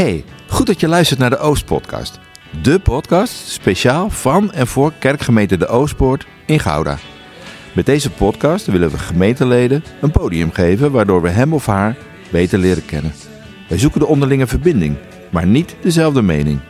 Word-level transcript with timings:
Hey, 0.00 0.24
goed 0.48 0.66
dat 0.66 0.80
je 0.80 0.88
luistert 0.88 1.18
naar 1.18 1.30
de 1.30 1.38
Oostpodcast. 1.38 2.18
De 2.62 2.78
podcast 2.78 3.32
speciaal 3.32 4.10
van 4.10 4.52
en 4.52 4.66
voor 4.66 4.92
kerkgemeente 4.98 5.56
De 5.56 5.66
Oostpoort 5.66 6.26
in 6.46 6.60
Gouda. 6.60 6.98
Met 7.72 7.86
deze 7.86 8.10
podcast 8.10 8.66
willen 8.66 8.90
we 8.90 8.98
gemeenteleden 8.98 9.84
een 10.00 10.10
podium 10.10 10.52
geven 10.52 10.92
waardoor 10.92 11.22
we 11.22 11.28
hem 11.28 11.52
of 11.52 11.66
haar 11.66 11.96
beter 12.30 12.58
leren 12.58 12.84
kennen. 12.84 13.12
Wij 13.68 13.78
zoeken 13.78 14.00
de 14.00 14.06
onderlinge 14.06 14.46
verbinding, 14.46 14.96
maar 15.30 15.46
niet 15.46 15.76
dezelfde 15.82 16.22
mening. 16.22 16.60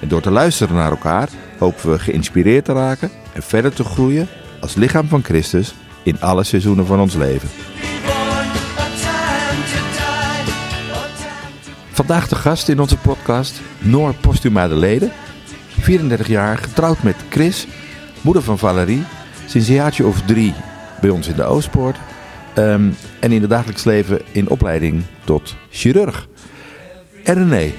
En 0.00 0.08
door 0.08 0.20
te 0.20 0.30
luisteren 0.30 0.76
naar 0.76 0.90
elkaar 0.90 1.28
hopen 1.58 1.90
we 1.90 1.98
geïnspireerd 1.98 2.64
te 2.64 2.72
raken 2.72 3.10
en 3.32 3.42
verder 3.42 3.72
te 3.72 3.84
groeien 3.84 4.28
als 4.60 4.74
lichaam 4.74 5.08
van 5.08 5.24
Christus 5.24 5.74
in 6.02 6.20
alle 6.20 6.44
seizoenen 6.44 6.86
van 6.86 7.00
ons 7.00 7.14
leven. 7.14 7.48
Vandaag 11.96 12.28
de 12.28 12.34
gast 12.34 12.68
in 12.68 12.80
onze 12.80 12.96
podcast, 12.96 13.60
Noor 13.78 14.14
Postuma 14.14 14.68
de 14.68 14.74
Leden. 14.74 15.12
34 15.68 16.26
jaar, 16.28 16.58
getrouwd 16.58 17.02
met 17.02 17.16
Chris, 17.28 17.66
moeder 18.20 18.42
van 18.42 18.58
Valerie. 18.58 19.04
Sinds 19.46 19.68
een 19.68 19.74
jaartje 19.74 20.06
of 20.06 20.22
drie 20.22 20.54
bij 21.00 21.10
ons 21.10 21.28
in 21.28 21.36
de 21.36 21.44
Oostpoort. 21.44 21.96
Ehm, 22.54 22.90
en 23.20 23.32
in 23.32 23.40
het 23.40 23.50
dagelijks 23.50 23.84
leven 23.84 24.20
in 24.32 24.48
opleiding 24.48 25.02
tot 25.24 25.56
chirurg. 25.70 26.28
En 27.24 27.34
René, 27.34 27.72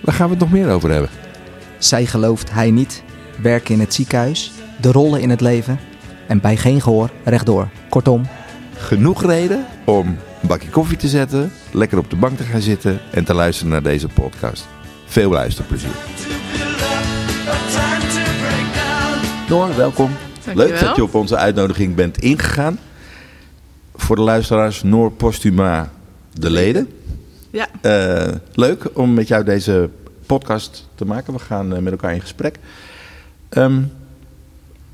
waar 0.00 0.14
gaan 0.14 0.26
we 0.26 0.32
het 0.34 0.42
nog 0.42 0.52
meer 0.52 0.70
over 0.70 0.90
hebben? 0.90 1.10
Zij 1.78 2.06
gelooft 2.06 2.52
hij 2.52 2.70
niet, 2.70 3.02
werken 3.42 3.74
in 3.74 3.80
het 3.80 3.94
ziekenhuis, 3.94 4.52
de 4.80 4.92
rollen 4.92 5.20
in 5.20 5.30
het 5.30 5.40
leven 5.40 5.78
en 6.28 6.40
bij 6.40 6.56
geen 6.56 6.80
gehoor 6.80 7.10
rechtdoor. 7.24 7.68
Kortom, 7.88 8.26
Genoeg 8.76 9.24
reden 9.24 9.66
om 9.84 10.06
een 10.06 10.48
bakje 10.48 10.68
koffie 10.68 10.96
te 10.96 11.08
zetten, 11.08 11.52
lekker 11.74 11.98
op 11.98 12.10
de 12.10 12.16
bank 12.16 12.36
te 12.36 12.42
gaan 12.42 12.60
zitten 12.60 13.00
en 13.10 13.24
te 13.24 13.34
luisteren 13.34 13.72
naar 13.72 13.82
deze 13.82 14.08
podcast. 14.08 14.66
Veel 15.04 15.30
luisterplezier. 15.30 15.90
Noor, 19.48 19.76
welkom. 19.76 20.10
Dankjewel. 20.44 20.66
Leuk 20.68 20.80
dat 20.80 20.96
je 20.96 21.02
op 21.02 21.14
onze 21.14 21.36
uitnodiging 21.36 21.94
bent 21.94 22.18
ingegaan. 22.18 22.78
Voor 23.94 24.16
de 24.16 24.22
luisteraars, 24.22 24.82
Noor 24.82 25.12
Postuma 25.12 25.90
de 26.32 26.50
leden. 26.50 26.88
Ja, 27.50 27.68
Eh, 27.80 28.32
leuk 28.52 28.88
om 28.98 29.14
met 29.14 29.28
jou 29.28 29.44
deze 29.44 29.90
podcast 30.26 30.88
te 30.94 31.04
maken. 31.04 31.32
We 31.32 31.38
gaan 31.38 31.74
eh, 31.74 31.82
met 31.82 31.92
elkaar 31.92 32.14
in 32.14 32.20
gesprek. 32.20 32.58
Ehm, 33.48 33.82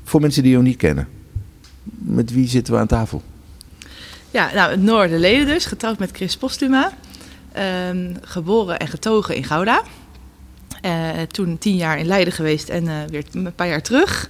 voor 0.03 0.21
mensen 0.21 0.43
die 0.43 0.51
jou 0.51 0.63
niet 0.63 0.77
kennen, 0.77 1.07
met 1.97 2.31
wie 2.33 2.47
zitten 2.47 2.73
we 2.73 2.79
aan 2.79 2.87
tafel? 2.87 3.21
Ja 4.31 4.53
nou, 4.53 4.71
het 4.71 4.81
Noorderleden 4.81 5.45
dus, 5.45 5.65
getrouwd 5.65 5.99
met 5.99 6.11
Chris 6.13 6.37
Postuma. 6.37 6.91
Ehm, 7.51 8.13
geboren 8.21 8.79
en 8.79 8.87
getogen 8.87 9.35
in 9.35 9.43
Gouda. 9.43 9.83
Eh, 10.81 11.09
toen 11.31 11.57
tien 11.57 11.75
jaar 11.75 11.99
in 11.99 12.05
Leiden 12.05 12.33
geweest 12.33 12.69
en 12.69 12.87
eh, 12.87 12.95
weer 13.09 13.23
een 13.31 13.55
paar 13.55 13.67
jaar 13.67 13.81
terug. 13.81 14.29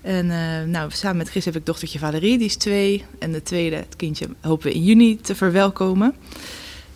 En 0.00 0.30
eh, 0.30 0.66
nou, 0.66 0.90
samen 0.92 1.16
met 1.16 1.28
Chris 1.28 1.44
heb 1.44 1.56
ik 1.56 1.66
dochtertje 1.66 1.98
Valerie, 1.98 2.38
die 2.38 2.46
is 2.46 2.56
twee. 2.56 3.04
En 3.18 3.32
de 3.32 3.42
tweede, 3.42 3.76
het 3.76 3.96
kindje, 3.96 4.28
hopen 4.40 4.66
we 4.66 4.74
in 4.74 4.82
juni 4.84 5.20
te 5.20 5.34
verwelkomen. 5.34 6.14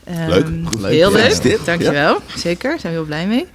Ehm, 0.05 0.29
Leuk, 0.29 0.47
leuk. 0.79 0.91
Heel 0.91 1.11
leuk, 1.11 1.21
Gefeliciteerd. 1.21 1.65
dankjewel. 1.65 2.19
Zeker, 2.37 2.71
daar 2.71 2.81
zijn 2.81 2.93
we 2.93 2.99
heel 2.99 3.09
blij 3.09 3.27
mee. 3.27 3.47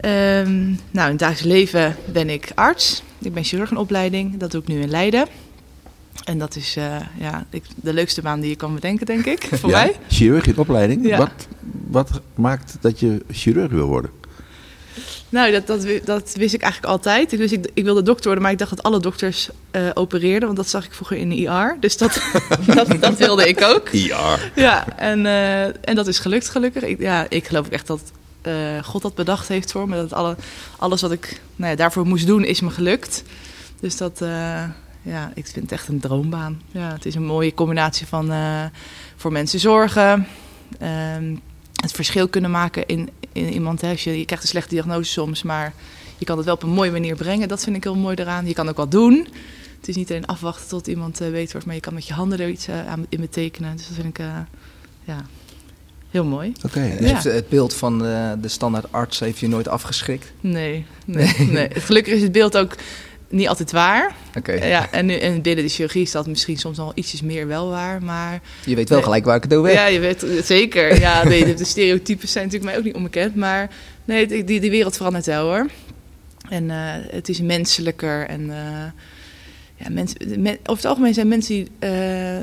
Ehm, 0.00 0.66
nou, 0.90 1.06
in 1.06 1.10
het 1.10 1.18
dagelijks 1.18 1.42
leven 1.42 1.96
ben 2.12 2.30
ik 2.30 2.50
arts. 2.54 3.02
Ik 3.18 3.34
ben 3.34 3.44
chirurg 3.44 3.70
in 3.70 3.76
opleiding. 3.76 4.36
Dat 4.36 4.50
doe 4.50 4.60
ik 4.60 4.68
nu 4.68 4.80
in 4.80 4.90
Leiden. 4.90 5.26
En 6.24 6.38
dat 6.38 6.56
is 6.56 6.76
eh, 6.76 6.96
ja, 7.18 7.46
ik, 7.50 7.64
de 7.76 7.92
leukste 7.92 8.22
baan 8.22 8.40
die 8.40 8.50
je 8.50 8.56
kan 8.56 8.74
bedenken, 8.74 9.06
denk 9.06 9.24
ik, 9.24 9.48
voor 9.60 9.70
Ja, 9.70 9.76
mij. 9.76 9.96
Chirurg 10.08 10.46
in 10.46 10.58
opleiding. 10.58 11.06
Ja. 11.06 11.18
Wat, 11.18 11.48
wat 11.90 12.20
maakt 12.34 12.76
dat 12.80 13.00
je 13.00 13.22
chirurg 13.30 13.70
wil 13.70 13.86
worden? 13.86 14.10
Nou, 15.28 15.52
dat, 15.52 15.66
dat, 15.66 15.86
dat 16.04 16.34
wist 16.34 16.54
ik 16.54 16.62
eigenlijk 16.62 16.92
altijd. 16.92 17.32
Ik, 17.32 17.38
wist, 17.38 17.52
ik, 17.52 17.70
ik 17.74 17.84
wilde 17.84 18.02
dokter 18.02 18.24
worden, 18.24 18.42
maar 18.42 18.52
ik 18.52 18.58
dacht 18.58 18.70
dat 18.70 18.82
alle 18.82 19.00
dokters 19.00 19.48
eh, 19.70 19.90
opereerden. 19.94 20.44
Want 20.44 20.56
dat 20.56 20.68
zag 20.68 20.84
ik 20.84 20.92
vroeger 20.92 21.16
in 21.16 21.28
de 21.28 21.36
IR. 21.36 21.76
Dus 21.80 21.96
dat, 21.96 22.22
dat, 22.74 23.00
dat 23.00 23.16
wilde 23.18 23.48
ik 23.48 23.62
ook. 23.62 23.88
Ja. 23.88 24.36
Ja, 24.54 24.96
en, 24.96 25.26
eh, 25.26 25.64
en 25.64 25.94
dat 25.94 26.06
is 26.06 26.18
gelukt 26.18 26.48
gelukkig. 26.48 26.82
Ik, 26.82 27.00
ja, 27.00 27.26
ik 27.28 27.46
geloof 27.46 27.68
echt 27.68 27.86
dat 27.86 28.00
God 28.82 29.02
dat 29.02 29.14
bedacht 29.14 29.48
heeft 29.48 29.72
voor 29.72 29.88
me. 29.88 29.96
Dat 29.96 30.12
alle, 30.12 30.36
alles 30.78 31.00
wat 31.00 31.12
ik 31.12 31.40
nou 31.56 31.70
ja, 31.70 31.76
daarvoor 31.76 32.06
moest 32.06 32.26
doen, 32.26 32.44
is 32.44 32.60
me 32.60 32.70
gelukt. 32.70 33.22
Dus 33.80 33.96
dat, 33.96 34.22
ja, 35.08 35.32
ik 35.34 35.46
vind 35.46 35.64
het 35.64 35.72
echt 35.72 35.88
een 35.88 36.00
droombaan. 36.00 36.60
Ja, 36.70 36.92
het 36.92 37.06
is 37.06 37.14
een 37.14 37.24
mooie 37.24 37.54
combinatie 37.54 38.06
van 38.06 38.32
eh, 38.32 38.64
voor 39.16 39.32
mensen 39.32 39.60
zorgen. 39.60 40.26
ehm, 40.78 41.36
het 41.82 41.92
verschil 41.92 42.28
kunnen 42.28 42.50
maken 42.50 42.86
in, 42.86 43.10
in 43.32 43.52
iemand. 43.52 43.80
Hè. 43.80 43.94
Je, 43.96 44.18
je 44.18 44.24
krijgt 44.24 44.42
een 44.42 44.48
slechte 44.48 44.74
diagnose 44.74 45.10
soms, 45.10 45.42
maar 45.42 45.72
je 46.18 46.24
kan 46.24 46.36
het 46.36 46.46
wel 46.46 46.54
op 46.54 46.62
een 46.62 46.68
mooie 46.68 46.90
manier 46.90 47.16
brengen. 47.16 47.48
Dat 47.48 47.64
vind 47.64 47.76
ik 47.76 47.84
heel 47.84 47.96
mooi 47.96 48.16
eraan. 48.16 48.46
Je 48.46 48.54
kan 48.54 48.68
ook 48.68 48.76
wat 48.76 48.90
doen. 48.90 49.26
Het 49.78 49.88
is 49.88 49.96
niet 49.96 50.10
alleen 50.10 50.26
afwachten 50.26 50.68
tot 50.68 50.86
iemand 50.86 51.20
eh, 51.20 51.30
weet 51.30 51.52
wordt, 51.52 51.66
maar 51.66 51.74
je 51.74 51.80
kan 51.80 51.94
met 51.94 52.06
je 52.06 52.12
handen 52.12 52.40
er 52.40 52.48
iets 52.48 52.68
eh, 52.68 52.86
aan 52.86 53.06
in 53.08 53.20
betekenen. 53.20 53.76
Dus 53.76 53.86
dat 53.86 53.96
vind 53.96 54.18
ik 54.18 54.24
ja, 55.04 55.26
heel 56.10 56.24
mooi. 56.24 56.52
Oké. 56.64 56.96
Ja. 57.00 57.14
dus 57.14 57.24
het 57.24 57.48
beeld 57.48 57.74
van 57.74 57.98
de, 57.98 58.36
de 58.40 58.48
standaard 58.48 58.92
arts 58.92 59.18
heeft 59.18 59.38
je 59.38 59.48
nooit 59.48 59.68
afgeschrikt. 59.68 60.32
Nee, 60.40 60.86
nee, 61.04 61.34
nee. 61.38 61.68
Gelukkig 61.70 62.14
is 62.14 62.22
het 62.22 62.32
beeld 62.32 62.56
ook 62.56 62.74
niet 63.28 63.48
altijd 63.48 63.72
waar. 63.72 64.14
Oké, 64.36 64.52
Ja, 64.52 64.90
en, 64.90 65.06
nu, 65.06 65.14
en 65.14 65.42
binnen 65.42 65.64
de 65.64 65.70
chirurgie 65.70 66.02
is 66.02 66.10
dat 66.10 66.26
misschien 66.26 66.56
soms 66.56 66.76
wel 66.76 66.92
ietsjes 66.94 67.22
meer 67.22 67.46
wel 67.46 67.68
waar. 67.68 68.02
Maar 68.02 68.40
je 68.64 68.74
weet 68.74 68.88
wel 68.88 68.98
Nee. 68.98 69.06
gelijk 69.06 69.24
waar 69.24 69.36
ik 69.36 69.42
het 69.42 69.54
over 69.54 69.68
heb. 69.68 69.78
ja, 69.78 69.86
je 69.86 69.98
weet 69.98 70.26
zeker. 70.44 71.00
Ja, 71.00 71.24
nee, 71.24 71.54
de, 71.54 71.64
stereotypes 71.64 72.32
zijn 72.32 72.44
natuurlijk 72.44 72.70
mij 72.70 72.78
ook 72.80 72.86
niet 72.86 72.94
onbekend. 72.96 73.34
Maar 73.34 73.70
nee, 74.04 74.26
die, 74.26 74.44
die, 74.60 74.70
wereld 74.70 74.96
verandert 74.96 75.26
wel 75.26 75.46
hoor. 75.46 75.66
En 76.48 76.70
eh, 76.70 76.76
het 77.10 77.28
is 77.28 77.40
menselijker. 77.40 78.26
En 78.26 78.50
eh, 78.50 78.90
ja, 79.74 79.90
mensen, 79.90 80.42
men- 80.42 80.58
over 80.62 80.76
het 80.82 80.84
algemeen 80.84 81.14
zijn 81.14 81.28
mensen 81.28 81.54
die 81.54 81.68
eh, 81.78 82.36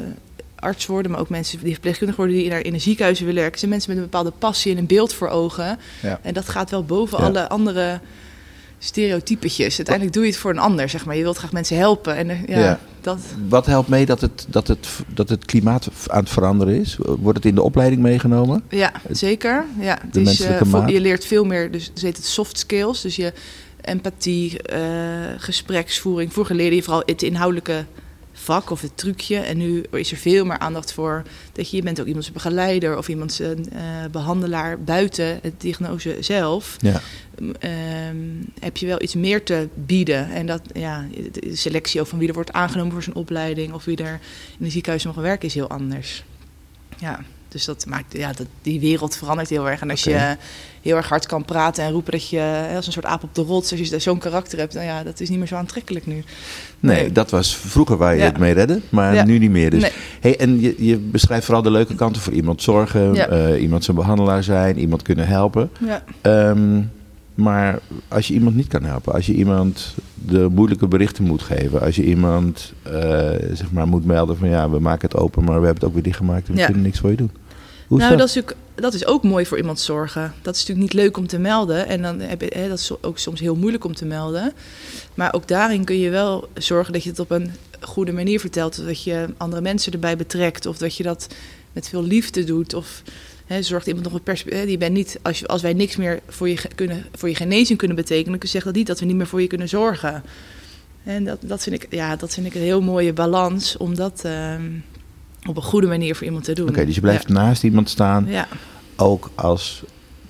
arts 0.56 0.86
worden, 0.86 1.12
maar 1.12 1.20
ook 1.20 1.30
mensen 1.30 1.60
die 1.64 1.72
verpleegkundig 1.72 2.16
worden, 2.16 2.36
die 2.36 2.50
naar 2.50 2.64
in 2.64 2.74
een 2.74 2.82
ziekenhuis 2.82 3.20
willen 3.20 3.36
werken, 3.36 3.60
zijn 3.60 3.72
mensen 3.72 3.90
met 3.90 4.00
een 4.00 4.10
bepaalde 4.10 4.32
passie 4.32 4.72
en 4.72 4.78
een 4.78 4.86
beeld 4.86 5.14
voor 5.14 5.28
ogen. 5.28 5.80
Ja. 6.02 6.20
En 6.22 6.34
dat 6.34 6.50
gaat 6.50 6.70
wel 6.70 6.84
boven 6.84 7.20
Ja. 7.20 7.26
alle 7.26 7.50
andere 7.50 8.00
stereotypetjes. 8.86 9.76
Uiteindelijk 9.76 10.16
doe 10.16 10.24
je 10.26 10.30
het 10.30 10.40
voor 10.40 10.52
een 10.52 10.60
ander, 10.60 10.90
zeg 10.90 11.06
maar. 11.06 11.16
Je 11.16 11.22
wilt 11.24 11.38
graag 11.38 11.52
mensen 11.52 11.78
helpen. 11.78 12.16
En 12.16 12.30
eh, 12.30 12.48
ja, 12.48 12.60
Ja. 12.60 12.80
dat... 13.02 13.20
Wat 13.48 13.66
helpt 13.66 13.88
mee 13.88 14.06
dat 14.06 14.22
het, 14.22 14.46
dat, 14.50 14.68
het, 14.68 14.88
dat 15.08 15.30
het 15.30 15.46
klimaat 15.46 15.90
aan 16.08 16.20
het 16.20 16.30
veranderen 16.30 16.80
is? 16.80 16.98
Wordt 17.00 17.38
het 17.38 17.48
in 17.48 17.56
de 17.56 17.62
opleiding 17.62 18.02
meegenomen? 18.02 18.64
Ja, 18.70 18.92
zeker. 19.10 19.66
Ja, 19.80 20.00
het 20.02 20.14
de 20.14 20.78
eh, 20.78 20.88
je 20.88 21.02
leert 21.02 21.26
veel 21.26 21.44
meer, 21.44 21.72
dus 21.72 21.92
ze 21.94 22.06
heet 22.06 22.18
het 22.18 22.26
soft 22.26 22.58
skills. 22.58 23.02
Dus 23.02 23.16
je 23.16 23.34
empathie, 23.82 24.62
eh, 24.62 24.80
gespreksvoering. 25.38 26.34
Vroeger 26.34 26.56
leerde 26.56 26.76
je 26.76 26.84
vooral 26.84 27.04
het 27.06 27.22
inhoudelijke 27.22 27.86
vak 28.36 28.70
of 28.70 28.82
het 28.82 28.98
trucje. 28.98 29.38
En 29.38 29.58
nu 29.58 29.84
is 29.92 30.12
er 30.12 30.18
veel 30.18 30.46
meer 30.46 30.58
aandacht 30.58 30.94
voor 30.94 31.24
dat 31.52 31.70
je, 31.70 31.76
je 31.76 31.84
bent 31.84 32.00
ook 32.00 32.08
iemands 32.08 32.32
begeleider 32.32 32.98
of 32.98 33.08
iemands 33.08 33.40
eh, 33.40 33.50
behandelaar 34.12 34.80
buiten 34.80 35.40
het 35.42 35.62
diagnose 35.62 36.18
zelf. 36.20 36.78
Ja. 36.80 37.02
Ehm, 37.60 38.18
heb 38.60 38.78
je 38.78 38.86
wel 38.86 39.02
iets 39.02 39.16
meer 39.16 39.44
te 39.44 39.68
bieden. 39.74 40.32
En 40.32 40.46
dat, 40.46 40.62
ja, 40.74 41.06
de 41.32 41.56
selectie 41.56 42.02
ook 42.02 42.08
van 42.08 42.20
wie 42.20 42.28
er 42.28 42.34
wordt 42.34 42.54
aangenomen 42.54 42.92
voor 42.92 43.04
zijn 43.04 43.16
opleiding 43.16 43.74
of 43.74 43.86
wie 43.86 43.98
er 43.98 44.20
in 44.60 44.66
een 44.66 44.72
ziekenhuis 44.72 45.06
mag 45.06 45.16
werken 45.16 45.48
is 45.48 45.54
heel 45.54 45.70
anders. 45.70 46.24
Ja, 46.98 47.24
dus 47.56 47.66
dat 47.66 47.86
maakt, 47.90 48.18
ja, 48.18 48.32
dat, 48.34 48.46
die 48.62 48.80
wereld 48.80 49.16
verandert 49.16 49.50
heel 49.50 49.70
erg. 49.70 49.82
En 49.82 49.90
als 49.90 50.04
je 50.04 50.38
heel 50.82 50.96
erg 50.96 51.10
hard 51.10 51.26
kan 51.26 51.46
praten 51.46 51.84
en 51.84 51.92
roepen 51.92 52.12
dat 52.12 52.30
je 52.30 52.72
als 52.76 52.86
een 52.88 52.92
soort 52.94 53.06
aap 53.06 53.24
op 53.24 53.36
de 53.36 53.42
rots, 53.42 53.72
als 53.72 53.80
je 53.80 54.00
zo'n 54.00 54.18
karakter 54.20 54.60
hebt, 54.60 54.74
nou 54.74 54.86
ja, 54.86 55.04
dat 55.04 55.20
is 55.20 55.30
niet 55.30 55.38
meer 55.38 55.48
zo 55.48 55.56
aantrekkelijk 55.56 56.06
nu. 56.08 56.14
Nee, 56.80 57.02
Nee. 57.02 57.12
dat 57.12 57.30
was 57.30 57.56
vroeger 57.58 57.98
waar 57.98 58.14
je 58.14 58.20
Ja. 58.20 58.26
het 58.26 58.38
mee 58.38 58.54
redde, 58.54 58.82
maar 58.90 59.14
Ja. 59.14 59.24
nu 59.26 59.38
niet 59.38 59.52
meer. 59.52 59.70
Dus. 59.70 59.82
Nee. 59.82 59.92
Hey, 60.20 60.40
en 60.40 60.60
je, 60.62 60.76
je 60.78 60.98
beschrijft 60.98 61.46
vooral 61.46 61.64
de 61.64 61.72
leuke 61.72 61.96
kanten 61.96 62.22
voor 62.22 62.34
iemand 62.34 62.62
zorgen, 62.62 63.14
Ja. 63.14 63.28
eh, 63.28 63.62
iemand 63.62 63.84
zijn 63.84 63.98
behandelaar 63.98 64.44
zijn, 64.44 64.80
iemand 64.80 65.02
kunnen 65.02 65.28
helpen. 65.28 65.70
Ja. 65.86 66.04
Ehm, 66.22 66.82
maar 67.36 67.80
als 68.08 68.28
je 68.28 68.34
iemand 68.34 68.56
niet 68.56 68.68
kan 68.68 68.84
helpen, 68.84 69.14
als 69.14 69.26
je 69.26 69.34
iemand 69.34 69.96
de 70.14 70.48
moeilijke 70.52 70.88
berichten 70.88 71.24
moet 71.24 71.42
geven, 71.42 71.82
als 71.82 71.96
je 71.96 72.04
iemand 72.04 72.74
eh, 72.84 72.92
zeg 73.54 73.72
maar 73.72 73.88
moet 73.88 74.06
melden 74.06 74.38
van 74.38 74.50
ja, 74.50 74.70
we 74.70 74.80
maken 74.80 75.10
het 75.10 75.18
open, 75.20 75.44
maar 75.44 75.60
we 75.60 75.66
hebben 75.66 75.74
het 75.76 75.84
ook 75.84 75.94
weer 75.94 76.04
dichtgemaakt 76.04 76.48
en 76.48 76.56
we 76.56 76.66
kunnen 76.66 76.82
niks 76.84 77.00
voor 77.00 77.10
je 77.10 77.16
doen. 77.16 77.32
Hoe 77.88 77.98
nou, 77.98 78.18
dat? 78.18 78.34
dat 78.34 78.36
is, 78.36 78.54
dat 78.76 78.94
is 78.94 79.06
ook 79.06 79.24
mooi 79.24 79.46
voor 79.46 79.58
iemand 79.58 79.80
zorgen. 79.80 80.34
Dat 80.42 80.56
is 80.56 80.60
natuurlijk 80.60 80.94
niet 80.94 81.04
leuk 81.04 81.18
om 81.18 81.28
te 81.28 81.40
melden. 81.40 81.88
En 81.88 82.02
dan 82.02 82.20
heb 82.20 82.42
je, 82.42 82.52
hè, 82.56 82.68
dat 82.68 82.80
is 82.80 82.92
ook 83.02 83.18
soms 83.18 83.40
heel 83.40 83.56
moeilijk 83.56 83.84
om 83.84 83.96
te 83.96 84.06
melden. 84.06 84.54
Maar 85.14 85.34
ook 85.34 85.48
daarin 85.48 85.84
kun 85.84 86.00
je 86.00 86.10
wel 86.10 86.50
zorgen 86.54 86.94
dat 86.94 87.04
je 87.04 87.10
het 87.10 87.20
op 87.20 87.32
een 87.32 87.52
goede 87.80 88.12
manier 88.12 88.40
vertelt. 88.40 88.86
Dat 88.86 89.04
je 89.04 89.26
andere 89.38 89.62
mensen 89.62 89.94
erbij 89.94 90.18
betrekt. 90.18 90.66
Of 90.66 90.78
dat 90.78 90.96
je 90.96 91.04
dat 91.04 91.28
met 91.74 91.90
veel 91.90 92.04
liefde 92.04 92.44
doet. 92.44 92.74
Of 92.74 93.02
hè, 93.46 93.62
zorgt 93.62 93.88
iemand 93.88 94.06
nog 94.06 94.14
een 94.14 94.24
perspectief. 94.24 94.70
Je 94.70 94.78
bent 94.78 94.94
niet, 94.94 95.20
als, 95.22 95.40
je, 95.40 95.48
als 95.48 95.62
wij 95.62 95.74
niks 95.74 95.96
meer 95.96 96.20
voor 96.28 96.50
je, 96.50 96.58
kunnen, 96.76 97.06
voor 97.14 97.30
je 97.30 97.36
genezing 97.36 97.78
kunnen 97.78 97.98
betekenen, 97.98 98.40
dan 98.40 98.50
zegt 98.50 98.66
dat 98.66 98.76
niet 98.76 98.88
dat 98.88 99.00
we 99.00 99.06
niet 99.06 99.16
meer 99.16 99.28
voor 99.28 99.42
je 99.42 99.48
kunnen 99.48 99.70
zorgen. 99.70 100.24
En 101.04 101.24
dat, 101.24 101.38
dat, 101.42 101.64
vind, 101.64 101.84
ik, 101.84 101.88
ja, 101.90 102.16
dat 102.16 102.34
vind 102.34 102.46
ik 102.46 102.56
een 102.56 102.62
heel 102.62 102.82
mooie 102.82 103.14
balans 103.14 103.78
om 103.78 103.96
dat 103.96 104.22
ehm, 104.24 104.64
op 105.46 105.56
een 105.58 105.64
goede 105.64 105.88
manier 105.88 106.16
voor 106.16 106.26
iemand 106.26 106.44
te 106.44 106.54
doen. 106.54 106.70
Oké, 106.70 106.86
dus 106.86 106.96
je 106.96 107.02
blijft 107.02 107.28
Ja. 107.28 107.34
naast 107.34 107.64
iemand 107.64 107.90
staan, 107.90 108.26
Ja. 108.28 108.48
ook 108.96 109.30
als 109.36 109.84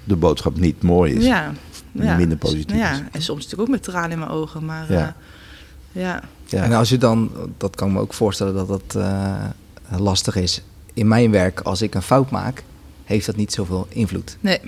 de 0.03 0.15
boodschap 0.15 0.57
niet 0.59 0.81
mooi 0.83 1.13
is. 1.13 1.25
Ja. 1.25 1.51
ja. 1.91 2.15
Minder 2.17 2.37
positief 2.37 2.77
Ja, 2.77 2.91
is. 2.91 2.97
en 3.11 3.21
soms 3.21 3.43
natuurlijk 3.43 3.61
ook 3.69 3.75
met 3.75 3.83
tranen 3.83 4.11
in 4.11 4.19
mijn 4.19 4.31
ogen. 4.31 4.65
Maar 4.65 4.91
Ja. 4.91 4.97
ja. 4.99 5.15
ja. 5.91 6.23
Ja. 6.47 6.63
En 6.63 6.71
als 6.73 6.89
je 6.89 6.97
dan, 6.97 7.31
dat 7.57 7.75
kan 7.75 7.87
ik 7.87 7.93
me 7.93 7.99
ook 7.99 8.13
voorstellen 8.13 8.53
dat 8.53 8.67
dat 8.67 8.95
eh, 8.95 9.43
lastig 9.97 10.35
is. 10.35 10.61
In 10.93 11.07
mijn 11.07 11.31
werk, 11.31 11.59
als 11.59 11.81
ik 11.81 11.95
een 11.95 12.01
fout 12.01 12.29
maak, 12.31 12.63
heeft 13.03 13.25
dat 13.25 13.35
niet 13.35 13.53
zoveel 13.53 13.87
invloed. 13.89 14.37
Nee, 14.39 14.59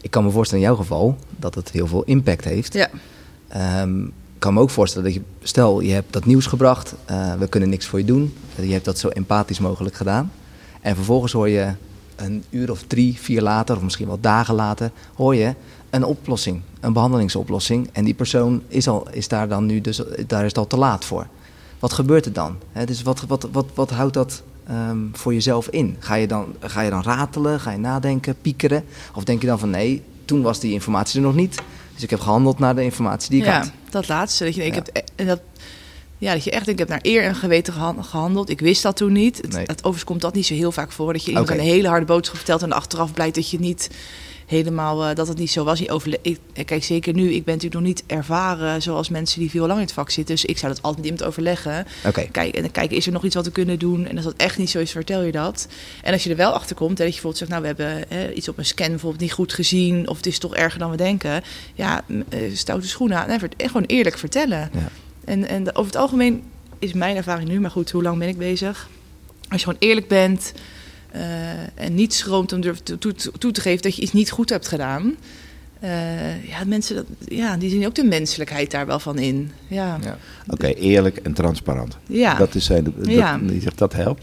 Ik 0.00 0.10
kan 0.10 0.24
me 0.24 0.30
voorstellen 0.30 0.64
in 0.64 0.70
jouw 0.70 0.78
geval 0.80 1.18
dat 1.36 1.54
het 1.54 1.70
heel 1.70 1.86
veel 1.86 2.02
impact 2.04 2.44
heeft. 2.44 2.72
ja. 2.72 2.88
Ehm, 3.48 4.06
ik 4.38 4.44
kan 4.44 4.54
me 4.54 4.60
ook 4.60 4.70
voorstellen 4.70 5.12
dat 5.12 5.14
je, 5.14 5.22
stel 5.42 5.80
je 5.80 5.92
hebt 5.92 6.12
dat 6.12 6.24
nieuws 6.24 6.46
gebracht, 6.46 6.94
eh, 7.04 7.34
we 7.34 7.48
kunnen 7.48 7.68
niks 7.68 7.86
voor 7.86 7.98
je 7.98 8.04
doen. 8.04 8.34
Je 8.60 8.72
hebt 8.72 8.84
dat 8.84 8.98
zo 8.98 9.08
empathisch 9.08 9.58
mogelijk 9.58 9.94
gedaan. 9.94 10.32
En 10.80 10.94
vervolgens 10.94 11.32
hoor 11.32 11.48
je 11.48 11.72
een 12.16 12.44
uur 12.50 12.70
of 12.70 12.82
drie, 12.86 13.18
vier 13.18 13.42
later, 13.42 13.76
of 13.76 13.82
misschien 13.82 14.06
wel 14.06 14.20
dagen 14.20 14.54
later, 14.54 14.90
hoor 15.14 15.34
je 15.34 15.54
een 15.90 16.04
oplossing, 16.04 16.60
een 16.80 16.92
behandelingsoplossing. 16.92 17.88
En 17.92 18.04
die 18.04 18.14
persoon 18.14 18.62
is, 18.68 18.88
al, 18.88 19.08
is 19.10 19.28
daar 19.28 19.48
dan 19.48 19.66
nu, 19.66 19.80
dus 19.80 20.02
daar 20.26 20.40
is 20.40 20.48
het 20.48 20.58
al 20.58 20.66
te 20.66 20.76
laat 20.76 21.04
voor. 21.04 21.26
Wat 21.78 21.92
gebeurt 21.92 22.26
er 22.26 22.32
dan? 22.32 22.56
Hè, 22.72 22.86
dus 22.86 23.02
wat, 23.02 23.20
wat, 23.20 23.48
wat, 23.52 23.66
wat 23.74 23.90
houdt 23.90 24.14
dat 24.14 24.42
ehm, 24.66 24.98
voor 25.12 25.34
jezelf 25.34 25.68
in? 25.68 25.96
Ga 25.98 26.14
je, 26.14 26.26
dan, 26.26 26.54
ga 26.60 26.80
je 26.80 26.90
dan 26.90 27.02
ratelen, 27.02 27.60
ga 27.60 27.70
je 27.70 27.78
nadenken, 27.78 28.36
piekeren? 28.40 28.84
Of 29.14 29.24
denk 29.24 29.40
je 29.40 29.46
dan 29.46 29.58
van 29.58 29.70
nee, 29.70 30.02
toen 30.24 30.42
was 30.42 30.60
die 30.60 30.72
informatie 30.72 31.20
er 31.20 31.26
nog 31.26 31.34
niet. 31.34 31.62
Dus 31.98 32.06
ik 32.06 32.10
heb 32.12 32.20
gehandeld 32.20 32.58
naar 32.58 32.74
de 32.74 32.82
informatie 32.82 33.30
die 33.30 33.40
ik 33.40 33.46
ja, 33.46 33.58
had. 33.58 33.70
dat 33.90 34.08
laatste. 34.08 34.44
Dat 34.44 34.54
je, 34.54 34.64
ik 34.64 34.74
Ja. 34.74 34.82
heb, 34.84 35.04
en 35.16 35.26
dat, 35.26 35.40
ja, 36.18 36.32
dat 36.32 36.44
je 36.44 36.50
echt, 36.50 36.68
ik 36.68 36.78
heb 36.78 36.88
naar 36.88 36.98
eer 37.02 37.22
en 37.22 37.34
geweten 37.34 37.72
gehan- 37.72 38.04
gehandeld. 38.04 38.50
Ik 38.50 38.60
wist 38.60 38.82
dat 38.82 38.96
toen 38.96 39.12
niet. 39.12 39.36
Het, 39.36 39.52
Nee. 39.52 39.62
het 39.66 39.78
overigens 39.78 40.04
komt 40.04 40.20
dat 40.20 40.34
niet 40.34 40.46
zo 40.46 40.54
heel 40.54 40.72
vaak 40.72 40.92
voor. 40.92 41.12
Dat 41.12 41.22
je 41.24 41.28
iemand 41.30 41.50
een 41.50 41.58
hele 41.60 41.88
harde 41.88 42.06
boodschap 42.06 42.36
vertelt 42.36 42.62
en 42.62 42.72
achteraf 42.72 43.12
blijkt 43.12 43.34
dat 43.34 43.50
je 43.50 43.58
niet 43.60 43.90
helemaal, 44.48 45.04
eh, 45.04 45.14
dat 45.14 45.28
het 45.28 45.38
niet 45.38 45.50
zo 45.50 45.64
was. 45.64 45.80
Ik, 45.80 46.38
eh, 46.52 46.64
kijk, 46.64 46.84
zeker 46.84 47.14
nu, 47.14 47.32
ik 47.32 47.44
ben 47.44 47.54
natuurlijk 47.54 47.80
nog 47.80 47.82
niet 47.82 48.04
ervaren 48.06 48.82
zoals 48.82 49.08
mensen 49.08 49.40
die 49.40 49.50
veel 49.50 49.60
langer 49.60 49.76
in 49.76 49.86
het 49.86 49.92
vak 49.92 50.10
zitten. 50.10 50.34
Dus 50.34 50.44
ik 50.44 50.58
zou 50.58 50.72
dat 50.72 50.82
altijd 50.82 51.02
met 51.02 51.10
iemand 51.10 51.30
overleggen. 51.30 51.86
Oké. 52.06 52.28
Kijk, 52.30 52.54
en 52.54 52.62
dan 52.62 52.70
kijken, 52.70 52.96
is 52.96 53.06
er 53.06 53.12
nog 53.12 53.24
iets 53.24 53.34
wat 53.34 53.44
we 53.44 53.50
kunnen 53.50 53.78
doen? 53.78 54.06
En 54.06 54.16
als 54.16 54.24
dat 54.24 54.34
echt 54.36 54.58
niet 54.58 54.70
zo 54.70 54.78
is, 54.78 54.90
vertel 54.90 55.22
je 55.22 55.32
dat. 55.32 55.68
En 56.02 56.12
als 56.12 56.24
je 56.24 56.30
er 56.30 56.36
wel 56.36 56.52
achter 56.52 56.76
komt, 56.76 56.98
hè, 56.98 57.04
dat 57.04 57.14
je 57.14 57.20
bijvoorbeeld 57.20 57.38
zegt, 57.38 57.50
nou, 57.50 57.62
we 57.62 57.68
hebben 57.68 58.18
hè, 58.18 58.32
iets 58.32 58.48
op 58.48 58.58
een 58.58 58.66
scan 58.66 58.88
bijvoorbeeld 58.88 59.22
niet 59.22 59.32
goed 59.32 59.52
gezien, 59.52 60.08
of 60.08 60.16
het 60.16 60.26
is 60.26 60.38
toch 60.38 60.56
erger 60.56 60.78
dan 60.78 60.90
we 60.90 60.96
denken. 60.96 61.42
Ja, 61.74 62.04
eh, 62.28 62.40
stoute 62.52 62.88
schoenen 62.88 63.18
aan. 63.18 63.28
En 63.28 63.40
gewoon 63.56 63.84
eerlijk 63.86 64.18
vertellen. 64.18 64.70
Ja. 64.72 64.88
En, 65.24 65.48
en 65.48 65.68
over 65.74 65.92
het 65.92 66.00
algemeen 66.00 66.42
is 66.78 66.92
mijn 66.92 67.16
ervaring 67.16 67.48
nu, 67.48 67.60
maar 67.60 67.70
goed, 67.70 67.90
hoe 67.90 68.02
lang 68.02 68.18
ben 68.18 68.28
ik 68.28 68.38
bezig? 68.38 68.88
Als 69.48 69.60
je 69.60 69.66
gewoon 69.66 69.88
eerlijk 69.88 70.08
bent 70.08 70.52
eh, 71.18 71.84
en 71.84 71.94
niet 71.94 72.14
schroomt 72.14 72.52
om 72.52 72.60
durf 72.60 72.78
toe, 72.82 72.98
toe, 72.98 73.14
toe 73.38 73.50
te 73.52 73.60
geven 73.60 73.82
dat 73.82 73.96
je 73.96 74.02
iets 74.02 74.12
niet 74.12 74.30
goed 74.30 74.50
hebt 74.50 74.68
gedaan. 74.68 75.14
eh, 75.80 76.48
ja, 76.48 76.64
mensen, 76.66 76.96
dat, 76.96 77.04
ja, 77.28 77.56
die 77.56 77.70
zien 77.70 77.86
ook 77.86 77.94
de 77.94 78.04
menselijkheid 78.04 78.70
daar 78.70 78.86
wel 78.86 78.98
van 78.98 79.18
in. 79.18 79.50
Ja, 79.68 79.98
Ja. 80.02 80.18
Oké, 80.48 80.66
eerlijk 80.66 81.16
en 81.16 81.32
transparant. 81.32 81.96
ja. 82.06 82.34
Dat 82.34 82.54
is 82.54 82.64
zijn, 82.64 82.84
dat, 82.84 82.92
Ja. 83.02 83.38
die 83.42 83.60
zegt 83.60 83.78
dat 83.78 83.92
helpt. 83.92 84.22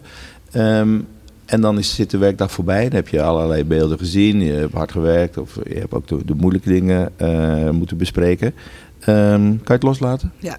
Ehm, 0.51 0.99
en 1.45 1.61
dan 1.61 1.77
is, 1.77 1.95
zit 1.95 2.09
de 2.09 2.17
werkdag 2.17 2.51
voorbij. 2.51 2.83
Dan 2.83 2.95
heb 2.95 3.07
je 3.07 3.21
allerlei 3.21 3.63
beelden 3.63 3.97
gezien. 3.97 4.41
Je 4.41 4.51
hebt 4.51 4.73
hard 4.73 4.91
gewerkt. 4.91 5.37
Of 5.37 5.55
je 5.67 5.75
hebt 5.79 5.93
ook 5.93 6.07
de, 6.07 6.25
de 6.25 6.33
moeilijke 6.33 6.69
dingen 6.69 7.11
eh, 7.19 7.69
moeten 7.69 7.97
bespreken. 7.97 8.53
Ehm, 8.99 9.41
kan 9.41 9.61
je 9.65 9.73
het 9.73 9.83
loslaten? 9.83 10.31
Ja, 10.39 10.57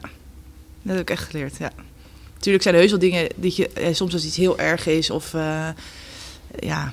dat 0.82 0.92
heb 0.96 1.00
ik 1.00 1.10
echt 1.10 1.24
geleerd, 1.30 1.56
ja. 1.58 1.70
Natuurlijk 2.34 2.62
zijn 2.62 2.74
er 2.74 2.80
heus 2.80 2.90
wel 2.90 3.00
dingen 3.00 3.26
die 3.36 3.52
je... 3.56 3.90
soms 3.92 4.12
als 4.12 4.24
iets 4.24 4.36
heel 4.36 4.58
erg 4.58 4.86
is 4.86 5.10
of... 5.10 5.34
ja, 6.58 6.92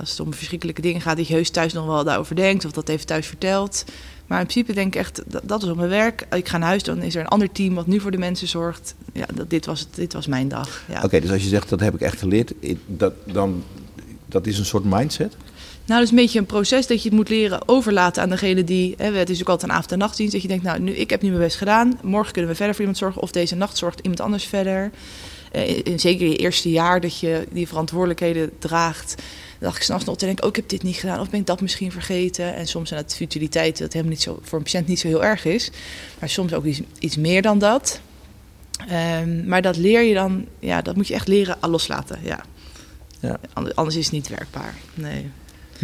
als 0.00 0.10
het 0.10 0.20
om 0.20 0.34
verschrikkelijke 0.34 0.80
dingen 0.80 1.00
gaat... 1.00 1.16
dat 1.16 1.28
je 1.28 1.34
heus 1.34 1.50
thuis 1.50 1.72
nog 1.72 1.86
wel 1.86 2.04
daarover 2.04 2.36
denkt... 2.36 2.64
of 2.64 2.72
dat 2.72 2.88
even 2.88 3.06
thuis 3.06 3.26
vertelt. 3.26 3.84
Maar 4.26 4.40
in 4.40 4.46
principe 4.46 4.72
denk 4.72 4.94
ik 4.94 5.00
echt... 5.00 5.22
dat, 5.26 5.42
dat 5.44 5.62
is 5.62 5.68
op 5.68 5.76
mijn 5.76 5.88
werk. 5.88 6.26
Ik 6.30 6.48
ga 6.48 6.58
naar 6.58 6.68
huis, 6.68 6.82
dan 6.82 7.02
is 7.02 7.14
er 7.14 7.20
een 7.20 7.28
ander 7.28 7.52
team... 7.52 7.74
wat 7.74 7.86
nu 7.86 8.00
voor 8.00 8.10
de 8.10 8.18
mensen 8.18 8.48
zorgt. 8.48 8.94
Ja, 9.12 9.26
dat, 9.34 9.50
dit, 9.50 9.66
was 9.66 9.80
het, 9.80 9.88
dit 9.94 10.12
was 10.12 10.26
mijn 10.26 10.48
dag. 10.48 10.82
Ja. 10.88 11.02
Oké, 11.02 11.20
dus 11.20 11.30
als 11.30 11.42
je 11.42 11.48
zegt 11.48 11.68
dat 11.68 11.80
heb 11.80 11.94
ik 11.94 12.00
echt 12.00 12.18
geleerd. 12.18 12.52
Dat, 12.86 13.12
dan, 13.24 13.64
dat 14.26 14.46
is 14.46 14.58
een 14.58 14.64
soort 14.64 14.84
mindset. 14.84 15.36
Nou, 15.86 16.00
dat 16.00 16.02
is 16.02 16.10
een 16.10 16.22
beetje 16.24 16.38
een 16.38 16.46
proces 16.46 16.86
dat 16.86 17.02
je 17.02 17.08
het 17.08 17.18
moet 17.18 17.28
leren 17.28 17.68
overlaten 17.68 18.22
aan 18.22 18.28
degene 18.28 18.64
die... 18.64 18.94
Hè, 18.96 19.12
het 19.12 19.30
is 19.30 19.40
ook 19.40 19.48
altijd 19.48 19.70
een 19.70 19.76
avond- 19.76 19.92
en 19.92 19.98
nachtdienst. 19.98 20.32
Dat 20.32 20.42
je 20.42 20.48
denkt, 20.48 20.64
nou, 20.64 20.80
nu, 20.80 20.92
ik 20.92 21.10
heb 21.10 21.22
nu 21.22 21.28
mijn 21.28 21.40
best 21.40 21.56
gedaan. 21.56 21.98
Morgen 22.02 22.32
kunnen 22.32 22.50
we 22.50 22.56
verder 22.56 22.74
voor 22.74 22.84
iemand 22.84 23.02
zorgen. 23.02 23.22
Of 23.22 23.30
deze 23.30 23.54
nacht 23.54 23.76
zorgt 23.76 24.00
iemand 24.00 24.20
anders 24.20 24.44
verder. 24.44 24.90
Eh, 25.54 25.80
in- 25.84 26.00
zeker 26.00 26.26
je 26.28 26.36
eerste 26.36 26.70
jaar 26.70 27.00
dat 27.00 27.18
je 27.18 27.46
die 27.52 27.68
verantwoordelijkheden 27.68 28.50
draagt... 28.58 29.14
Dan 29.58 29.72
dacht 29.72 29.76
ik 29.76 29.82
s'nachts 29.82 30.04
nog 30.04 30.16
te 30.16 30.24
denken, 30.24 30.44
oh, 30.44 30.50
ik 30.50 30.56
heb 30.56 30.68
dit 30.68 30.82
niet 30.82 30.96
gedaan. 30.96 31.20
Of 31.20 31.30
ben 31.30 31.40
ik 31.40 31.46
dat 31.46 31.60
misschien 31.60 31.92
vergeten? 31.92 32.54
En 32.54 32.66
soms 32.66 32.88
zijn 32.88 33.02
het 33.02 33.14
futiliteiten 33.14 33.82
dat 33.82 33.92
helemaal 33.92 34.12
niet 34.14 34.22
zo, 34.22 34.38
voor 34.42 34.58
een 34.58 34.64
patiënt 34.64 34.86
niet 34.86 34.98
zo 35.00 35.08
heel 35.08 35.24
erg 35.24 35.44
is. 35.44 35.70
Maar 36.18 36.28
soms 36.28 36.52
ook 36.52 36.64
iets, 36.64 36.80
iets 36.98 37.16
meer 37.16 37.42
dan 37.42 37.58
dat. 37.58 38.00
Ehm, 38.88 39.46
maar 39.48 39.62
dat 39.62 39.76
leer 39.76 40.02
je 40.02 40.14
dan... 40.14 40.46
Ja, 40.58 40.82
dat 40.82 40.96
moet 40.96 41.08
je 41.08 41.14
echt 41.14 41.28
leren 41.28 41.56
loslaten, 41.60 42.18
ja. 42.22 42.44
Ja. 43.20 43.38
Ander- 43.52 43.74
Anders 43.74 43.96
is 43.96 44.04
het 44.04 44.12
niet 44.14 44.28
werkbaar, 44.28 44.74
nee. 44.94 45.30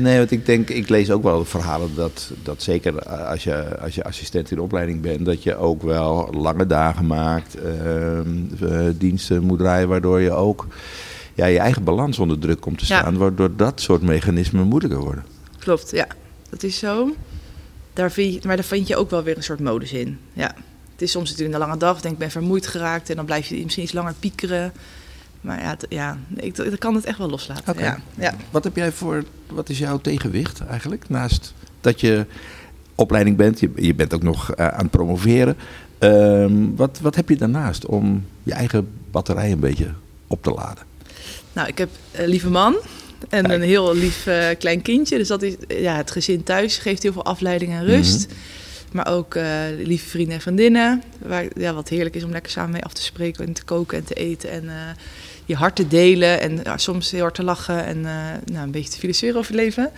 Nee, 0.02 0.18
want 0.18 0.30
ik 0.30 0.46
denk, 0.46 0.70
ik 0.70 0.88
lees 0.88 1.10
ook 1.10 1.22
wel 1.22 1.44
verhalen 1.44 1.94
dat, 1.94 2.30
dat 2.42 2.62
zeker 2.62 2.96
eh, 2.98 3.28
als 3.30 3.44
je, 3.44 3.78
als 3.80 3.94
je 3.94 4.04
assistent 4.04 4.50
in 4.50 4.56
de 4.56 4.62
opleiding 4.62 5.00
bent, 5.00 5.24
dat 5.24 5.42
je 5.42 5.56
ook 5.56 5.82
wel 5.82 6.28
lange 6.32 6.66
dagen 6.66 7.06
maakt, 7.06 7.54
ehm, 7.54 8.28
eh, 8.60 8.78
diensten 8.94 9.42
moet 9.42 9.58
draaien, 9.58 9.88
waardoor 9.88 10.20
je 10.20 10.30
ook 10.30 10.66
ja, 11.34 11.46
je 11.46 11.58
eigen 11.58 11.84
balans 11.84 12.18
onder 12.18 12.38
druk 12.38 12.60
komt 12.60 12.78
te 12.78 12.84
Ja. 12.88 12.98
staan, 12.98 13.16
waardoor 13.18 13.56
dat 13.56 13.80
soort 13.80 14.02
mechanismen 14.02 14.66
moeilijker 14.66 14.98
worden. 15.00 15.24
Klopt, 15.58 15.90
ja. 15.90 16.06
Dat 16.50 16.62
is 16.62 16.78
zo. 16.78 17.14
Daar 17.92 18.10
vind 18.12 18.34
je, 18.34 18.40
maar 18.46 18.56
daar 18.56 18.64
vind 18.64 18.86
je 18.86 18.96
ook 18.96 19.10
wel 19.10 19.22
weer 19.22 19.36
een 19.36 19.42
soort 19.42 19.60
modus 19.60 19.92
in. 19.92 20.18
Ja. 20.32 20.54
Het 20.92 21.02
is 21.02 21.10
soms 21.10 21.30
natuurlijk 21.30 21.58
een 21.58 21.64
lange 21.66 21.78
dag. 21.78 22.00
Denk 22.00 22.14
ik 22.14 22.20
ben 22.20 22.30
vermoeid 22.30 22.66
geraakt. 22.66 23.10
En 23.10 23.16
dan 23.16 23.24
blijf 23.24 23.46
je 23.48 23.62
misschien 23.62 23.84
iets 23.84 23.92
langer 23.92 24.14
piekeren. 24.18 24.72
Maar 25.40 25.60
ja, 25.60 25.76
ja 25.88 26.18
ik, 26.36 26.58
ik 26.58 26.78
kan 26.78 26.94
het 26.94 27.04
echt 27.04 27.18
wel 27.18 27.30
loslaten. 27.30 27.72
Oké. 27.72 27.84
Ja, 27.84 27.98
ja. 28.14 28.34
Wat 28.50 28.64
heb 28.64 28.76
jij 28.76 28.92
voor, 28.92 29.24
wat 29.46 29.68
is 29.68 29.78
jouw 29.78 29.98
tegenwicht 29.98 30.60
eigenlijk? 30.60 31.08
Naast 31.08 31.54
dat 31.80 32.00
je 32.00 32.26
opleiding 32.94 33.36
bent, 33.36 33.60
je, 33.60 33.70
je 33.74 33.94
bent 33.94 34.14
ook 34.14 34.22
nog 34.22 34.52
eh, 34.52 34.66
aan 34.66 34.82
het 34.82 34.90
promoveren. 34.90 35.56
Ehm, 35.98 36.74
wat, 36.76 36.98
wat 37.02 37.14
heb 37.14 37.28
je 37.28 37.36
daarnaast 37.36 37.86
om 37.86 38.26
je 38.42 38.52
eigen 38.52 38.88
batterij 39.10 39.52
een 39.52 39.60
beetje 39.60 39.88
op 40.26 40.42
te 40.42 40.50
laden? 40.50 40.84
Nou, 41.52 41.68
ik 41.68 41.78
heb 41.78 41.88
een 42.12 42.28
lieve 42.28 42.50
man. 42.50 42.76
En 43.28 43.42
Kijk. 43.42 43.54
een 43.54 43.68
heel 43.68 43.94
lief 43.94 44.26
eh, 44.26 44.48
klein 44.58 44.82
kindje. 44.82 45.18
Dus 45.18 45.28
dat 45.28 45.42
is, 45.42 45.54
ja, 45.68 45.96
het 45.96 46.10
gezin 46.10 46.42
thuis 46.42 46.78
geeft 46.78 47.02
heel 47.02 47.12
veel 47.12 47.24
afleiding 47.24 47.72
en 47.72 47.84
rust. 47.84 48.26
Mhm. 48.26 48.36
Maar 48.92 49.08
ook 49.08 49.34
eh, 49.34 49.44
lieve 49.78 50.08
vrienden 50.08 50.34
en 50.34 50.40
vriendinnen. 50.40 51.02
Waar, 51.18 51.44
ja, 51.56 51.74
wat 51.74 51.88
heerlijk 51.88 52.14
is 52.14 52.24
om 52.24 52.30
lekker 52.30 52.52
samen 52.52 52.70
mee 52.70 52.84
af 52.84 52.92
te 52.92 53.02
spreken 53.02 53.46
en 53.46 53.52
te 53.52 53.64
koken 53.64 53.98
en 53.98 54.04
te 54.04 54.14
eten. 54.14 54.50
En 54.50 54.68
eh, 54.68 54.74
je 55.50 55.56
hart 55.56 55.76
te 55.76 55.88
delen. 55.88 56.40
En 56.40 56.60
ja, 56.64 56.76
soms 56.76 57.10
heel 57.10 57.20
hard 57.20 57.34
te 57.34 57.42
lachen 57.44 57.84
en 57.84 57.96
eh, 58.06 58.12
nou, 58.52 58.64
een 58.64 58.70
beetje 58.70 58.90
te 58.90 58.98
filosoferen 58.98 59.36
over 59.36 59.52
het 59.52 59.60
leven. 59.62 59.90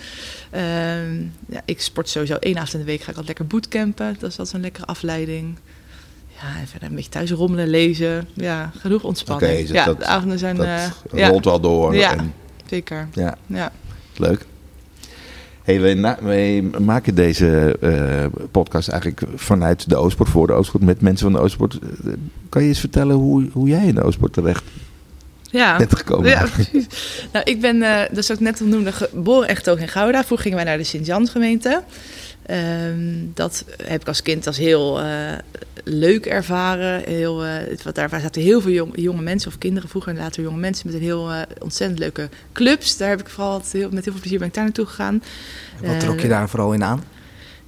Ehm, 0.50 1.20
ja, 1.48 1.60
ik 1.64 1.80
sport 1.80 2.08
sowieso 2.08 2.34
één 2.34 2.54
avond 2.56 2.72
in 2.72 2.78
de 2.78 2.84
week. 2.84 2.98
Ga 3.02 3.10
ik 3.10 3.16
altijd 3.16 3.26
lekker 3.26 3.46
bootcampen. 3.46 4.06
Dat 4.06 4.30
is 4.30 4.38
altijd 4.38 4.48
zo'n 4.48 4.60
lekkere 4.60 4.86
afleiding. 4.86 5.56
Ja, 6.40 6.60
en 6.60 6.66
verder 6.66 6.88
een 6.88 6.94
beetje 6.94 7.10
thuis 7.10 7.30
rommelen, 7.30 7.68
lezen. 7.68 8.28
Ja, 8.34 8.70
genoeg 8.78 9.02
ontspanning. 9.04 9.52
Oké, 9.52 9.60
dus 9.62 9.70
ja, 9.70 9.84
dat- 9.84 9.98
de 9.98 10.04
avonden 10.06 10.38
zijn... 10.38 10.56
Dat 10.56 10.66
ja, 11.12 11.28
rolt 11.28 11.44
wel 11.44 11.60
door. 11.60 11.94
Ja. 11.94 12.12
En, 12.16 12.34
zeker. 12.66 13.08
ja, 13.12 13.36
Ja. 13.46 13.72
leuk. 14.16 14.46
Hey, 15.62 15.80
wij, 15.80 15.94
na- 15.94 16.18
wij 16.22 16.62
maken 16.80 17.14
deze 17.14 17.76
eh, 17.80 18.24
podcast 18.50 18.88
eigenlijk 18.88 19.22
vanuit 19.34 19.88
de 19.88 19.96
Oostport 19.96 20.28
voor 20.28 20.46
de 20.46 20.52
Oostport 20.52 20.82
met 20.84 21.00
mensen 21.00 21.24
van 21.30 21.32
de 21.40 21.44
Oostport. 21.44 21.78
Kan 22.48 22.62
je 22.62 22.68
eens 22.68 22.80
vertellen 22.80 23.16
hoe, 23.16 23.48
hoe 23.52 23.68
jij 23.68 23.86
in 23.86 23.94
de 23.94 24.02
Oostport 24.02 24.32
terecht 24.32 24.62
Ja. 25.52 25.76
bent 25.76 25.96
gekomen? 25.96 26.30
Ja, 26.30 26.46
precies. 26.52 26.86
Nou, 27.32 27.44
ik 27.50 27.60
ben, 27.60 27.82
eh 27.82 27.98
dat 28.08 28.18
is 28.18 28.30
ook 28.32 28.40
net 28.40 28.60
al 28.60 28.66
noemde, 28.66 28.92
geboren 28.92 29.48
echt 29.48 29.68
ook 29.68 29.78
in 29.78 29.88
Gouda. 29.88 30.24
Vroeger 30.24 30.38
gingen 30.46 30.56
wij 30.56 30.66
naar 30.66 30.78
de 30.78 30.84
Sint-Jans 30.84 31.30
gemeente. 31.30 31.82
Ehm, 32.46 33.00
dat 33.34 33.64
heb 33.84 34.00
ik 34.00 34.08
als 34.08 34.22
kind 34.22 34.46
als 34.46 34.56
heel 34.56 35.00
eh, 35.00 35.06
leuk 35.84 36.26
ervaren. 36.26 37.02
Heel, 37.04 37.40
het- 37.40 37.82
wat 37.82 37.94
daar 37.94 38.08
zaten 38.20 38.42
heel 38.42 38.60
veel 38.60 38.70
jong- 38.72 38.92
jonge 39.00 39.22
mensen, 39.22 39.50
of 39.50 39.58
kinderen 39.58 39.88
vroeger 39.88 40.12
en 40.12 40.18
later 40.18 40.42
jonge 40.42 40.58
mensen, 40.58 40.86
met 40.86 40.94
een 40.96 41.02
heel 41.02 41.30
ontzettend 41.58 41.98
leuke 42.00 42.28
clubs. 42.52 42.96
Daar 42.96 43.08
heb 43.08 43.20
ik 43.20 43.28
vooral 43.28 43.62
heel, 43.72 43.88
met 43.90 44.04
heel 44.04 44.12
veel 44.12 44.20
plezier 44.20 44.38
ben 44.38 44.48
ik 44.48 44.54
daar 44.54 44.64
naartoe 44.64 44.86
gegaan. 44.86 45.22
Wat 45.82 46.00
trok 46.00 46.20
je 46.20 46.28
daar 46.28 46.48
vooral 46.48 46.72
in 46.72 46.84
aan? 46.84 47.04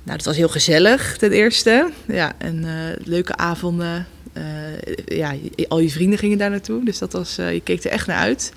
nou, 0.02 0.16
het 0.16 0.26
was 0.26 0.36
heel 0.36 0.48
gezellig 0.48 1.16
ten 1.16 1.32
eerste. 1.32 1.90
Ja, 2.06 2.32
en 2.38 2.64
leuke 3.04 3.36
avonden. 3.36 4.06
Eh, 4.34 5.18
ja, 5.18 5.34
al 5.68 5.78
je 5.78 5.90
vrienden 5.90 6.18
gingen 6.18 6.38
daar 6.38 6.50
naartoe. 6.50 6.84
Dus 6.84 6.98
dat 6.98 7.12
was, 7.12 7.38
eh, 7.38 7.52
je 7.52 7.60
keek 7.60 7.84
er 7.84 7.90
echt 7.90 8.06
naar 8.06 8.18
uit. 8.18 8.52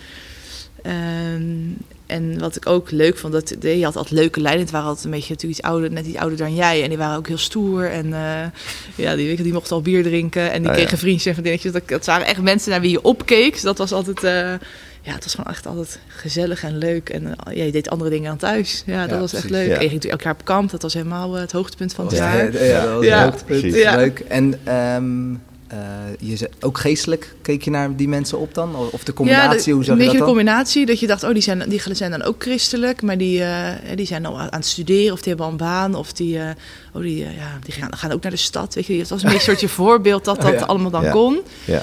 Ehm, 0.81 1.43
en 2.05 2.39
wat 2.39 2.55
ik 2.55 2.67
ook 2.67 2.91
leuk 2.91 3.17
vond, 3.17 3.34
dat 3.34 3.55
je 3.62 3.84
had 3.84 3.96
altijd 3.96 4.19
leuke 4.19 4.39
leiders. 4.41 4.63
Het 4.63 4.72
waren 4.74 4.88
altijd 4.88 5.05
een 5.05 5.12
beetje 5.12 5.34
natuurlijk 5.34 5.60
iets 5.60 5.69
ouder, 5.69 5.91
net 5.91 6.05
iets 6.05 6.17
ouder 6.17 6.38
dan 6.38 6.55
jij. 6.55 6.84
En 6.84 6.89
die 6.89 6.98
waren 6.98 7.17
ook 7.17 7.27
heel 7.27 7.38
stoer. 7.38 7.89
En 7.89 8.13
eh, 8.13 8.46
ja, 8.96 9.15
die, 9.15 9.41
die 9.43 9.53
mochten 9.53 9.75
al 9.75 9.81
bier 9.81 10.03
drinken. 10.03 10.51
En 10.51 10.62
die 10.62 10.69
Ah, 10.69 10.75
ja. 10.75 10.81
kregen 10.81 10.98
vriendjes 10.98 11.25
en 11.25 11.31
vriendinnetjes. 11.34 11.72
Dat, 11.72 11.88
dat 11.88 12.05
waren 12.05 12.27
echt 12.27 12.41
mensen 12.41 12.72
naar 12.72 12.81
wie 12.81 12.91
je 12.91 13.01
opkeek. 13.03 13.53
Dus 13.53 13.62
dat 13.62 13.77
was 13.77 13.91
altijd 13.91 14.24
eh, 14.24 14.31
ja, 15.01 15.13
het 15.13 15.24
was 15.24 15.36
gewoon 15.36 15.51
echt 15.51 15.65
altijd 15.67 16.00
gezellig 16.07 16.63
en 16.63 16.77
leuk. 16.77 17.10
En 17.10 17.24
uh, 17.24 17.55
ja, 17.55 17.63
je 17.63 17.72
deed 17.72 17.89
andere 17.89 18.10
dingen 18.10 18.31
aan 18.31 18.38
thuis. 18.38 18.84
Ja, 18.86 19.01
dat 19.01 19.10
Ja, 19.10 19.19
was 19.19 19.34
echt 19.34 19.48
precies. 19.48 19.57
leuk. 19.57 19.67
Ja. 19.67 19.75
En 19.75 19.81
je 19.84 19.89
ging 19.89 19.93
natuurlijk 19.93 20.22
elk 20.24 20.31
jaar 20.31 20.39
op 20.41 20.46
kamp. 20.46 20.69
Dat 20.72 20.81
was 20.81 20.93
helemaal 20.93 21.36
eh, 21.36 21.41
het 21.41 21.51
hoogtepunt 21.51 21.93
van 21.93 22.05
het 22.05 22.15
jaar. 22.17 22.39
het- 22.39 22.53
Ja, 22.53 22.81
dat 22.86 22.93
was 22.96 23.05
Ja. 23.05 23.15
het 23.24 23.29
hoogtepunt. 23.29 23.62
Precies. 23.62 23.81
Ja. 23.81 23.96
Leuk. 23.96 24.19
En 24.19 24.60
ehm, 24.63 25.34
eh, 25.67 25.77
je 26.19 26.50
ook 26.59 26.77
geestelijk 26.77 27.36
keek 27.41 27.62
je 27.63 27.69
naar 27.69 27.95
die 27.95 28.07
mensen 28.07 28.38
op 28.39 28.53
dan? 28.53 28.75
Of 28.75 29.03
de 29.03 29.13
combinatie, 29.13 29.69
ja, 29.69 29.74
hoe 29.75 29.83
zag 29.83 29.93
een 29.95 30.00
je 30.00 30.05
dat 30.05 30.13
een 30.13 30.19
dan? 30.19 30.27
combinatie. 30.27 30.86
Dat 30.86 31.00
je 31.00 31.07
dacht, 31.07 31.24
oh, 31.24 31.33
die 31.33 31.41
zijn, 31.41 31.63
die 31.69 31.81
zijn 31.95 32.12
dan 32.12 32.21
ook 32.24 32.41
christelijk. 32.43 33.01
Maar 33.01 33.17
die, 33.17 33.43
eh, 33.43 33.95
die 33.95 34.05
zijn 34.05 34.25
al 34.25 34.39
aan 34.39 34.47
het 34.51 34.65
studeren. 34.65 35.13
Of 35.13 35.19
die 35.19 35.27
hebben 35.27 35.45
al 35.45 35.51
een 35.51 35.57
baan. 35.57 35.95
Of 35.95 36.13
die, 36.13 36.39
eh, 36.39 36.50
oh, 36.93 37.01
die, 37.01 37.17
ja, 37.17 37.59
die 37.63 37.74
gaan, 37.74 37.95
gaan 37.97 38.12
ook 38.12 38.21
naar 38.21 38.31
de 38.31 38.38
stad. 38.38 38.74
Weet 38.75 38.86
je, 38.86 38.93
het 39.00 39.09
was 39.09 39.24
een 39.24 39.29
beetje 39.29 39.39
een 39.51 39.57
soortje 39.57 39.75
voorbeeld 39.83 40.25
dat 40.25 40.41
dat 40.41 40.53
Oh, 40.53 40.59
ja. 40.59 40.65
allemaal 40.65 40.91
dan 40.91 41.03
Ja. 41.03 41.12
kon. 41.12 41.39
Ja. 41.65 41.81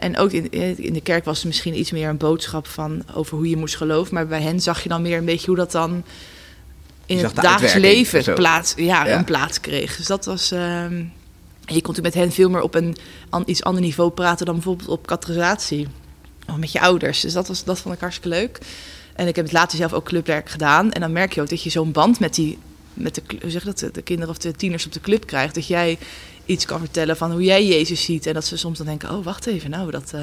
En 0.00 0.16
ook 0.16 0.32
in, 0.32 0.50
in 0.78 0.92
de 0.92 1.00
kerk 1.02 1.24
was 1.24 1.36
het 1.36 1.46
misschien 1.46 1.78
iets 1.78 1.90
meer 1.90 2.08
een 2.08 2.16
boodschap 2.16 2.66
van 2.66 3.02
over 3.14 3.36
hoe 3.36 3.48
je 3.48 3.56
moest 3.56 3.76
geloven. 3.76 4.14
Maar 4.14 4.26
bij 4.26 4.42
hen 4.42 4.60
zag 4.60 4.82
je 4.82 4.88
dan 4.88 5.02
meer 5.02 5.18
een 5.18 5.24
beetje 5.24 5.46
hoe 5.46 5.56
dat 5.56 5.72
dan 5.72 6.04
in 7.06 7.18
het 7.18 7.34
dagelijks 7.34 7.74
leven 7.76 8.34
plaats, 8.34 8.72
ja, 8.76 9.06
Ja. 9.06 9.16
een 9.18 9.24
plaats 9.24 9.60
kreeg. 9.60 9.96
Dus 9.96 10.06
dat 10.06 10.24
was. 10.24 10.50
ehm, 10.52 11.02
en 11.68 11.74
je 11.74 11.82
kon 11.82 11.94
toen 11.94 12.02
met 12.02 12.14
hen 12.14 12.32
veel 12.32 12.50
meer 12.50 12.62
op 12.62 12.74
een 12.74 12.96
iets 13.44 13.64
ander 13.64 13.82
niveau 13.82 14.10
praten 14.10 14.46
dan 14.46 14.54
bijvoorbeeld 14.54 14.88
op 14.88 15.06
categorisatie. 15.06 15.88
Of 16.46 16.56
met 16.56 16.72
je 16.72 16.80
ouders. 16.80 17.20
Dus 17.20 17.32
dat, 17.32 17.48
was, 17.48 17.64
dat 17.64 17.78
vond 17.78 17.94
ik 17.94 18.00
hartstikke 18.00 18.36
leuk. 18.36 18.58
En 19.14 19.26
ik 19.26 19.36
heb 19.36 19.44
het 19.44 19.54
later 19.54 19.78
zelf 19.78 19.92
ook 19.92 20.04
clubwerk 20.04 20.48
gedaan. 20.48 20.92
En 20.92 21.00
dan 21.00 21.12
merk 21.12 21.32
je 21.32 21.40
ook 21.40 21.48
dat 21.48 21.62
je 21.62 21.70
zo'n 21.70 21.92
band 21.92 22.20
met 22.20 22.34
die 22.34 22.58
met 22.92 23.14
de, 23.14 23.22
zeg 23.50 23.64
dat, 23.64 23.78
de 23.92 24.02
kinderen 24.02 24.30
of 24.30 24.38
de 24.38 24.52
tieners 24.52 24.86
op 24.86 24.92
de 24.92 25.00
club 25.00 25.26
krijgt. 25.26 25.54
Dat 25.54 25.66
jij 25.66 25.98
iets 26.48 26.64
kan 26.64 26.78
vertellen 26.78 27.16
van 27.16 27.30
hoe 27.32 27.42
jij 27.42 27.66
Jezus 27.66 28.04
ziet. 28.04 28.26
En 28.26 28.34
dat 28.34 28.44
ze 28.44 28.56
soms 28.56 28.78
dan 28.78 28.86
denken, 28.86 29.10
oh, 29.10 29.24
wacht 29.24 29.46
even, 29.46 29.70
nou, 29.70 29.90
dat, 29.90 30.10
eh, 30.14 30.20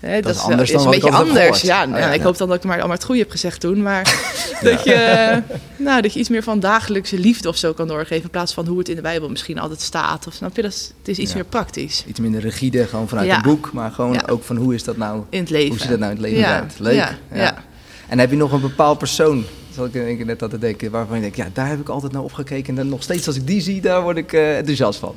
hè, 0.00 0.20
dat, 0.20 0.34
is 0.34 0.40
anders 0.40 0.70
dan 0.70 0.86
een 0.86 0.92
ik 0.92 1.00
beetje 1.00 1.16
anders. 1.16 1.60
Ja, 1.60 1.82
Oh, 1.84 1.90
nou, 1.90 2.02
ja, 2.02 2.12
ik 2.12 2.18
ja. 2.18 2.24
hoop 2.24 2.36
dan 2.36 2.48
dat 2.48 2.56
ik 2.56 2.64
maar 2.64 2.76
allemaal 2.76 2.96
het 2.96 3.04
goede 3.04 3.20
heb 3.20 3.30
gezegd 3.30 3.60
toen. 3.60 3.82
Maar 3.82 4.02
dat, 4.62 4.84
je, 4.84 5.42
nou, 5.76 6.02
dat 6.02 6.12
je 6.12 6.18
iets 6.18 6.28
meer 6.28 6.42
van 6.42 6.60
dagelijkse 6.60 7.18
liefde 7.18 7.48
of 7.48 7.56
zo 7.56 7.72
kan 7.72 7.88
doorgeven. 7.88 8.22
In 8.22 8.30
plaats 8.30 8.54
van 8.54 8.66
hoe 8.66 8.78
het 8.78 8.88
in 8.88 8.94
de 8.94 9.02
Bijbel 9.02 9.28
misschien 9.28 9.58
altijd 9.58 9.80
staat. 9.80 10.26
Of 10.26 10.34
snap 10.34 10.56
je, 10.56 10.62
dat 10.62 10.72
is, 10.72 10.92
het 10.98 11.08
is 11.08 11.18
iets 11.18 11.34
meer 11.34 11.44
praktisch 11.44 12.04
Iets 12.06 12.20
minder 12.20 12.40
rigide, 12.40 12.86
gewoon 12.86 13.08
vanuit 13.08 13.30
een 13.30 13.42
boek. 13.42 13.72
Maar 13.72 13.90
gewoon 13.90 14.28
ook 14.28 14.42
van 14.42 14.56
hoe 14.56 14.74
is 14.74 14.84
dat 14.84 14.96
nou, 14.96 15.22
in 15.28 15.40
het 15.40 15.50
leven. 15.50 15.68
hoe 15.68 15.78
ziet 15.78 15.88
dat 15.90 15.98
nou 15.98 16.12
in 16.12 16.22
het 16.22 16.26
leven 16.26 16.46
uit? 16.46 16.74
Leuk. 16.78 17.16
ja. 17.32 17.64
En 18.08 18.18
heb 18.18 18.30
je 18.30 18.36
nog 18.36 18.52
een 18.52 18.60
bepaald 18.60 18.98
persoon, 18.98 19.44
zal 19.74 19.84
ik 19.84 19.94
in 19.94 20.26
net 20.26 20.42
aan 20.42 20.48
te 20.48 20.58
denken, 20.58 20.90
waarvan 20.90 21.16
je 21.16 21.22
denkt, 21.22 21.36
ja, 21.36 21.48
daar 21.52 21.68
heb 21.68 21.80
ik 21.80 21.88
altijd 21.88 22.12
naar 22.12 22.22
opgekeken. 22.22 22.78
En 22.78 22.88
nog 22.88 23.02
steeds 23.02 23.26
als 23.26 23.36
ik 23.36 23.46
die 23.46 23.60
zie, 23.60 23.80
daar 23.80 24.02
word 24.02 24.16
ik 24.16 24.32
eh, 24.32 24.56
enthousiast 24.56 24.98
van. 24.98 25.14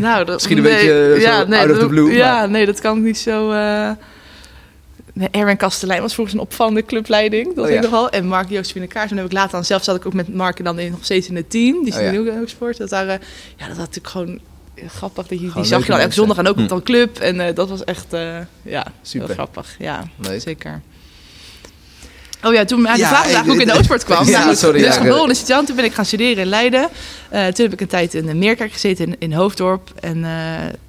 Nou, 0.00 0.24
dat, 0.24 0.34
Misschien 0.34 0.56
een 0.56 0.62
nee, 0.62 0.72
beetje, 0.72 1.14
eh, 1.14 1.20
zo 1.48 1.54
out 1.54 1.70
of 1.70 1.78
the 1.78 1.86
blue, 1.86 2.12
Ja, 2.12 2.34
maar- 2.38 2.50
nee, 2.50 2.66
dat 2.66 2.80
kan 2.80 2.96
ik 2.96 3.02
niet 3.02 3.18
zo... 3.18 3.50
eh 3.50 3.90
Nee, 5.12 5.28
Erwin 5.30 5.56
Kastelein 5.56 6.00
was 6.00 6.14
vroeger 6.14 6.34
een 6.34 6.40
opvallende 6.40 6.84
clubleiding. 6.84 7.54
Dat 7.54 7.64
Oh, 7.66 7.70
ja. 7.72 7.80
nogal. 7.80 8.10
En 8.10 8.26
Mark 8.26 8.48
Joost 8.48 8.72
Kaars. 8.72 8.86
En 8.94 9.08
dan 9.08 9.16
heb 9.18 9.26
ik 9.26 9.32
later 9.32 9.50
dan 9.50 9.64
zelf 9.64 9.84
zat 9.84 9.96
ik 9.96 10.06
ook 10.06 10.12
met 10.12 10.34
Mark 10.34 10.58
en 10.58 10.64
dan 10.64 10.78
in, 10.78 10.90
nog 10.90 11.04
steeds 11.04 11.28
in 11.28 11.36
het 11.36 11.50
team. 11.50 11.78
Die 11.84 11.92
is 11.92 11.98
Oh, 11.98 12.02
ja. 12.04 12.10
nu 12.10 12.30
ook 12.40 12.48
sport. 12.48 12.76
Dat 12.78 12.90
waren, 12.90 13.20
ja, 13.56 13.66
dat 13.68 13.76
had 13.76 13.94
natuurlijk 13.94 14.08
gewoon 14.08 14.40
eh, 14.74 14.88
grappig. 14.88 15.26
Dat 15.26 15.40
je, 15.40 15.50
die 15.54 15.64
zag 15.64 15.64
je 15.64 15.70
dan 15.70 15.80
elke 15.80 15.92
mensen. 15.96 16.12
zondag 16.12 16.38
en 16.38 16.46
ook 16.48 16.54
Hm. 16.56 16.62
op 16.62 16.68
dan 16.68 16.82
club. 16.82 17.18
En 17.18 17.54
dat 17.54 17.68
was 17.68 17.84
echt, 17.84 18.06
ja, 18.62 18.86
Super. 19.02 19.28
grappig. 19.28 19.74
Ja, 19.78 20.04
Leuk. 20.16 20.40
zeker. 20.40 20.80
Oh 22.42 22.52
ja, 22.52 22.64
toen 22.64 22.82
mijn 22.82 22.98
Ja, 22.98 23.24
ik- 23.24 23.50
ook 23.50 23.60
in 23.60 23.66
de 23.66 23.98
kwam. 24.04 24.26
Ja, 24.28 24.44
Nou, 24.44 24.56
sorry, 24.56 24.78
dus 24.82 24.94
ja. 24.94 25.00
geboren 25.00 25.28
in 25.28 25.34
Sint-Jan, 25.34 25.64
toen 25.64 25.76
ben 25.76 25.84
ik 25.84 25.94
gaan 25.94 26.04
studeren 26.04 26.36
in 26.42 26.46
Leiden. 26.48 26.88
Eh, 27.28 27.46
toen 27.46 27.64
heb 27.64 27.72
ik 27.72 27.80
een 27.80 27.86
tijd 27.86 28.14
in 28.14 28.26
de 28.26 28.34
Meerkerk 28.34 28.72
gezeten 28.72 29.06
in, 29.06 29.16
in 29.18 29.32
Hoofddorp. 29.32 29.90
En, 30.00 30.24
eh, 30.24 30.30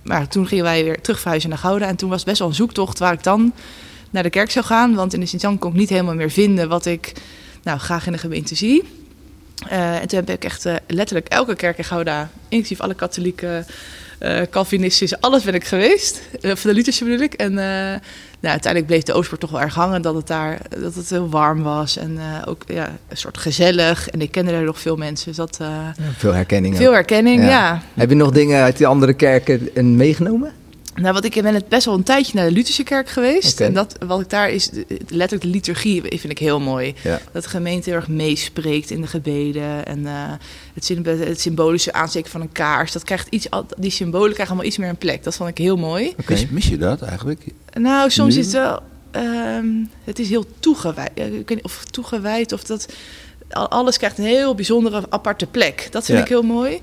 maar 0.03 0.27
toen 0.27 0.48
gingen 0.48 0.63
wij 0.63 0.84
weer 0.84 1.01
terug 1.01 1.20
verhuizen 1.20 1.50
naar 1.50 1.60
Gouda. 1.60 1.88
En 1.88 1.96
toen 1.96 2.10
was 2.10 2.24
best 2.24 2.39
wel 2.39 2.48
een 2.48 2.53
zoektocht 2.53 3.00
waar 3.00 3.13
ik 3.13 3.24
dan 3.24 3.53
naar 4.10 4.24
de 4.24 4.29
kerk 4.29 4.51
zou 4.51 4.65
gaan. 4.65 4.96
Want 4.96 5.13
in 5.13 5.20
de 5.20 5.25
Sint-Jan 5.25 5.60
kon 5.60 5.72
ik 5.72 5.77
niet 5.77 5.89
helemaal 5.89 6.15
meer 6.15 6.32
vinden 6.32 6.70
wat 6.70 6.86
ik 6.86 7.13
nou, 7.63 7.79
graag 7.79 8.06
in 8.06 8.12
de 8.12 8.18
gemeente 8.18 8.56
zie. 8.56 8.84
Eh, 9.70 9.96
en 10.01 10.08
toen 10.08 10.20
heb 10.20 10.29
ik 10.29 10.44
echt 10.46 10.65
letterlijk 10.88 11.27
elke 11.27 11.56
kerk 11.56 11.77
in 11.77 11.84
Gouda, 11.84 12.29
inclusief 12.50 12.79
alle 12.82 12.94
katholieke, 12.94 13.65
eh 14.20 14.42
Calvinistische, 14.50 15.18
alles 15.20 15.44
ben 15.44 15.54
ik 15.54 15.64
geweest. 15.66 16.22
Eh, 16.42 16.56
van 16.56 16.70
de 16.70 16.76
Lutherse 16.76 17.04
bedoel 17.04 17.20
ik. 17.20 17.34
En 17.34 17.50
eh, 17.50 18.00
nou, 18.40 18.52
uiteindelijk 18.54 18.86
bleef 18.86 19.04
de 19.04 19.14
Oostpoort 19.14 19.42
toch 19.42 19.52
wel 19.52 19.62
erg 19.62 19.74
hangen 19.74 20.02
dat 20.02 20.16
het 20.16 20.28
daar 20.28 20.60
dat 20.82 20.96
het 20.96 21.10
heel 21.10 21.30
warm 21.30 21.64
was. 21.64 21.98
En 21.98 22.20
ook 22.46 22.62
ja, 22.68 22.98
een 23.08 23.18
soort 23.18 23.38
gezellig. 23.38 24.10
En 24.10 24.22
ik 24.22 24.32
kende 24.32 24.52
daar 24.52 24.64
nog 24.64 24.80
veel 24.80 24.96
mensen. 24.96 25.28
Dus 25.28 25.36
dat, 25.36 25.60
Veel 26.18 26.34
herkenning. 26.34 26.74
ook. 26.74 26.80
veel 26.82 26.94
herkenning, 26.94 27.42
Ja. 27.42 27.50
ja. 27.50 27.82
Heb 27.94 28.10
je 28.10 28.16
nog 28.16 28.32
dingen 28.32 28.62
uit 28.64 28.78
die 28.78 28.88
andere 28.88 29.14
kerken 29.14 29.70
meegenomen? 29.96 30.54
Nou, 31.01 31.13
wat 31.13 31.24
ik 31.24 31.41
ben 31.41 31.53
het 31.53 31.68
best 31.68 31.86
wel 31.86 31.94
een 31.96 32.03
tijdje 32.03 32.32
naar 32.36 32.48
de 32.48 32.51
Lutherse 32.53 32.84
kerk 32.84 33.10
geweest. 33.10 33.60
En 33.62 33.74
dat, 33.74 33.96
wat 34.06 34.22
ik 34.22 34.29
daar 34.29 34.50
is, 34.50 34.70
letterlijk 35.08 35.41
de 35.41 35.48
liturgie 35.48 36.01
vind 36.01 36.29
ik 36.29 36.38
heel 36.39 36.60
mooi. 36.60 36.94
Ja. 37.03 37.20
Dat 37.32 37.44
de 37.44 37.50
gemeente 37.50 37.89
heel 37.89 37.98
erg 38.00 38.08
meespreekt 38.08 38.89
in 38.89 39.01
de 39.01 39.08
gebeden. 39.08 39.86
En 39.86 40.06
eh, 40.08 40.13
het, 40.74 40.88
het 41.20 41.41
symbolische 41.41 41.94
aansteken 41.94 42.32
van 42.32 42.41
een 42.41 42.51
kaars. 42.51 42.91
Dat 42.91 43.03
krijgt 43.03 43.27
iets, 43.29 43.50
al- 43.50 43.65
die 43.77 43.91
symbolen 43.91 44.34
krijgen 44.34 44.48
allemaal 44.48 44.65
iets 44.65 44.77
meer 44.77 44.89
een 44.89 44.98
plek. 44.98 45.24
Dat 45.24 45.36
vond 45.36 45.50
ik 45.50 45.58
heel 45.58 45.77
mooi. 45.77 46.13
Oké. 46.20 46.32
Mis, 46.32 46.48
mis 46.50 46.68
je 46.68 46.77
dat 46.77 47.01
eigenlijk? 47.01 47.41
Nou, 47.74 48.10
soms 48.10 48.34
Nu? 48.34 48.39
is 48.39 48.46
het 48.46 48.56
wel... 48.56 48.79
ehm, 49.12 49.68
het 50.03 50.20
is 50.20 50.29
heel 50.29 50.46
toegewijd. 50.60 51.12
Ik 51.13 51.24
weet 51.32 51.50
niet 51.50 51.63
of 51.63 51.84
toegewijd 51.86 52.51
of 52.51 52.63
dat... 52.63 52.94
al- 53.50 53.70
Alles 53.70 53.98
krijgt 53.98 54.18
een 54.18 54.24
heel 54.25 54.56
bijzondere 54.56 55.03
aparte 55.10 55.46
plek. 55.46 55.88
Dat 55.91 56.06
vind 56.06 56.18
Ja. 56.18 56.24
ik 56.24 56.29
heel 56.29 56.41
mooi. 56.44 56.79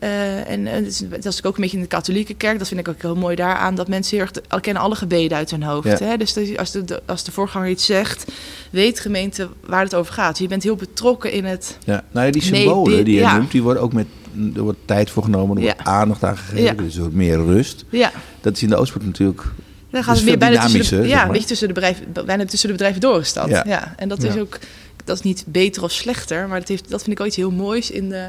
Eh, 0.00 0.50
en 0.50 0.66
eh, 0.66 0.72
dat 0.74 0.86
is, 0.86 0.98
dat 1.10 1.24
is 1.24 1.44
ook 1.44 1.54
een 1.56 1.60
beetje 1.62 1.76
in 1.76 1.82
de 1.82 1.88
katholieke 1.88 2.34
kerk. 2.34 2.58
Dat 2.58 2.68
vind 2.68 2.80
ik 2.80 2.88
ook 2.88 3.02
heel 3.02 3.16
mooi 3.16 3.36
daaraan. 3.36 3.74
Dat 3.74 3.88
mensen 3.88 4.16
heel 4.16 4.26
erg 4.50 4.60
kennen 4.60 4.82
alle 4.82 4.94
gebeden 4.94 5.36
uit 5.38 5.50
hun 5.50 5.62
hoofd. 5.62 5.98
Ja. 5.98 6.06
Hè? 6.06 6.16
Dus 6.16 6.32
dat- 6.32 6.56
als 6.58 6.70
de, 6.70 7.02
als 7.06 7.24
de 7.24 7.32
voorganger 7.32 7.68
iets 7.68 7.84
zegt, 7.84 8.24
weet 8.70 9.00
gemeente 9.00 9.48
waar 9.66 9.82
het 9.82 9.94
over 9.94 10.12
gaat. 10.12 10.38
Je 10.38 10.48
bent 10.48 10.62
heel 10.62 10.76
betrokken 10.76 11.32
in 11.32 11.44
het... 11.44 11.78
Ja, 11.84 12.04
nou 12.10 12.26
ja, 12.26 12.32
die 12.32 12.42
symbolen 12.42 12.94
die- 12.94 13.04
die 13.04 13.14
je 13.14 13.20
ja. 13.20 13.36
noemt, 13.36 13.50
die 13.50 13.62
worden 13.62 13.82
ook 13.82 13.92
met 13.92 14.06
er 14.54 14.62
wordt 14.62 14.78
tijd 14.84 15.10
voor 15.10 15.22
genomen, 15.22 15.56
er 15.56 15.62
wordt 15.62 15.84
aandacht 15.84 16.24
aan 16.24 16.36
gegeven, 16.36 16.62
Ja. 16.88 16.94
er 16.94 17.02
wat 17.02 17.12
meer 17.12 17.36
rust. 17.36 17.84
Ja, 17.90 18.12
Dat 18.40 18.56
is 18.56 18.62
in 18.62 18.68
de 18.68 18.76
Oostpoort 18.76 19.04
natuurlijk. 19.04 19.42
dan 19.90 20.04
gaat 20.04 20.16
het 20.16 20.24
veel 20.24 20.36
bijna 20.36 20.66
tussen 20.66 21.02
de, 21.02 21.08
ja, 21.08 21.24
een 21.26 21.32
beetje 21.32 21.46
tussen 21.46 21.68
de 21.68 21.74
bedrijven, 21.74 22.06
bijna 22.26 22.44
tussen 22.44 22.68
de 22.68 22.74
bedrijven 22.74 23.00
doorgestad. 23.00 23.48
Ja. 23.48 23.62
Ja. 23.66 23.94
En 23.96 24.08
dat 24.08 24.22
is 24.22 24.34
Ja. 24.34 24.40
ook, 24.40 24.58
dat 25.04 25.16
is 25.16 25.22
niet 25.22 25.44
beter 25.46 25.82
of 25.82 25.90
slechter, 25.92 26.48
maar 26.48 26.58
dat, 26.58 26.68
heeft, 26.68 26.90
dat 26.90 27.02
vind 27.02 27.12
ik 27.12 27.20
ook 27.20 27.26
iets 27.26 27.36
heel 27.36 27.50
moois 27.50 27.90
in 27.90 28.08
de, 28.08 28.24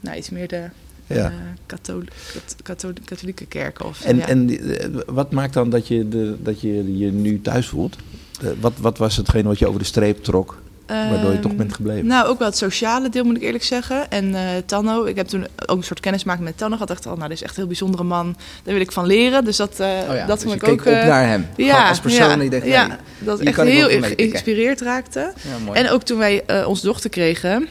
nou, 0.00 0.16
iets 0.16 0.30
meer 0.30 0.48
de 0.48 0.62
Ja. 1.06 1.16
eh, 1.24 1.32
kathol- 1.66 2.02
kat- 2.32 2.56
kathol- 2.62 2.92
katholieke 3.04 3.46
kerken. 3.46 3.84
Of, 3.86 4.04
En, 4.04 4.16
ja. 4.16 4.26
en 4.28 4.46
die- 4.46 4.76
eh, 4.76 4.88
wat 5.06 5.32
maakt 5.32 5.52
dan 5.54 5.70
dat 5.70 5.88
je 5.88 6.08
de, 6.08 6.36
dat 6.42 6.60
je, 6.60 6.98
je 6.98 7.12
nu 7.12 7.40
thuis 7.40 7.66
voelt? 7.68 7.96
Eh, 8.42 8.48
wat, 8.60 8.72
wat 8.80 8.98
was 8.98 9.16
hetgeen 9.16 9.44
wat 9.44 9.58
je 9.58 9.66
over 9.66 9.80
de 9.80 9.86
streep 9.86 10.22
trok, 10.24 10.62
waardoor 10.86 11.32
je 11.32 11.40
toch 11.40 11.50
Ehm, 11.50 11.58
bent 11.60 11.74
gebleven? 11.74 12.06
Nou, 12.06 12.28
ook 12.28 12.38
wel 12.38 12.48
het 12.48 12.56
sociale 12.56 13.08
deel 13.08 13.24
moet 13.24 13.36
ik 13.36 13.42
eerlijk 13.42 13.64
zeggen. 13.64 14.10
En 14.10 14.34
eh 14.34 14.42
Tanno, 14.66 15.04
ik 15.04 15.16
heb 15.16 15.26
toen 15.26 15.46
ook 15.66 15.76
een 15.76 15.82
soort 15.84 16.00
kennismaking 16.00 16.44
met 16.44 16.56
Tanno 16.56 16.72
gehad. 16.74 16.88
dacht, 16.88 17.06
oh, 17.06 17.12
nou, 17.16 17.28
dit 17.28 17.36
is 17.36 17.42
echt 17.42 17.50
een 17.52 17.58
heel 17.58 17.66
bijzondere 17.66 18.02
man. 18.04 18.36
Daar 18.62 18.74
wil 18.74 18.82
ik 18.82 18.92
van 18.92 19.06
leren. 19.06 19.44
Dus 19.44 19.56
dat, 19.56 19.80
eh, 19.80 19.86
Oh 20.08 20.14
ja, 20.14 20.26
dat 20.26 20.40
dus 20.40 20.48
vond 20.48 20.54
ik 20.54 20.60
keek 20.68 20.80
ook... 20.80 20.86
op 20.86 20.92
eh, 20.92 21.06
naar 21.06 21.26
hem. 21.28 21.46
Gewoon 21.54 21.70
ja, 21.70 21.88
als 21.88 22.00
persoon. 22.00 22.28
ja, 22.28 22.32
en 22.32 22.42
je 22.44 22.50
dacht, 22.50 22.64
ja, 22.66 22.86
nee, 22.86 22.96
dat 23.18 23.40
echt 23.40 23.58
ik 23.58 23.64
heel 23.64 23.88
geïnspireerd 24.02 24.80
raakte. 24.80 25.32
ja. 25.66 25.72
En 25.72 25.90
ook 25.90 26.02
toen 26.02 26.18
wij 26.18 26.64
onze 26.64 26.86
dochter 26.86 27.10
kregen, 27.10 27.68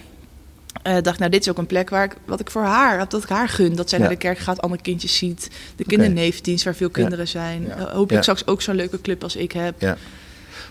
eh, 0.82 0.98
dacht 1.02 1.20
nou, 1.20 1.32
dit 1.32 1.42
is 1.42 1.50
ook 1.50 1.58
een 1.58 1.66
plek 1.66 1.90
waar 1.90 2.04
ik, 2.04 2.16
wat 2.26 2.40
ik 2.40 2.50
voor 2.52 2.62
haar, 2.64 3.10
dat 3.10 3.24
ik 3.24 3.30
haar 3.30 3.50
gun. 3.50 3.76
Dat 3.76 3.90
zij 3.90 3.98
Ja. 4.00 4.04
naar 4.06 4.14
de 4.14 4.20
kerk 4.20 4.38
gaat, 4.38 4.62
andere 4.62 4.82
kindjes 4.82 5.18
ziet. 5.18 5.50
De 5.76 5.84
kinderneefdienst, 5.84 6.64
waar 6.64 6.76
veel 6.76 6.90
kinderen 6.90 7.28
zijn. 7.28 7.62
Ja. 7.68 7.78
Eh, 7.78 7.92
hoop 7.94 8.12
ik 8.12 8.22
straks 8.22 8.48
ook 8.48 8.62
zo'n 8.62 8.76
leuke 8.76 9.02
club 9.02 9.24
als 9.24 9.36
ik 9.36 9.52
heb. 9.52 9.98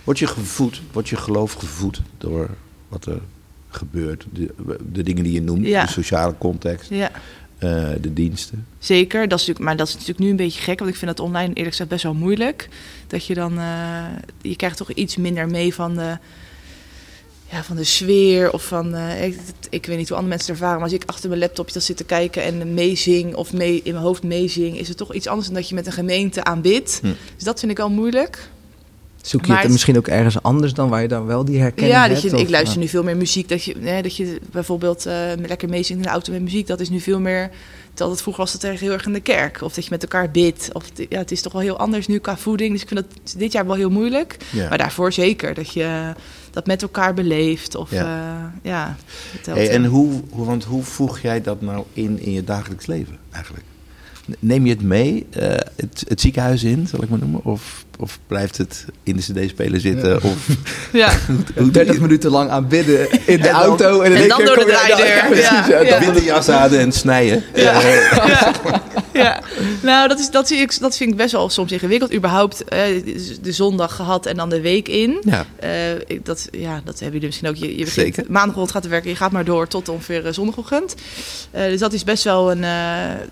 Word 0.05 0.19
je 0.19 0.27
gevoed, 0.27 0.83
wordt 0.93 1.09
je 1.09 1.17
geloof 1.17 1.53
gevoed 1.53 2.01
door 2.19 2.51
wat 2.89 3.07
er 3.07 3.21
gebeurt? 3.69 4.25
De, 4.33 4.55
de 4.93 5.03
dingen 5.03 5.25
die 5.25 5.33
je 5.33 5.43
noemt, 5.43 5.65
de 5.65 5.85
sociale 5.87 6.35
context, 6.39 6.89
Ja, 6.91 7.11
eh, 7.59 7.89
de 8.01 8.13
diensten. 8.13 8.67
zeker. 8.79 9.29
Dat 9.29 9.41
is 9.41 9.47
natuurlijk, 9.47 9.65
maar 9.67 9.77
dat 9.77 9.87
is 9.89 9.93
natuurlijk 9.93 10.21
nu 10.21 10.31
een 10.31 10.37
beetje 10.37 10.61
gek, 10.61 10.79
want 10.79 10.91
ik 10.91 10.97
vind 10.97 11.17
dat 11.17 11.27
online 11.27 11.49
eerlijk 11.49 11.71
gezegd 11.71 11.91
best 11.91 12.03
wel 12.03 12.15
moeilijk. 12.15 12.69
Dat 13.07 13.27
je 13.27 13.35
dan, 13.35 13.53
je 14.41 14.57
krijgt 14.57 14.77
toch 14.77 14.93
iets 14.93 15.17
minder 15.17 15.47
mee 15.47 15.75
van 15.75 15.95
de, 15.95 16.17
ja, 17.53 17.63
van 17.65 17.77
de 17.77 17.85
sfeer 17.85 18.53
of 18.53 18.65
van, 18.65 18.95
eh, 18.95 19.25
ik, 19.25 19.39
ik 19.71 19.87
weet 19.87 19.97
niet 19.97 20.09
hoe 20.09 20.17
andere 20.17 20.35
mensen 20.35 20.53
het 20.53 20.61
ervaren, 20.61 20.75
maar 20.75 20.91
als 20.91 21.01
ik 21.01 21.09
achter 21.09 21.29
mijn 21.29 21.41
laptopje 21.41 21.73
dat 21.75 21.83
zit 21.83 21.97
te 21.97 22.05
kijken 22.05 22.43
en 22.43 22.75
meezing 22.75 23.35
of 23.35 23.53
mee, 23.53 23.81
in 23.85 23.93
mijn 23.93 24.05
hoofd 24.05 24.23
meezing, 24.23 24.79
is 24.79 24.89
het 24.89 24.97
toch 24.97 25.15
iets 25.15 25.27
anders 25.27 25.47
dan 25.47 25.57
dat 25.57 25.69
je 25.69 25.75
met 25.75 25.87
een 25.87 25.93
gemeente 25.93 26.45
aanbidt. 26.45 26.99
Hm. 27.03 27.13
Dus 27.35 27.45
dat 27.45 27.59
vind 27.59 27.71
ik 27.73 27.77
wel 27.79 27.91
moeilijk. 27.91 28.49
Zoek 29.23 29.41
je 29.41 29.47
maar 29.47 29.57
het 29.57 29.65
het- 29.65 29.73
misschien 29.73 29.97
ook 29.97 30.09
ergens 30.09 30.43
anders 30.43 30.75
dan 30.75 30.89
waar 30.89 31.03
je 31.03 31.09
dan 31.09 31.27
wel 31.27 31.45
die 31.45 31.61
herkenning 31.61 31.95
ja, 31.95 32.09
hebt? 32.09 32.31
dat 32.31 32.41
ik 32.41 32.49
luister 32.51 32.75
ja. 32.75 32.81
nu 32.81 32.89
veel 32.89 33.03
meer 33.03 33.17
muziek. 33.17 33.49
Dat 33.49 33.65
je, 33.65 34.01
dat 34.03 34.17
je 34.17 34.39
bijvoorbeeld 34.51 35.07
eh, 35.07 35.15
lekker 35.47 35.69
meezingt 35.69 36.03
in 36.03 36.09
de 36.09 36.13
auto 36.15 36.33
met 36.33 36.43
muziek. 36.43 36.67
Dat 36.67 36.81
is 36.81 36.89
nu 36.91 37.01
veel 37.01 37.21
meer. 37.21 37.51
Terwijl 37.89 38.11
het 38.11 38.23
vroeger 38.23 38.43
was 38.43 38.53
het 38.53 38.65
erg 38.65 38.81
heel 38.81 38.93
erg 38.93 39.07
in 39.07 39.13
de 39.13 39.21
kerk. 39.21 39.63
Of 39.63 39.75
dat 39.75 39.85
je 39.85 39.91
met 39.91 40.03
elkaar 40.03 40.31
bidt. 40.31 40.69
Of, 40.73 40.85
ja, 41.09 41.19
het 41.19 41.31
is 41.31 41.43
toch 41.43 41.53
wel 41.53 41.63
heel 41.63 41.79
anders 41.79 42.07
nu 42.07 42.19
qua 42.19 42.37
voeding. 42.37 42.73
Dus 42.73 42.83
ik 42.83 42.89
vind 42.89 43.01
dat 43.01 43.35
dit 43.37 43.53
jaar 43.53 43.67
wel 43.67 43.77
heel 43.77 43.91
moeilijk. 43.91 44.37
Ja. 44.51 44.69
Maar 44.69 44.79
daarvoor 44.79 45.13
zeker. 45.13 45.55
Dat 45.55 45.73
je 45.73 46.13
dat 46.53 46.67
met 46.67 46.83
elkaar 46.83 47.15
beleeft. 47.15 47.75
Of 47.75 47.91
Ja. 47.91 48.53
ja, 48.63 48.97
ja 49.43 49.55
Hey, 49.55 49.71
en 49.71 49.85
hoe, 49.85 50.21
hoe, 50.31 50.47
want 50.47 50.65
hoe 50.65 50.83
voeg 50.83 51.21
jij 51.21 51.41
dat 51.41 51.61
nou 51.61 51.85
in 51.93 52.21
in 52.21 52.33
je 52.33 52.45
dagelijks 52.45 52.87
leven 52.87 53.19
eigenlijk? 53.31 53.65
Neem 54.39 54.67
je 54.67 54.73
het 54.73 54.83
mee, 54.83 55.27
uh, 55.37 55.43
het, 55.77 56.05
het, 56.09 56.21
ziekenhuis 56.21 56.65
in, 56.65 56.87
zal 56.87 57.03
ik 57.03 57.09
maar 57.09 57.19
noemen? 57.19 57.45
Of, 57.45 57.85
of 57.99 58.19
blijft 58.27 58.59
het 58.59 58.85
in 59.03 59.17
de 59.17 59.23
cd-speler 59.23 59.81
zitten? 59.81 60.11
Ja. 60.11 60.19
Of, 60.23 60.47
ja. 60.93 61.13
30 61.73 62.01
minuten 62.01 62.31
lang 62.31 62.51
aanbidden 62.51 63.11
in 63.27 63.41
de 63.41 63.49
en 63.49 63.55
auto. 63.55 64.01
en, 64.01 64.15
en 64.15 64.29
dan 64.29 64.45
door 64.45 64.57
de 64.57 64.65
draaideur. 64.65 65.21
Ja, 65.43 65.67
ja, 65.69 65.81
ja. 65.81 65.99
Witte 65.99 66.25
jas 66.25 66.49
aan 66.49 66.73
en 66.73 66.93
snijden. 66.93 67.45
Ja. 67.55 67.81
ja. 67.81 68.53
ja. 69.13 69.41
nou 69.83 70.09
dat, 70.09 70.19
is, 70.19 70.31
dat, 70.31 70.49
zie 70.49 70.59
ik, 70.59 70.81
dat 70.81 70.97
vind 70.97 71.11
ik 71.11 71.17
best 71.17 71.33
wel 71.33 71.51
soms 71.51 71.73
ingewikkeld. 71.73 72.15
Überhaupt 72.15 72.63
uh, 72.63 72.79
de 73.43 73.53
zondag 73.53 73.97
gehad 73.97 74.27
en 74.27 74.37
dan 74.37 74.49
de 74.49 74.61
week 74.61 74.89
in. 74.89 75.23
Ja. 75.25 75.47
Uh, 75.65 76.19
dat, 76.23 76.49
ja, 76.51 76.81
dat 76.85 77.01
hebben 77.01 77.21
jullie 77.21 77.27
misschien 77.27 77.49
ook. 77.49 77.57
Je, 77.57 77.79
je 77.79 77.87
Zeker. 77.87 78.25
maandagochtend 78.29 78.71
gaat 78.71 78.83
te 78.83 78.89
werken, 78.89 79.11
je 79.11 79.17
gaat 79.17 79.33
maar 79.33 79.45
door 79.45 79.69
tot 79.69 79.89
ongeveer 79.89 80.35
zondagochtend. 80.35 80.95
Uh, 81.55 81.65
dus 81.65 81.81
dat 81.81 81.93
is 81.93 82.05
best 82.05 82.25
wel 82.25 82.51
een, 82.51 82.65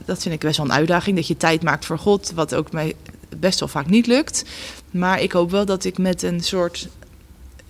dat 0.04 0.22
vind 0.22 0.34
ik 0.34 0.40
best 0.40 0.56
wel 0.56 0.66
een 0.66 0.72
uitdaging. 0.72 1.16
Dat 1.16 1.26
je 1.26 1.36
tijd 1.36 1.62
maakt 1.62 1.84
voor 1.84 1.98
God, 1.98 2.32
wat 2.34 2.54
ook 2.54 2.72
mij 2.72 2.94
best 3.36 3.60
wel 3.60 3.68
vaak 3.68 3.86
niet 3.86 4.06
lukt. 4.06 4.44
Maar 4.90 5.20
ik 5.22 5.32
hoop 5.32 5.50
wel 5.50 5.64
dat 5.64 5.84
ik 5.84 5.98
met 5.98 6.22
een 6.22 6.40
soort, 6.40 6.88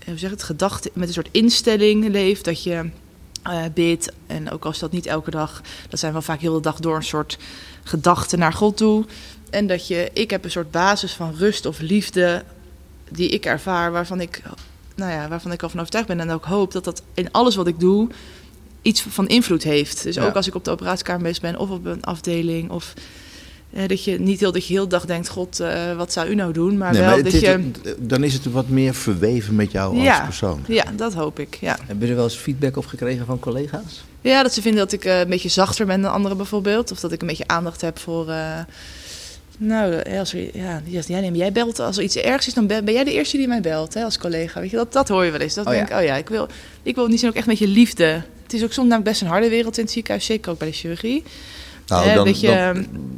hoe 0.07 0.19
zeg 0.19 0.31
het, 0.31 0.43
gedachte, 0.43 0.90
met 0.95 1.09
een 1.09 1.14
soort 1.14 1.29
instelling 1.31 2.09
leef. 2.09 2.40
Dat 2.40 2.62
je 2.62 2.90
uh, 3.47 3.62
bidt. 3.75 4.12
En 4.26 4.50
ook 4.50 4.64
als 4.64 4.79
dat 4.79 4.93
niet 4.93 5.07
elke 5.07 5.31
dag, 5.31 5.62
dat 5.88 5.99
zijn 6.00 6.12
wel 6.12 6.23
vaak 6.23 6.40
heel 6.40 6.55
de 6.55 6.61
dag 6.61 6.81
door 6.81 6.97
een 6.97 7.02
soort 7.02 7.38
gedachten 7.83 8.38
naar 8.38 8.52
God 8.52 8.76
toe. 8.76 9.05
En 9.50 9.67
dat 9.67 9.87
je, 9.87 10.11
ik 10.12 10.31
heb 10.31 10.45
een 10.45 10.50
soort 10.50 10.71
basis 10.71 11.12
van 11.12 11.35
rust 11.35 11.67
of 11.67 11.81
liefde 11.81 12.45
die 13.11 13.29
ik 13.29 13.47
ervaar, 13.47 13.93
waarvan 13.93 14.21
ik, 14.21 14.43
nou 14.97 15.12
ja, 15.12 15.29
waarvan 15.29 15.52
ik 15.52 15.62
al 15.62 15.69
van 15.69 15.79
overtuigd 15.79 16.09
ben 16.09 16.21
en 16.21 16.31
ook 16.31 16.45
hoop 16.45 16.73
dat 16.73 16.85
dat 16.85 17.02
in 17.14 17.33
alles 17.33 17.57
wat 17.57 17.67
ik 17.67 17.81
doe 17.81 18.09
iets 18.83 19.02
van 19.02 19.29
invloed 19.29 19.62
heeft. 19.62 20.02
Dus 20.02 20.14
Ja. 20.14 20.26
ook 20.26 20.35
als 20.35 20.47
ik 20.47 20.55
op 20.55 20.64
de 20.64 20.71
operatiekamer 20.71 21.23
bezig 21.23 21.43
ben 21.43 21.59
of 21.59 21.71
op 21.71 21.85
een 21.85 22.05
afdeling 22.05 22.71
of 22.71 22.93
dat 23.86 24.04
je 24.04 24.20
niet 24.20 24.40
heel 24.40 24.52
dat 24.52 24.66
je 24.66 24.72
heel 24.72 24.88
dag 24.88 25.04
denkt, 25.06 25.28
God, 25.28 25.60
eh, 25.60 25.96
wat 25.96 26.12
zou 26.12 26.28
u 26.28 26.34
nou 26.34 26.52
doen? 26.52 26.78
Maar 26.78 26.92
Nee, 26.92 27.00
wel 27.00 27.10
maar 27.10 27.22
dat 27.22 27.32
is- 27.32 27.40
je, 27.40 27.70
Dan 27.98 28.24
is 28.24 28.32
het 28.34 28.44
wat 28.52 28.68
meer 28.68 28.94
verweven 28.94 29.54
met 29.54 29.72
jou 29.72 30.08
als 30.08 30.20
persoon. 30.24 30.64
ja, 30.68 30.84
dat 30.96 31.14
hoop 31.14 31.38
ik. 31.38 31.58
Ja. 31.60 31.76
Hebben 31.86 32.04
je 32.04 32.10
er 32.10 32.14
wel 32.16 32.24
eens 32.24 32.36
feedback 32.36 32.76
op 32.76 32.86
gekregen 32.86 33.26
van 33.26 33.38
collega's? 33.38 34.04
Ja, 34.20 34.42
dat 34.42 34.52
ze 34.54 34.62
vinden 34.62 34.80
dat 34.80 34.92
ik 34.92 35.04
eh, 35.04 35.20
een 35.20 35.28
beetje 35.28 35.48
zachter 35.48 35.86
ben 35.86 36.00
dan 36.02 36.12
anderen 36.12 36.36
bijvoorbeeld. 36.36 36.90
Of 36.92 37.00
dat 37.00 37.12
ik 37.12 37.20
een 37.20 37.26
beetje 37.28 37.46
aandacht 37.46 37.80
heb 37.80 37.98
voor... 37.98 38.28
eh, 38.28 38.58
nou, 39.58 40.02
als 40.18 40.32
er, 40.34 40.56
ja, 40.56 40.80
die 40.84 40.92
zegt, 40.94 41.08
ja, 41.08 41.20
nee, 41.20 41.30
maar 41.30 41.38
jij 41.38 41.52
belt 41.52 41.78
als 41.80 41.96
er 41.96 42.02
iets 42.02 42.16
ergs 42.16 42.46
is, 42.46 42.54
dan 42.54 42.66
ben, 42.66 42.84
ben 42.84 42.94
jij 42.94 43.04
de 43.04 43.12
eerste 43.12 43.36
die 43.36 43.48
mij 43.48 43.60
belt 43.60 43.94
hè, 43.94 44.02
als 44.04 44.18
collega. 44.18 44.60
Weet 44.60 44.70
je, 44.70 44.76
dat, 44.76 44.92
dat 44.92 45.08
hoor 45.08 45.24
je 45.24 45.30
wel 45.30 45.40
eens. 45.40 45.54
Dat 45.54 45.66
Oh, 45.66 45.72
denk 45.72 45.88
ik, 45.88 45.96
oh 45.96 46.02
ja, 46.02 46.14
ik 46.16 46.28
wil, 46.28 46.48
ik 46.82 46.94
wil 46.94 47.06
niet 47.06 47.20
zien 47.20 47.28
ook 47.28 47.34
echt 47.34 47.46
met 47.46 47.58
je 47.58 47.66
liefde. 47.68 48.22
Het 48.42 48.52
is 48.52 48.62
ook 48.64 48.72
soms 48.72 48.88
namelijk 48.88 49.04
best 49.04 49.20
een 49.20 49.26
harde 49.26 49.48
wereld 49.48 49.76
in 49.78 49.82
het 49.84 49.92
ziekenhuis, 49.92 50.24
zeker 50.24 50.50
ook 50.52 50.58
bij 50.58 50.68
de 50.68 50.74
chirurgie. 50.74 51.22
Nou, 51.90 52.09
Eh, 52.09 52.14
dan, 52.14 52.25
weet 52.25 52.40
je, 52.40 52.73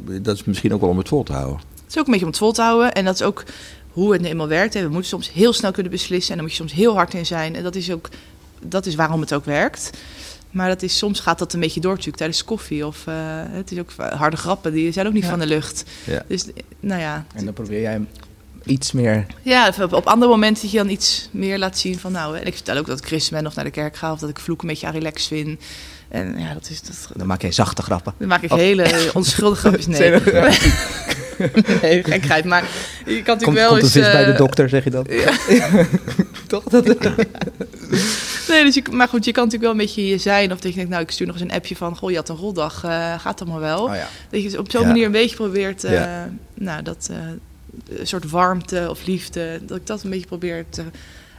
dan- 0.05 0.21
dat 0.21 0.35
is 0.35 0.43
misschien 0.43 0.73
ook 0.73 0.81
wel 0.81 0.89
om 0.89 0.97
het 0.97 1.07
vol 1.07 1.23
te 1.23 1.33
houden. 1.33 1.57
Het 1.57 1.89
is 1.95 1.97
ook 1.99 2.05
een 2.05 2.11
beetje 2.11 2.25
om 2.25 2.31
het 2.31 2.39
vol 2.39 2.51
te 2.51 2.61
houden. 2.61 2.93
En 2.93 3.05
dat 3.05 3.13
is 3.15 3.21
ook 3.21 3.43
hoe 3.91 4.11
het 4.13 4.21
nu 4.21 4.27
eenmaal 4.27 4.47
werkt. 4.47 4.73
hè. 4.73 4.81
We 4.81 4.87
moeten 4.89 5.09
soms 5.09 5.31
heel 5.31 5.53
snel 5.53 5.71
kunnen 5.71 5.91
beslissen. 5.91 6.29
En 6.31 6.35
dan 6.37 6.45
moet 6.47 6.55
je 6.55 6.61
soms 6.61 6.73
heel 6.73 6.93
hard 6.95 7.13
in 7.13 7.25
zijn. 7.25 7.55
En 7.55 7.63
dat 7.63 7.75
is 7.75 7.91
ook 7.91 8.09
dat 8.65 8.85
is 8.85 8.95
waarom 8.95 9.21
het 9.21 9.33
ook 9.33 9.45
werkt. 9.45 9.89
Maar 10.51 10.67
dat 10.67 10.81
is, 10.81 10.97
soms 10.97 11.19
gaat 11.19 11.39
dat 11.39 11.53
een 11.53 11.59
beetje 11.59 11.79
door 11.79 11.89
natuurlijk 11.91 12.17
tijdens 12.17 12.43
koffie. 12.43 12.85
Of 12.87 13.07
eh, 13.07 13.13
het 13.49 13.71
is 13.71 13.79
ook 13.79 13.91
harde 13.97 14.37
grappen, 14.37 14.73
die 14.73 14.91
zijn 14.91 15.07
ook 15.07 15.13
niet 15.13 15.23
Ja. 15.23 15.29
van 15.29 15.39
de 15.39 15.45
lucht. 15.45 15.83
Ja. 16.03 16.23
Dus 16.27 16.45
nou 16.79 17.01
ja, 17.01 17.25
En 17.35 17.45
dan 17.45 17.53
probeer 17.53 17.81
jij 17.81 18.01
iets 18.65 18.91
meer... 18.91 19.25
ja 19.41 19.73
op, 19.81 19.93
op 19.93 20.05
andere 20.07 20.31
momenten 20.31 20.61
dat 20.63 20.71
je 20.71 20.77
dan 20.77 20.89
iets 20.89 21.29
meer 21.31 21.57
laat 21.57 21.77
zien 21.77 21.99
van 21.99 22.11
nou. 22.11 22.37
En 22.37 22.45
ik 22.45 22.53
vertel 22.53 22.77
ook 22.77 22.85
dat 22.85 22.99
ik 22.99 23.05
christen 23.05 23.33
ben 23.33 23.45
of 23.45 23.55
naar 23.55 23.65
de 23.65 23.71
kerk 23.71 23.95
ga. 23.95 24.11
Of 24.11 24.19
dat 24.19 24.29
ik 24.29 24.39
vloek 24.39 24.61
een 24.61 24.67
beetje 24.67 24.87
aan 24.87 24.93
relax 24.93 25.27
vind. 25.27 25.61
En 26.13 26.35
ja, 26.39 26.53
dat 26.53 26.69
is... 26.69 26.81
Dat, 26.81 27.09
Dan 27.15 27.27
maak 27.27 27.41
jij 27.41 27.51
zachte 27.51 27.81
grappen. 27.81 28.13
dan 28.17 28.27
maak 28.27 28.41
ik 28.41 28.51
Oh. 28.51 28.57
hele 28.57 28.85
onschuldige 29.13 29.61
grapjes. 29.61 29.87
Nee, 29.87 30.11
nee 31.81 32.03
gekheid. 32.03 32.45
Maar 32.45 32.63
je 33.05 33.21
kan 33.21 33.37
natuurlijk 33.37 33.43
Komt, 33.43 33.57
wel 33.57 33.69
komt 33.69 33.81
eens... 33.81 33.91
vis 33.91 34.11
bij 34.11 34.25
de 34.25 34.31
eh, 34.31 34.37
dokter, 34.37 34.69
zeg 34.69 34.83
je 34.83 34.89
dat? 34.89 35.07
Toch? 36.47 36.63
Dat, 36.63 36.85
Nee, 38.47 38.63
dus 38.63 38.75
je, 38.75 38.83
maar 38.91 39.07
goed, 39.07 39.25
je 39.25 39.31
kan 39.31 39.43
natuurlijk 39.43 39.71
wel 39.71 39.71
een 39.81 39.85
beetje 39.87 40.07
je 40.07 40.17
zijn. 40.17 40.51
Of 40.51 40.59
dat 40.59 40.69
je 40.69 40.75
denkt, 40.75 40.89
nou, 40.91 41.03
ik 41.03 41.11
stuur 41.11 41.27
nog 41.27 41.35
eens 41.35 41.43
een 41.49 41.55
appje 41.57 41.75
van... 41.75 41.97
Goh, 41.97 42.09
je 42.09 42.15
had 42.15 42.29
een 42.29 42.35
roldag, 42.35 42.83
eh, 42.83 43.19
gaat 43.19 43.41
allemaal 43.41 43.59
wel. 43.59 43.83
Oh 43.83 43.95
ja. 43.95 44.07
Dat 44.29 44.43
je 44.51 44.59
op 44.59 44.71
zo'n 44.71 44.81
Ja. 44.81 44.87
manier 44.87 45.05
een 45.05 45.11
beetje 45.11 45.35
probeert... 45.35 45.83
eh, 45.83 45.91
Ja. 45.93 46.29
Nou, 46.53 46.83
dat 46.83 47.09
een 47.99 48.07
soort 48.07 48.29
warmte 48.29 48.87
of 48.89 49.05
liefde... 49.05 49.59
Dat 49.65 49.77
ik 49.77 49.87
dat 49.87 50.03
een 50.03 50.09
beetje 50.09 50.25
probeer 50.27 50.65
te 50.69 50.83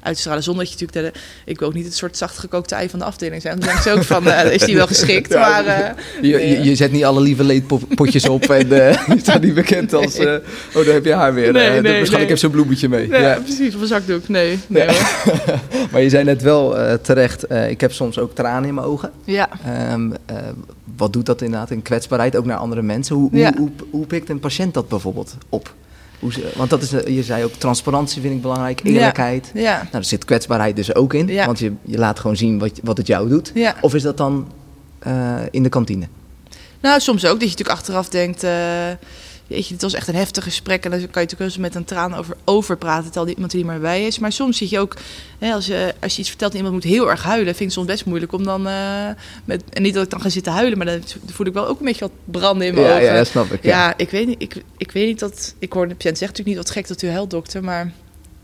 uit 0.05 0.15
te 0.15 0.21
stralen. 0.21 0.43
Zonder 0.43 0.65
dat 0.65 0.73
je 0.73 0.85
natuurlijk... 0.87 1.15
De, 1.15 1.21
ik 1.51 1.59
wil 1.59 1.69
ook 1.69 1.75
niet 1.75 1.85
het 1.85 1.95
soort 1.97 2.17
zacht 2.17 2.39
gekookte 2.39 2.75
ei 2.75 2.89
van 2.89 2.99
de 2.99 3.05
afdeling 3.05 3.43
zijn. 3.43 3.59
Dan 3.59 3.69
denk 3.69 3.81
ze 3.81 3.91
ook 3.93 4.03
van, 4.03 4.27
eh, 4.31 4.53
is 4.53 4.63
die 4.63 4.75
wel 4.77 4.87
geschikt? 4.87 5.33
Ja, 5.33 5.39
maar 5.41 5.67
eh, 5.67 5.91
Je, 6.23 6.29
je, 6.49 6.63
je 6.63 6.75
zet 6.75 6.93
niet 6.93 7.05
alle 7.05 7.21
lieve 7.21 7.45
leedpotjes 7.45 8.29
op 8.29 8.43
en 8.45 8.73
eh, 8.89 9.07
je 9.15 9.19
staat 9.21 9.41
niet 9.43 9.55
bekend 9.55 9.93
als... 9.93 10.17
eh, 10.17 10.33
oh, 10.75 10.85
daar 10.85 10.95
heb 10.95 11.05
je 11.05 11.13
haar 11.13 11.35
weer. 11.35 11.53
Nee, 11.53 11.63
Eh, 11.67 11.71
nee, 11.71 11.81
waarschijnlijk 11.83 12.11
nee. 12.19 12.27
heeft 12.27 12.41
ze 12.41 12.47
een 12.47 12.53
bloemetje 12.53 12.89
mee. 12.89 13.09
nee, 13.09 13.21
Ja. 13.21 13.39
precies, 13.45 13.75
of 13.75 13.81
een 13.81 13.87
zakdoek. 13.87 14.29
Nee, 14.29 14.59
nee. 14.67 14.89
Maar 15.93 16.01
je 16.03 16.09
zei 16.09 16.25
net 16.25 16.43
wel 16.43 16.79
eh, 16.79 16.95
terecht, 16.95 17.47
eh, 17.47 17.71
ik 17.71 17.81
heb 17.81 17.93
soms 17.93 18.19
ook 18.19 18.35
tranen 18.35 18.69
in 18.69 18.75
mijn 18.75 18.87
ogen. 18.87 19.11
Ja. 19.25 19.49
Ehm, 19.67 20.11
eh, 20.27 20.37
wat 20.97 21.13
doet 21.13 21.27
dat 21.27 21.43
inderdaad 21.43 21.71
in 21.71 21.83
kwetsbaarheid, 21.83 22.37
ook 22.37 22.45
naar 22.45 22.57
andere 22.57 22.83
mensen? 22.83 23.17
Hoe, 23.17 23.29
Ja. 23.33 23.53
hoe, 23.57 23.59
hoe, 23.79 23.87
hoe 23.91 24.07
pikt 24.07 24.29
een 24.29 24.41
patiënt 24.41 24.75
dat 24.75 24.89
bijvoorbeeld 24.89 25.35
op? 25.49 25.75
Hoe 26.19 26.33
ze, 26.33 26.53
want 26.57 26.71
dat 26.71 26.83
is, 26.83 26.93
eh, 26.93 27.15
je 27.17 27.23
zei 27.23 27.45
ook 27.45 27.53
transparantie 27.53 28.23
vind 28.23 28.35
ik 28.35 28.43
belangrijk, 28.43 28.81
eerlijkheid. 28.85 29.51
Ja. 29.55 29.77
Nou, 29.77 29.89
er 29.91 30.05
zit 30.05 30.25
kwetsbaarheid 30.25 30.77
dus 30.77 30.95
ook 30.95 31.15
in, 31.15 31.29
Ja. 31.29 31.47
want 31.47 31.59
je, 31.59 31.73
je 31.83 31.99
laat 31.99 32.19
gewoon 32.21 32.37
zien 32.37 32.59
wat, 32.59 32.71
wat 32.83 32.97
het 32.97 33.07
jou 33.07 33.29
doet. 33.29 33.51
Ja. 33.55 33.75
Of 33.81 33.95
is 33.95 34.03
dat 34.03 34.17
dan 34.17 34.53
eh, 34.99 35.35
in 35.51 35.63
de 35.63 35.69
kantine? 35.69 36.07
Nou, 36.81 37.01
soms 37.01 37.25
ook. 37.25 37.31
Dat 37.41 37.41
je 37.41 37.49
natuurlijk 37.49 37.79
achteraf 37.79 38.09
denkt... 38.09 38.43
eh 38.43 38.51
Jeetje, 39.47 39.73
dit 39.73 39.83
was 39.83 39.95
echt 39.95 40.09
een 40.09 40.15
heftig 40.15 40.45
gesprek. 40.45 40.85
En 40.85 40.91
dan 40.91 40.99
kan 40.99 41.09
je 41.09 41.13
natuurlijk 41.15 41.39
wel 41.39 41.47
eens 41.49 41.57
met 41.57 41.75
een 41.75 41.85
traan 41.85 42.15
over, 42.15 42.37
over 42.45 42.77
praten... 42.77 43.11
terwijl 43.11 43.35
iemand 43.35 43.53
er 43.53 43.59
niet 43.59 43.67
meer 43.67 43.81
bij 43.81 44.07
is. 44.07 44.19
Maar 44.19 44.33
soms 44.33 44.59
zit 44.59 44.71
je 44.71 44.79
ook... 44.79 44.97
Hè, 45.39 45.53
als, 45.53 45.67
je, 45.67 45.95
als 46.01 46.13
je 46.15 46.21
iets 46.21 46.29
vertelt 46.29 46.51
en 46.53 46.57
iemand 46.57 46.75
moet 46.75 46.85
heel 46.85 47.11
erg 47.11 47.23
huilen... 47.23 47.55
vind 47.55 47.69
ik 47.69 47.75
soms 47.75 47.87
best 47.87 48.05
moeilijk 48.05 48.33
om 48.33 48.45
dan... 48.45 48.67
eh, 48.69 49.09
met, 49.45 49.63
en 49.73 49.83
niet 49.83 49.95
dat 49.95 50.05
ik 50.05 50.11
dan 50.11 50.21
ga 50.21 50.29
zitten 50.29 50.53
huilen... 50.53 50.79
maar 50.79 50.87
dan 50.87 51.01
voel 51.27 51.47
ik 51.47 51.53
wel 51.53 51.67
ook 51.67 51.79
een 51.79 51.87
beetje 51.87 52.01
wat 52.01 52.11
branden 52.25 52.67
in 52.67 52.75
mijn 52.75 52.87
Ja, 52.87 52.93
ogen. 52.93 53.05
ja, 53.05 53.15
dat 53.17 53.27
snap 53.27 53.53
ik. 53.53 53.63
Ja, 53.65 53.71
Ja. 53.71 53.95
ik, 53.97 54.11
weet 54.11 54.27
niet, 54.27 54.43
ik, 54.43 54.63
ik 54.77 54.91
weet 54.93 55.07
niet 55.07 55.19
dat... 55.19 55.55
Ik 55.59 55.73
hoor 55.73 55.89
de 55.89 55.95
patiënt 55.95 56.19
zegt 56.19 56.31
natuurlijk 56.31 56.57
niet 56.57 56.67
wat 56.67 56.77
gek 56.77 56.89
dat 56.89 57.03
u 57.03 57.09
huilt, 57.09 57.31
dokter. 57.31 57.65
Maar 57.65 57.93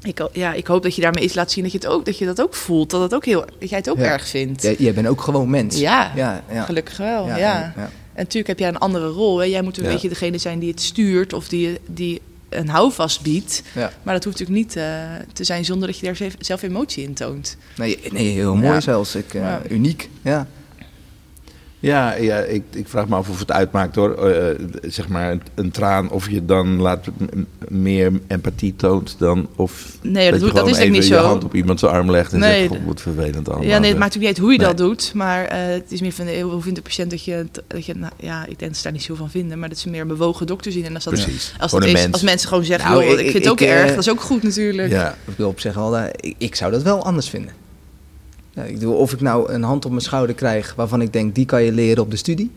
ik, 0.03 0.21
ja, 0.33 0.53
ik 0.53 0.67
hoop 0.67 0.83
dat 0.83 0.95
je 0.95 1.03
daarmee 1.03 1.25
iets 1.25 1.35
laat 1.35 1.51
zien 1.51 1.63
dat 1.63 1.73
je, 1.73 1.79
het 1.79 1.87
ook, 1.87 2.05
dat 2.05 2.19
je 2.19 2.25
dat 2.27 2.41
ook 2.41 2.55
voelt. 2.55 2.91
Dat, 2.91 3.01
het 3.03 3.15
ook 3.15 3.25
heel, 3.25 3.45
dat 3.59 3.69
jij 3.69 3.79
het 3.79 3.91
ook 3.91 3.99
Ja. 3.99 4.05
erg 4.05 4.27
vindt. 4.29 4.63
Jij, 4.63 4.75
jij 4.79 4.95
bent 4.95 5.07
ook 5.07 5.21
gewoon 5.21 5.51
mens. 5.51 5.79
Ja, 5.79 6.13
ja, 6.15 6.43
ja. 6.53 6.65
gelukkig 6.65 6.97
wel. 6.97 7.27
Ja, 7.27 7.37
ja, 7.37 7.73
ja. 7.77 7.91
En 8.21 8.27
natuurlijk 8.27 8.47
heb 8.47 8.59
jij 8.59 8.69
een 8.69 8.79
andere 8.79 9.09
rol. 9.09 9.39
Hè? 9.39 9.45
Jij 9.45 9.63
moet 9.63 9.79
een 9.79 9.85
Ja. 9.85 9.91
beetje 9.91 10.09
degene 10.09 10.39
zijn 10.39 10.59
die 10.59 10.71
het 10.71 10.81
stuurt 10.81 11.33
of 11.33 11.49
die, 11.49 11.79
die 11.87 12.21
een 12.49 12.69
houvast 12.69 13.23
biedt. 13.23 13.63
Ja. 13.75 13.93
Maar 14.03 14.15
dat 14.15 14.25
hoeft 14.25 14.39
natuurlijk 14.39 14.67
niet 14.67 14.77
eh, 14.77 14.85
te 15.33 15.45
zijn 15.45 15.65
zonder 15.65 15.89
dat 15.89 15.99
je 15.99 16.07
daar 16.07 16.31
zelf, 16.39 16.63
emotie 16.63 17.05
in 17.05 17.15
toont. 17.15 17.57
Nee, 17.77 17.99
nee, 18.11 18.29
heel 18.29 18.55
mooi 18.55 18.67
Ja. 18.73 18.81
zelfs. 18.81 19.15
Ik, 19.15 19.35
eh. 19.35 19.55
Uniek, 19.69 20.09
ja. 20.23 20.47
Ja, 21.83 22.15
ja 22.15 22.39
ik, 22.39 22.63
ik 22.75 22.89
vraag 22.89 23.09
me 23.09 23.15
af 23.17 23.29
of 23.29 23.39
het 23.39 23.53
uitmaakt 23.53 23.95
hoor. 23.95 24.29
Eh, 24.29 24.55
zeg 24.83 25.09
maar 25.09 25.31
een, 25.31 25.43
een 25.55 25.71
traan. 25.71 26.11
Of 26.11 26.31
je 26.31 26.45
dan 26.45 26.81
laat 26.81 27.07
meer 27.69 28.13
empathie 28.27 28.77
toont 28.77 29.17
dan 29.19 29.49
of 29.57 29.87
Nee, 30.03 30.31
dat, 30.31 30.41
je 30.41 30.47
doet, 30.47 30.55
dat 30.55 30.67
is 30.69 30.73
denk 30.75 30.87
ik 30.87 30.93
niet 30.93 31.03
even 31.03 31.17
je 31.17 31.23
zo. 31.23 31.29
hand 31.29 31.45
op 31.45 31.55
iemands 31.55 31.85
arm 31.85 32.11
legt 32.11 32.33
en 32.33 32.39
Nee, 32.39 32.59
zegt, 32.69 32.69
"Goh, 32.81 32.87
wat 32.87 33.01
vervelend 33.01 33.49
allemaal. 33.49 33.67
Ja, 33.67 33.79
nee, 33.79 33.91
het 33.91 33.99
maakt 33.99 34.15
natuurlijk 34.15 34.17
niet 34.17 34.27
uit 34.27 34.39
hoe 34.39 34.53
je 34.53 34.59
dat 34.75 34.87
doet. 34.87 35.15
Maar 35.15 35.45
eh, 35.45 35.59
het 35.67 35.93
is 35.93 36.01
meer 36.01 36.13
van 36.13 36.27
eh, 36.27 36.43
hoe 36.43 36.61
vindt 36.63 36.77
de 36.77 36.83
patiënt 36.83 37.11
dat 37.11 37.25
je, 37.25 37.47
dat 37.67 37.87
je 37.87 37.95
nou, 37.95 38.13
ja, 38.17 38.41
ik 38.43 38.59
denk 38.59 38.71
dat 38.71 38.77
ze 38.77 38.83
daar 38.83 38.93
niet 38.93 39.03
zo 39.03 39.15
van 39.15 39.31
vinden, 39.31 39.59
maar 39.59 39.69
dat 39.69 39.79
ze 39.79 39.89
meer 39.91 40.01
een 40.01 40.09
bewogen 40.09 40.47
dokter 40.47 40.73
zien. 40.73 40.85
En 40.85 40.95
als 40.95 41.05
dat, 41.05 41.13
Precies. 41.13 41.55
als, 41.59 41.71
dat 41.71 41.81
een 41.83 41.87
is, 41.87 41.93
mens. 41.93 42.13
als 42.13 42.23
mensen 42.23 42.49
gewoon 42.49 42.65
zeggen, 42.65 42.91
Nou, 42.91 43.05
joh, 43.05 43.13
ik, 43.13 43.19
ik- 43.19 43.31
vind 43.31 43.45
het 43.45 43.53
ook 43.53 43.61
erg, 43.61 43.89
dat 43.91 43.99
is 43.99 44.11
ook 44.11 44.21
goed 44.21 44.43
natuurlijk. 44.43 44.91
Ja, 44.91 45.17
Ik 45.27 45.37
wil 45.37 45.49
op 45.49 45.59
eh, 45.61 46.05
ik, 46.21 46.35
ik 46.39 46.55
zou 46.55 46.73
dat 46.73 46.83
wel 46.83 47.05
anders 47.05 47.29
vinden. 47.29 47.53
Ja, 48.51 48.63
ik 48.63 48.75
bedoel, 48.75 48.95
of 48.95 49.13
ik 49.13 49.21
nou 49.21 49.53
een 49.53 49.63
hand 49.63 49.85
op 49.85 49.91
mijn 49.91 50.03
schouder 50.03 50.35
krijg 50.35 50.75
waarvan 50.75 51.03
ik 51.03 51.13
denk, 51.13 51.35
die 51.35 51.47
kan 51.47 51.63
je 51.63 51.73
leren 51.73 52.03
op 52.03 52.11
de 52.11 52.17
studie. 52.17 52.51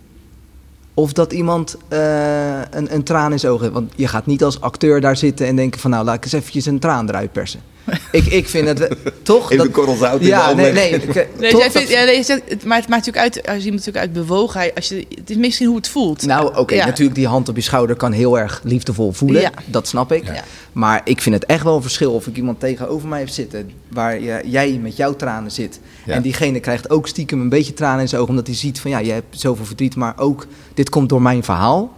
Of 0.93 1.13
dat 1.13 1.33
iemand 1.33 1.77
eh, 1.87 2.59
een, 2.59 2.93
een 2.93 3.03
traan 3.03 3.31
in 3.31 3.39
zijn 3.39 3.51
ogen 3.51 3.63
heeft. 3.65 3.77
Want 3.79 3.91
je 3.95 4.07
gaat 4.07 4.25
niet 4.25 4.43
als 4.43 4.61
acteur 4.61 5.01
daar 5.01 5.17
zitten 5.17 5.47
en 5.47 5.55
denken 5.55 5.79
van... 5.79 5.91
nou, 5.91 6.05
laat 6.05 6.15
ik 6.15 6.23
eens 6.23 6.33
eventjes 6.33 6.65
een 6.65 6.79
traan 6.79 7.09
eruit 7.09 7.31
persen. 7.31 7.59
ik, 8.11 8.25
ik 8.25 8.47
vind 8.49 8.67
het... 8.67 8.79
we- 8.79 8.97
Toch? 9.23 9.51
Even 9.51 9.63
dat, 9.65 9.73
korrel 9.73 9.95
zout 9.95 10.13
in 10.13 10.19
de 10.19 10.25
ja, 10.25 10.53
nee, 10.53 10.71
nee. 10.71 10.89
ik- 10.89 11.27
Nee, 11.39 11.51
toch 11.51 11.59
jij 11.61 11.71
vindt, 11.71 11.89
ja, 11.89 12.03
nee, 12.03 12.15
je 12.15 12.23
zegt, 12.23 12.41
het, 12.47 12.65
maar 12.65 12.77
het 12.79 12.89
maakt 12.89 13.05
natuurlijk 13.05 13.35
uit, 13.35 13.47
als 13.55 13.63
iemand 13.65 13.85
natuurlijk 13.85 13.97
uit 14.05 14.13
bewogenheid, 14.27 14.75
als 14.75 14.87
je, 14.89 15.05
het 15.15 15.29
is 15.29 15.35
misschien 15.35 15.67
hoe 15.67 15.75
het 15.75 15.87
voelt. 15.87 16.25
Nou, 16.25 16.57
oké, 16.57 16.75
Ja. 16.75 16.85
natuurlijk 16.85 17.15
die 17.15 17.27
hand 17.27 17.49
op 17.49 17.55
je 17.55 17.61
schouder 17.61 17.95
kan 17.95 18.11
heel 18.11 18.39
erg 18.39 18.61
liefdevol 18.63 19.11
voelen. 19.11 19.41
Ja. 19.41 19.51
Dat 19.65 19.87
snap 19.87 20.11
ik. 20.11 20.25
Ja. 20.25 20.43
Maar 20.71 21.01
ik 21.03 21.21
vind 21.21 21.35
het 21.35 21.45
echt 21.45 21.63
wel 21.63 21.75
een 21.75 21.81
verschil 21.81 22.13
of 22.13 22.27
ik 22.27 22.37
iemand 22.37 22.59
tegenover 22.59 23.07
mij 23.07 23.19
heb 23.19 23.29
zitten... 23.29 23.71
waar 23.89 24.19
je, 24.19 24.41
jij 24.45 24.79
met 24.81 24.95
jouw 24.97 25.15
tranen 25.15 25.51
zit. 25.51 25.79
Ja. 26.05 26.13
En 26.13 26.21
diegene 26.21 26.59
krijgt 26.59 26.89
ook 26.89 27.07
stiekem 27.07 27.41
een 27.41 27.49
beetje 27.49 27.73
tranen 27.73 28.01
in 28.01 28.07
zijn 28.07 28.21
ogen... 28.21 28.33
omdat 28.33 28.47
hij 28.47 28.55
ziet 28.55 28.79
van 28.79 28.91
ja, 28.91 28.97
je 28.99 29.11
hebt 29.11 29.39
zoveel 29.39 29.65
verdriet... 29.65 29.95
maar 29.95 30.13
ook, 30.17 30.47
dit 30.73 30.89
komt 30.89 31.09
door 31.09 31.21
mijn 31.21 31.43
verhaal. 31.43 31.93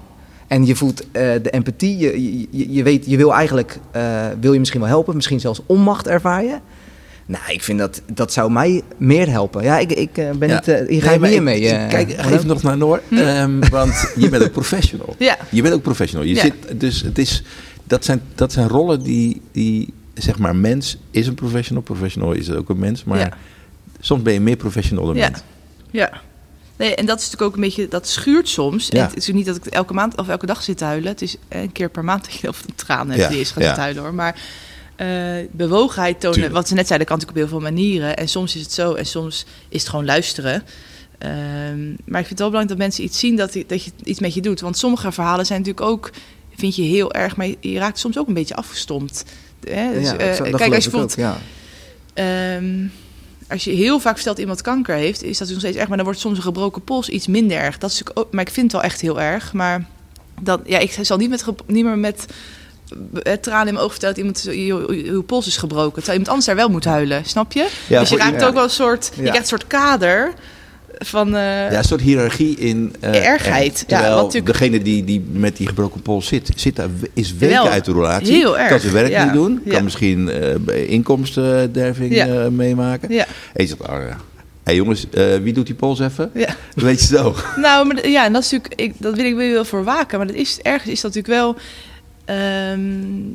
En 0.48 0.66
je 0.66 0.76
voelt 0.76 1.02
eh, 1.12 1.22
de 1.42 1.50
empathie. 1.50 1.98
Je, 1.98 2.40
je, 2.52 2.74
je, 2.74 2.84
weet, 2.84 3.06
je 3.06 3.18
wil 3.18 3.34
eigenlijk... 3.34 3.80
eh, 3.92 4.26
wil 4.40 4.54
je 4.54 4.60
misschien 4.60 4.80
wel 4.80 4.90
helpen, 4.90 5.16
misschien 5.16 5.40
zelfs 5.40 5.62
onmacht 5.66 6.08
ervaar 6.08 6.44
je. 6.44 6.58
Nou, 7.28 7.44
ik 7.48 7.64
vind 7.64 7.80
dat, 7.80 8.02
dat 8.14 8.34
zou 8.34 8.52
mij 8.52 8.82
meer 8.98 9.30
helpen. 9.30 9.64
Ja, 9.64 9.78
ik, 9.80 9.92
ik 9.92 10.18
eh, 10.18 10.30
ben 10.32 10.48
Ja. 10.50 10.56
niet, 10.56 10.66
hier 10.90 11.02
ga 11.02 11.16
Nee, 11.18 11.36
ik- 11.36 11.42
mee. 11.42 11.60
ik- 11.60 11.90
Kijk, 11.90 12.10
even 12.10 12.48
nog 12.48 12.64
naar 12.64 12.78
Noor. 12.78 13.02
Ehm, 13.12 13.70
want 13.70 14.12
je 14.16 14.30
bent 14.30 14.44
ook 14.44 14.52
professional. 14.62 15.16
Ja. 15.20 15.38
Je 15.50 15.62
bent 15.62 15.74
ook 15.74 15.82
professional. 15.82 16.26
Je 16.28 16.36
Ja. 16.36 16.42
zit, 16.42 16.54
dus 16.80 17.02
het 17.02 17.18
is, 17.18 17.44
dat, 17.84 18.06
zijn, 18.06 18.22
dat 18.36 18.52
zijn 18.52 18.68
rollen 18.68 19.04
die, 19.04 19.42
die, 19.52 19.94
zeg 20.14 20.38
maar, 20.40 20.56
mens 20.56 20.98
is 21.12 21.28
een 21.28 21.36
professional. 21.36 21.84
Professional 21.84 22.32
is 22.32 22.52
ook 22.52 22.70
een 22.70 22.80
mens. 22.80 23.04
Maar 23.04 23.20
Ja. 23.20 23.30
soms 24.00 24.22
ben 24.22 24.34
je 24.34 24.40
meer 24.42 24.56
professional 24.58 25.06
dan 25.06 25.16
Ja. 25.16 25.30
mens. 25.30 25.42
Ja. 25.92 26.22
Nee, 26.78 26.96
en 26.96 27.06
dat 27.06 27.18
is 27.18 27.24
natuurlijk 27.24 27.52
ook 27.52 27.56
een 27.56 27.68
beetje, 27.68 27.88
dat 27.88 28.08
schuurt 28.08 28.50
soms. 28.50 28.88
Ja. 28.88 29.00
En 29.00 29.06
het 29.08 29.18
is 29.18 29.30
ook 29.30 29.36
niet 29.36 29.46
dat 29.46 29.56
ik 29.56 29.66
elke 29.66 29.94
maand 29.94 30.18
of 30.18 30.28
elke 30.28 30.46
dag 30.46 30.64
zit 30.64 30.78
te 30.78 30.84
huilen. 30.84 31.12
Het 31.12 31.22
is 31.22 31.36
een 31.50 31.72
keer 31.72 31.90
per 31.90 32.04
maand 32.04 32.26
dat 32.26 32.34
je 32.34 32.48
of 32.48 32.64
een 32.68 32.76
traan 32.76 33.10
hebt 33.10 33.22
Ja, 33.22 33.30
die 33.30 33.40
is 33.40 33.52
gaat 33.52 33.58
ja. 33.58 33.66
zitten 33.66 33.84
huilen 33.84 34.04
hoor. 34.04 34.14
Maar 34.14 34.42
eh, 34.96 35.08
bewogenheid 35.52 36.20
tonen, 36.20 36.34
Tuurlijk. 36.34 36.56
wat 36.56 36.68
ze 36.68 36.74
net 36.74 36.88
zeiden, 36.88 37.08
kan 37.08 37.18
natuurlijk 37.18 37.46
op 37.46 37.50
heel 37.50 37.60
veel 37.60 37.72
manieren. 37.72 38.18
En 38.18 38.28
soms 38.28 38.56
is 38.56 38.62
het 38.62 38.72
zo 38.72 38.94
en 38.94 39.06
soms 39.06 39.46
is 39.70 39.80
het 39.80 39.90
gewoon 39.90 40.06
luisteren. 40.06 40.64
Ehm, 41.18 41.88
maar 42.06 42.20
ik 42.20 42.28
vind 42.28 42.30
het 42.30 42.40
wel 42.40 42.50
belangrijk 42.50 42.68
dat 42.68 42.78
mensen 42.78 43.04
iets 43.04 43.20
zien 43.20 43.36
dat, 43.36 43.54
dat 43.68 43.84
je 43.84 43.92
iets 44.04 44.20
met 44.20 44.34
je 44.34 44.42
doet. 44.42 44.60
Want 44.60 44.78
sommige 44.78 45.12
verhalen 45.12 45.46
zijn 45.46 45.60
natuurlijk 45.60 45.88
ook, 45.88 46.12
vind 46.56 46.76
je 46.76 46.82
heel 46.82 47.14
erg, 47.14 47.36
maar 47.36 47.48
je, 47.60 47.78
raakt 47.78 48.00
soms 48.00 48.18
ook 48.18 48.28
een 48.28 48.34
beetje 48.34 48.56
afgestompt. 48.56 49.26
Hè? 49.70 49.94
Dus, 49.94 50.10
ja, 50.10 50.18
eh, 50.18 50.38
dat, 50.38 50.38
dat 50.38 50.56
kijk, 50.56 50.74
als 50.74 50.84
je 50.84 50.92
ook, 50.92 51.08
bijvoorbeeld 51.08 51.16
ja. 51.16 51.38
Ehm, 52.14 52.88
als 53.56 53.64
je 53.64 53.72
heel 53.72 54.00
vaak 54.00 54.16
vertelt 54.16 54.38
iemand 54.38 54.62
kanker 54.62 54.96
heeft, 54.96 55.24
is 55.24 55.38
dat 55.38 55.50
nog 55.50 55.60
steeds 55.60 55.78
erg. 55.78 55.88
Maar 55.88 55.98
dan 55.98 56.06
wordt 56.06 56.20
soms 56.22 56.38
een 56.38 56.44
gebroken 56.44 56.84
pols 56.84 57.10
iets 57.10 57.28
minder 57.28 57.58
erg. 57.58 57.78
Dat 57.78 57.92
is 57.92 58.02
ook, 58.14 58.28
maar 58.32 58.42
ik 58.42 58.54
vind 58.54 58.72
het 58.72 58.82
wel 58.82 58.92
echt 58.92 59.02
heel 59.02 59.22
erg. 59.22 59.54
Maar 59.54 59.86
dat, 60.42 60.60
ja, 60.66 60.78
ik 60.80 60.98
zal 61.02 61.18
niet, 61.18 61.30
met, 61.30 61.46
niet 61.68 61.86
meer 61.86 61.98
met 61.98 62.26
eh, 63.24 63.34
tranen 63.34 63.68
in 63.68 63.74
mijn 63.74 63.86
ogen 63.86 63.92
vertellen 64.00 64.16
dat 64.16 64.46
iemand 64.46 64.58
je, 65.06 65.24
pols 65.26 65.48
is 65.48 65.58
gebroken. 65.58 65.94
Terwijl 65.94 66.12
iemand 66.12 66.28
anders 66.30 66.46
daar 66.46 66.56
wel 66.56 66.70
moet 66.70 66.86
huilen, 66.86 67.26
snap 67.26 67.52
je? 67.54 67.68
Ja, 67.88 68.00
dus 68.00 68.10
je 68.10 68.18
raakt 68.18 68.44
ook 68.44 68.54
wel 68.54 68.64
een 68.64 68.70
soort, 68.70 69.12
je 69.16 69.22
Ja. 69.24 69.30
krijgt 69.30 69.52
een 69.52 69.58
soort 69.58 69.68
kader 69.68 70.34
van... 70.98 71.28
eh, 71.36 71.42
Ja, 71.72 71.78
een 71.78 71.84
soort 71.84 72.02
hiërarchie 72.02 72.56
in 72.58 72.96
eh, 73.00 73.26
Ergheid, 73.28 73.84
ja, 73.88 73.98
Terwijl 73.98 74.16
natuurlijk- 74.24 74.46
degene 74.60 74.82
die, 74.82 75.04
die 75.04 75.26
met 75.32 75.58
die 75.58 75.68
gebroken 75.68 76.02
pols 76.02 76.28
zit, 76.28 76.52
zit 76.56 76.76
daar, 76.76 76.88
is 77.14 77.34
weken 77.36 77.56
Wel, 77.56 77.68
uit 77.68 77.86
de 77.86 77.92
relatie. 77.94 78.34
heel 78.34 78.58
erg, 78.58 78.70
Kan 78.70 78.80
zijn 78.80 78.94
werk 78.94 79.10
ja. 79.10 79.24
niet 79.24 79.34
doen. 79.34 79.62
Kan 79.64 79.72
Ja. 79.78 79.82
misschien 79.82 80.30
eh, 80.30 80.90
inkomstenderving 80.92 82.26
meemaken. 82.52 83.12
ja, 83.14 83.26
En 83.54 83.64
je 83.64 83.68
zegt, 83.68 83.82
oh 83.82 83.88
ja. 84.10 84.18
hey 84.64 84.76
jongens, 84.76 85.06
wie 85.42 85.54
doet 85.54 85.66
die 85.66 85.76
pols 85.76 86.00
even? 86.00 86.32
ja. 86.34 86.56
Weet 86.76 87.00
je 87.02 87.06
zo. 87.08 87.36
Nou, 87.62 87.88
maar, 87.88 88.08
ja, 88.10 88.26
en 88.26 88.34
dat 88.34 88.44
is 88.44 88.52
natuurlijk, 88.52 88.82
ik, 88.82 88.94
dat 88.98 89.16
wil 89.16 89.26
ik 89.26 89.36
wel 89.36 89.66
voor 89.66 89.84
waken. 89.84 90.18
Maar 90.18 90.28
dat 90.28 90.36
is, 90.36 90.60
ergens 90.62 90.92
is 90.92 91.02
dat 91.02 91.14
natuurlijk 91.16 91.42
wel, 91.44 91.56
ehm, 92.26 92.82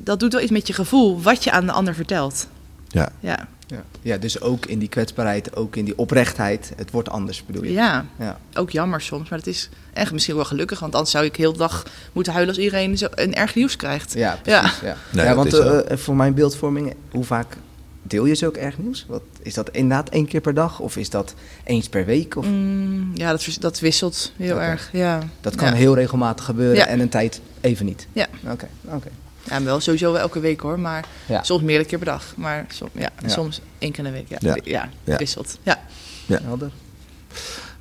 dat 0.05 0.21
doet 0.21 0.33
wel 0.33 0.43
iets 0.43 0.51
met 0.51 0.67
je 0.67 0.73
gevoel, 0.73 1.23
wat 1.23 1.45
je 1.45 1.51
aan 1.51 1.67
de 1.67 1.73
ander 1.73 1.95
vertelt. 1.95 2.47
Ja. 2.89 3.09
Ja, 3.21 3.49
Ja. 3.71 3.85
ja, 4.03 4.17
dus 4.17 4.41
ook 4.41 4.67
in 4.67 4.79
die 4.79 4.89
kwetsbaarheid, 4.89 5.57
ook 5.57 5.77
in 5.77 5.85
die 5.85 5.99
oprechtheid. 5.99 6.73
Het 6.77 6.91
wordt 6.91 7.09
anders, 7.09 7.45
bedoel 7.47 7.65
je? 7.65 7.73
ja. 7.73 8.07
Ja. 8.19 8.39
ook 8.55 8.71
jammer 8.71 9.01
soms, 9.01 9.29
maar 9.29 9.39
het 9.39 9.49
is 9.49 9.69
echt 9.93 10.13
misschien 10.13 10.35
wel 10.35 10.45
gelukkig. 10.45 10.81
Want 10.81 10.93
anders 10.95 11.11
zou 11.11 11.25
ik 11.25 11.37
heel 11.37 11.53
de 11.53 11.59
dag 11.59 11.87
moeten 12.13 12.33
huilen 12.33 12.55
als 12.55 12.65
iedereen 12.65 12.99
zo 12.99 13.07
een 13.15 13.35
erg 13.35 13.55
nieuws 13.55 13.77
krijgt. 13.77 14.13
Ja, 14.13 14.39
precies. 14.43 14.81
Ja. 14.83 14.97
Nee, 15.13 15.25
Ja, 15.25 15.35
want 15.35 15.55
eh, 15.55 15.97
voor 15.97 16.17
mijn 16.17 16.35
beeldvorming, 16.35 16.95
hoe 17.11 17.25
vaak 17.25 17.57
deel 18.03 18.25
je 18.25 18.35
zulk 18.35 18.57
erg 18.57 18.79
nieuws? 18.79 19.05
Wat, 19.09 19.23
is 19.43 19.55
dat 19.55 19.71
inderdaad 19.71 20.09
één 20.09 20.27
keer 20.27 20.41
per 20.41 20.55
dag? 20.55 20.81
Of 20.81 20.97
is 20.97 21.11
dat 21.11 21.35
eens 21.65 21.89
per 21.89 22.05
week? 22.05 22.37
Of, 22.37 22.47
Mm, 22.47 23.11
ja, 23.15 23.31
dat, 23.31 23.47
dat 23.61 23.81
wisselt 23.81 24.33
heel 24.37 24.61
erg. 24.61 24.89
Ja. 24.93 25.19
dat 25.41 25.55
kan 25.55 25.69
ja. 25.69 25.75
heel 25.75 25.95
regelmatig 25.95 26.45
gebeuren 26.45 26.77
Ja. 26.77 26.87
en 26.87 27.01
een 27.01 27.09
tijd 27.09 27.41
even 27.61 27.87
niet? 27.87 28.07
Ja. 28.13 28.27
Oké, 28.51 28.69
oké. 28.85 29.09
Ja, 29.49 29.63
wel 29.63 29.81
sowieso 29.81 30.13
wel 30.13 30.21
elke 30.21 30.41
week 30.41 30.61
hoor, 30.61 30.81
maar 30.81 31.05
Ja. 31.27 31.43
soms 31.43 31.63
meerdere 31.63 31.89
keer 31.89 31.99
per 31.99 32.07
dag. 32.07 32.33
Maar 32.37 32.65
som, 32.69 32.89
ja, 32.93 33.09
Ja. 33.23 33.29
soms 33.29 33.61
één 33.79 33.93
keer 33.93 34.05
in 34.05 34.13
de 34.13 34.17
week. 34.19 34.29
Ja, 34.29 34.37
Ja. 34.41 34.57
ja. 34.65 34.89
Ja. 35.05 35.17
wisselt. 35.17 35.59
Ja. 35.63 35.79
Ja. 36.27 36.39
Helder. 36.43 36.71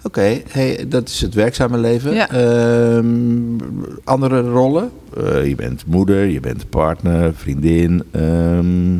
Oké, 0.03 0.41
hey, 0.49 0.85
dat 0.87 1.07
is 1.09 1.21
het 1.21 1.33
werkzame 1.33 1.77
leven. 1.77 2.13
Ja. 2.13 2.29
Ehm, 2.29 3.57
andere 4.03 4.41
rollen? 4.41 4.91
Eh, 5.17 5.47
je 5.47 5.55
bent 5.55 5.85
moeder, 5.85 6.25
je 6.25 6.39
bent 6.39 6.69
partner, 6.69 7.35
vriendin. 7.35 8.03
Ehm, 8.11 8.97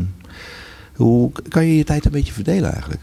hoe 0.96 1.32
kan 1.50 1.66
je 1.66 1.78
je 1.78 1.84
tijd 1.84 2.06
een 2.06 2.12
beetje 2.12 2.34
verdelen 2.34 2.72
eigenlijk? 2.72 3.02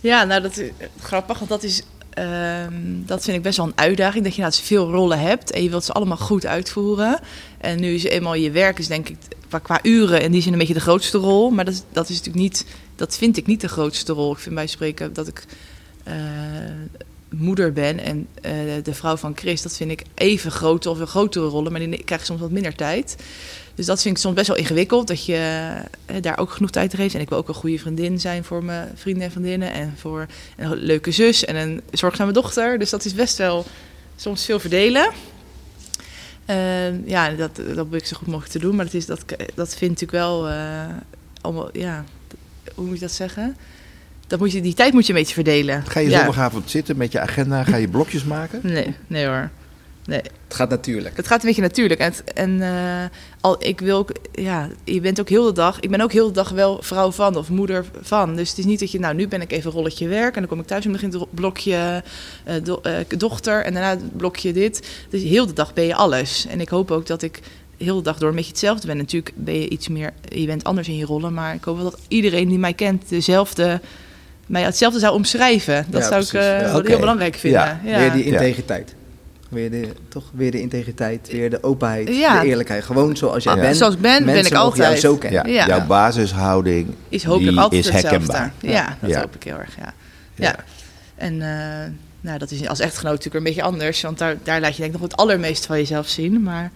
Ja, 0.00 0.24
nou 0.24 0.42
dat 0.42 0.56
is 0.56 0.70
grappig, 1.00 1.38
want 1.38 1.50
dat 1.50 1.62
is. 1.62 1.82
Ehm, 2.14 2.74
dat 3.06 3.24
vind 3.24 3.36
ik 3.36 3.42
best 3.42 3.56
wel 3.56 3.66
een 3.66 3.72
uitdaging. 3.74 4.24
Dat 4.24 4.34
je 4.34 4.40
nou 4.40 4.52
veel 4.52 4.90
rollen 4.90 5.20
hebt 5.20 5.50
en 5.50 5.62
je 5.62 5.70
wilt 5.70 5.84
ze 5.84 5.92
allemaal 5.92 6.16
goed 6.16 6.46
uitvoeren. 6.46 7.20
En 7.58 7.80
nu 7.80 7.94
is 7.94 8.04
eenmaal 8.04 8.34
je 8.34 8.50
werk, 8.50 8.78
is 8.78 8.88
denk 8.88 9.08
ik 9.08 9.16
qua, 9.62 9.78
uren 9.82 10.22
in 10.22 10.32
die 10.32 10.42
zin 10.42 10.52
een 10.52 10.58
beetje 10.58 10.74
de 10.74 10.80
grootste 10.80 11.18
rol. 11.18 11.50
Maar 11.50 11.64
dat 11.64 11.84
dat 11.92 12.08
is 12.08 12.16
natuurlijk 12.16 12.44
niet, 12.44 12.66
dat 12.96 13.16
vind 13.16 13.36
ik 13.36 13.46
niet 13.46 13.60
de 13.60 13.68
grootste 13.68 14.12
rol. 14.12 14.32
Ik 14.32 14.38
vind 14.38 14.54
bij 14.54 14.66
spreken 14.66 15.12
dat 15.12 15.28
ik 15.28 15.44
eh, 16.04 16.14
moeder 17.28 17.72
ben 17.72 17.98
en 17.98 18.28
eh, 18.42 18.52
de 18.82 18.94
vrouw 18.94 19.16
van 19.16 19.36
Chris, 19.36 19.62
dat 19.62 19.76
vind 19.76 19.90
ik 19.90 20.02
even 20.14 20.50
grote 20.50 20.90
of 20.90 20.98
een 20.98 21.06
grotere 21.06 21.46
rollen, 21.46 21.72
maar 21.72 21.80
die 21.80 22.04
krijg 22.04 22.20
je 22.20 22.26
soms 22.26 22.40
wat 22.40 22.50
minder 22.50 22.74
tijd. 22.74 23.16
Dus 23.74 23.86
dat 23.86 24.02
vind 24.02 24.16
ik 24.16 24.22
soms 24.22 24.34
best 24.34 24.48
wel 24.48 24.56
ingewikkeld, 24.56 25.08
dat 25.08 25.24
je 25.24 25.70
eh, 26.06 26.16
daar 26.20 26.38
ook 26.38 26.50
genoeg 26.50 26.70
tijd 26.70 26.94
geeft. 26.94 27.14
En 27.14 27.20
ik 27.20 27.28
wil 27.28 27.38
ook 27.38 27.48
een 27.48 27.54
goede 27.54 27.78
vriendin 27.78 28.20
zijn 28.20 28.44
voor 28.44 28.64
mijn 28.64 28.90
vrienden 28.94 29.22
en 29.24 29.30
vriendinnen. 29.30 29.72
En 29.72 29.94
voor 29.96 30.26
een 30.56 30.74
leuke 30.74 31.10
zus 31.10 31.44
en 31.44 31.56
een 31.56 31.80
zorgzame 31.90 32.32
dochter. 32.32 32.78
Dus 32.78 32.90
dat 32.90 33.04
is 33.04 33.14
best 33.14 33.38
wel 33.38 33.66
soms 34.16 34.44
veel 34.44 34.60
verdelen. 34.60 35.10
Ehm, 36.44 36.96
ja, 37.04 37.30
dat, 37.30 37.56
dat 37.56 37.74
probeer 37.74 37.98
ik 37.98 38.06
zo 38.06 38.16
goed 38.16 38.26
mogelijk 38.26 38.52
te 38.52 38.58
doen. 38.58 38.76
Maar 38.76 38.84
dat, 38.84 38.94
is, 38.94 39.06
dat, 39.06 39.24
dat 39.54 39.74
vind 39.74 40.00
ik 40.00 40.10
wel 40.10 40.48
eh, 40.48 40.84
allemaal, 41.40 41.68
ja, 41.72 42.04
hoe 42.74 42.84
moet 42.84 42.94
je 42.94 43.00
dat 43.00 43.12
zeggen? 43.12 43.56
Dat 44.26 44.38
moet 44.38 44.52
je, 44.52 44.60
die 44.60 44.74
tijd 44.74 44.92
moet 44.92 45.06
je 45.06 45.12
een 45.12 45.18
beetje 45.18 45.34
verdelen. 45.34 45.86
Ga 45.86 46.00
je 46.00 46.08
ja. 46.08 46.16
zondagavond 46.16 46.70
zitten 46.70 46.96
met 46.96 47.12
je 47.12 47.20
agenda, 47.20 47.64
ga 47.64 47.76
je 47.76 47.88
blokjes 47.88 48.24
maken? 48.24 48.60
Nee, 48.62 48.94
nee 49.06 49.26
hoor. 49.26 49.50
Nee. 50.06 50.20
Het 50.48 50.54
gaat 50.60 50.70
natuurlijk. 50.70 51.16
Het 51.16 51.26
gaat 51.26 51.40
een 51.42 51.46
beetje 51.46 51.62
natuurlijk. 51.62 52.00
En, 52.00 52.06
het- 52.10 52.32
en 52.34 52.62
eh, 52.62 53.04
al, 53.40 53.64
ik 53.64 53.80
wil 53.80 53.98
ook, 53.98 54.12
ja, 54.32 54.68
je 54.84 55.00
bent 55.00 55.20
ook 55.20 55.28
heel 55.28 55.44
de 55.44 55.52
dag, 55.52 55.80
ik 55.80 55.90
ben 55.90 56.00
ook 56.00 56.12
heel 56.12 56.26
de 56.26 56.32
dag 56.32 56.48
wel 56.50 56.82
vrouw 56.82 57.10
van 57.12 57.36
of 57.36 57.48
moeder 57.48 57.84
van. 58.00 58.36
Dus 58.36 58.48
het 58.48 58.58
is 58.58 58.64
niet 58.64 58.80
dat 58.80 58.90
je, 58.90 58.98
nou, 58.98 59.14
nu 59.14 59.28
ben 59.28 59.40
ik 59.40 59.52
even 59.52 59.70
rolletje 59.70 60.08
werk 60.08 60.34
en 60.34 60.40
dan 60.40 60.48
kom 60.50 60.60
ik 60.60 60.66
thuis 60.66 60.84
en 60.84 60.90
dan 60.92 61.00
begint 61.00 61.20
het 61.22 61.34
blokje 61.34 62.02
eh, 62.44 62.54
do- 62.62 62.80
eh, 62.82 62.94
dochter 63.16 63.64
en 63.64 63.72
daarna 63.72 63.90
het 63.90 64.16
blokje 64.16 64.52
dit. 64.52 64.88
Dus 65.10 65.22
heel 65.22 65.46
de 65.46 65.52
dag 65.52 65.72
ben 65.74 65.84
je 65.84 65.94
alles. 65.94 66.46
En 66.46 66.60
ik 66.60 66.68
hoop 66.68 66.90
ook 66.90 67.06
dat 67.06 67.22
ik 67.22 67.40
heel 67.76 67.96
de 67.96 68.02
dag 68.02 68.18
door 68.18 68.28
een 68.28 68.34
beetje 68.34 68.50
hetzelfde 68.50 68.86
ben. 68.86 68.96
Natuurlijk 68.96 69.32
ben 69.36 69.60
je 69.60 69.68
iets 69.68 69.88
meer, 69.88 70.12
je 70.28 70.46
bent 70.46 70.64
anders 70.64 70.88
in 70.88 70.96
je 70.96 71.04
rollen, 71.04 71.34
maar 71.34 71.54
ik 71.54 71.64
hoop 71.64 71.76
wel 71.76 71.90
dat 71.90 71.98
iedereen 72.08 72.48
die 72.48 72.58
mij 72.58 72.74
kent 72.74 73.08
dezelfde, 73.08 73.80
mij 74.46 74.62
hetzelfde 74.62 74.98
zou 74.98 75.14
omschrijven. 75.14 75.86
Dat 75.88 76.02
Ja, 76.02 76.08
zou 76.08 76.22
ik 76.22 76.32
eh, 76.32 76.60
Ja, 76.60 76.76
oké. 76.76 76.88
heel 76.88 76.98
belangrijk 76.98 77.34
vinden. 77.36 77.60
Ja, 77.60 77.80
Ja, 77.84 77.98
Weer 77.98 78.12
die 78.12 78.24
Ja. 78.24 78.30
integriteit. 78.32 78.94
Weer 79.52 79.70
de, 79.70 79.88
toch? 80.08 80.24
Weer 80.34 80.50
de 80.50 80.60
integriteit, 80.60 81.28
weer 81.30 81.50
de 81.50 81.62
openheid, 81.62 82.08
Ja. 82.16 82.40
de 82.40 82.46
eerlijkheid. 82.46 82.84
Gewoon 82.84 83.16
zoals 83.16 83.44
jij 83.44 83.54
Ja. 83.54 83.60
bent. 83.60 83.76
Zoals 83.76 83.94
ik 83.94 84.00
ben, 84.00 84.24
ben 84.24 84.36
ik 84.38 84.46
jou 84.46 84.64
altijd. 84.64 85.00
zo 85.00 85.16
kennen. 85.16 85.46
Ja, 85.46 85.54
Ja. 85.54 85.66
Jouw 85.66 85.86
basishouding 85.86 86.86
is 87.08 87.24
hopelijk 87.24 87.56
altijd 87.58 87.84
is 87.86 87.90
hetzelfde. 87.92 88.08
herkenbaar. 88.32 88.52
Ja, 88.60 88.96
dat 89.00 89.10
Ja. 89.10 89.20
hoop 89.20 89.34
ik 89.34 89.42
heel 89.42 89.58
erg. 89.58 89.76
Ja. 89.76 89.94
Ja. 90.34 90.44
Ja. 90.48 90.56
En 91.14 91.32
eh, 91.42 91.90
nou, 92.20 92.38
dat 92.38 92.50
is 92.50 92.68
als 92.68 92.80
echtgenoot 92.80 93.12
natuurlijk 93.12 93.44
een 93.44 93.52
beetje 93.52 93.62
anders, 93.68 94.00
want 94.02 94.18
daar, 94.18 94.36
daar 94.42 94.60
laat 94.60 94.76
je 94.76 94.82
denk 94.82 94.94
ik 94.94 95.00
nog 95.00 95.10
het 95.10 95.18
allermeest 95.20 95.66
van 95.66 95.76
jezelf 95.76 96.08
zien. 96.08 96.42
Maar 96.42 96.70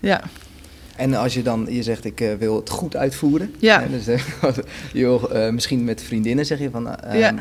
ja, 0.00 0.20
En 0.96 1.14
als 1.14 1.34
je 1.34 1.42
dan, 1.42 1.66
je 1.70 1.82
zegt 1.82 2.04
ik 2.04 2.20
eh, 2.20 2.28
wil 2.38 2.56
het 2.56 2.70
goed 2.70 2.96
uitvoeren. 2.96 3.54
Ja. 3.58 3.80
Hè, 3.80 3.90
dus, 3.90 4.06
eh, 4.06 4.20
je 4.92 5.04
wil, 5.04 5.30
eh, 5.30 5.50
misschien 5.50 5.84
met 5.84 6.02
vriendinnen 6.02 6.46
zeg 6.46 6.58
je 6.58 6.70
van, 6.70 6.96
eh, 7.00 7.18
Ja. 7.20 7.34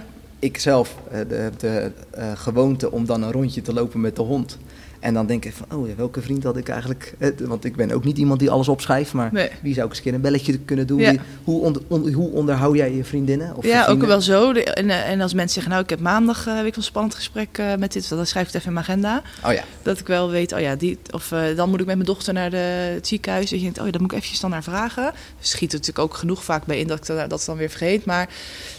Ik 0.46 0.58
zelf 0.58 0.96
eh, 1.12 1.20
de, 1.28 1.50
de 1.58 1.92
eh, 2.12 2.32
gewoonte 2.36 2.92
om 2.92 3.06
dan 3.06 3.24
een 3.24 3.32
rondje 3.32 3.62
te 3.62 3.74
lopen 3.74 4.02
met 4.02 4.16
de 4.16 4.22
hond. 4.22 4.58
En 5.00 5.14
dan 5.14 5.26
denk 5.26 5.46
ik 5.46 5.54
van, 5.54 5.78
oh 5.80 5.88
ja, 5.88 5.96
welke 5.96 6.22
vriend 6.22 6.44
had 6.44 6.58
ik 6.58 6.70
eigenlijk? 6.70 7.14
Eh, 7.18 7.30
want 7.40 7.66
ik 7.66 7.76
ben 7.76 7.92
ook 7.92 8.04
niet 8.04 8.18
iemand 8.18 8.40
die 8.40 8.50
alles 8.50 8.68
opschrijft, 8.68 9.14
maar 9.14 9.30
Nee. 9.34 9.50
wie 9.62 9.74
zou 9.74 9.86
ik 9.86 9.90
eens 9.92 9.98
een 9.98 10.04
keer 10.04 10.14
een 10.14 10.22
belletje 10.22 10.60
kunnen 10.60 10.88
doen? 10.88 11.00
Ja. 11.00 11.14
Hoe, 11.44 11.62
onder, 11.62 12.14
hoe 12.14 12.32
onderhoud 12.32 12.76
jij 12.76 12.94
je 12.96 13.04
vriendinnen? 13.04 13.56
Of 13.56 13.66
ja 13.66 13.86
ook 13.86 14.04
wel 14.06 14.22
zo. 14.22 14.54
De- 14.54 14.64
en, 14.64 14.90
en 14.90 15.22
als 15.22 15.34
mensen 15.34 15.54
zeggen, 15.54 15.72
nou 15.72 15.84
ik 15.84 15.90
heb 15.90 16.00
maandag 16.00 16.48
uh, 16.48 16.56
heb 16.56 16.66
ik 16.66 16.76
een 16.76 16.84
spannend 16.84 17.16
gesprek 17.16 17.62
met 17.80 17.94
dit, 17.94 18.10
dan 18.10 18.26
schrijf 18.26 18.48
ik 18.48 18.54
het 18.54 18.62
even 18.62 18.68
in 18.68 18.74
mijn 18.74 18.86
agenda. 18.86 19.22
Oh 19.46 19.54
ja. 19.54 19.64
Dat 19.82 20.00
ik 20.00 20.08
wel 20.08 20.30
weet, 20.30 20.54
oh 20.54 20.60
ja, 20.60 20.76
die, 20.76 20.98
of 21.12 21.34
dan 21.56 21.70
moet 21.70 21.80
ik 21.80 21.86
met 21.86 21.96
mijn 21.96 22.08
dochter 22.08 22.34
naar 22.34 22.50
de, 22.50 22.58
het 22.94 23.08
ziekenhuis. 23.08 23.52
En 23.52 23.58
je 23.58 23.64
denkt, 23.64 23.80
oh 23.80 23.86
ja, 23.86 23.92
dan 23.92 24.02
moet 24.02 24.12
ik 24.12 24.18
eventjes 24.18 24.42
dan 24.42 24.50
naar 24.50 24.64
vragen. 24.64 25.12
Dus 25.40 25.50
schiet 25.50 25.74
er 25.74 25.78
natuurlijk 25.80 26.06
ook 26.06 26.14
genoeg 26.18 26.44
vaak 26.44 26.66
bij 26.66 26.80
in 26.80 26.88
dat 26.88 26.98
ik 26.98 27.06
dat, 27.06 27.30
dat 27.30 27.44
dan 27.46 27.58
weer 27.58 27.70
vergeet. 27.70 28.06
Maar 28.06 28.30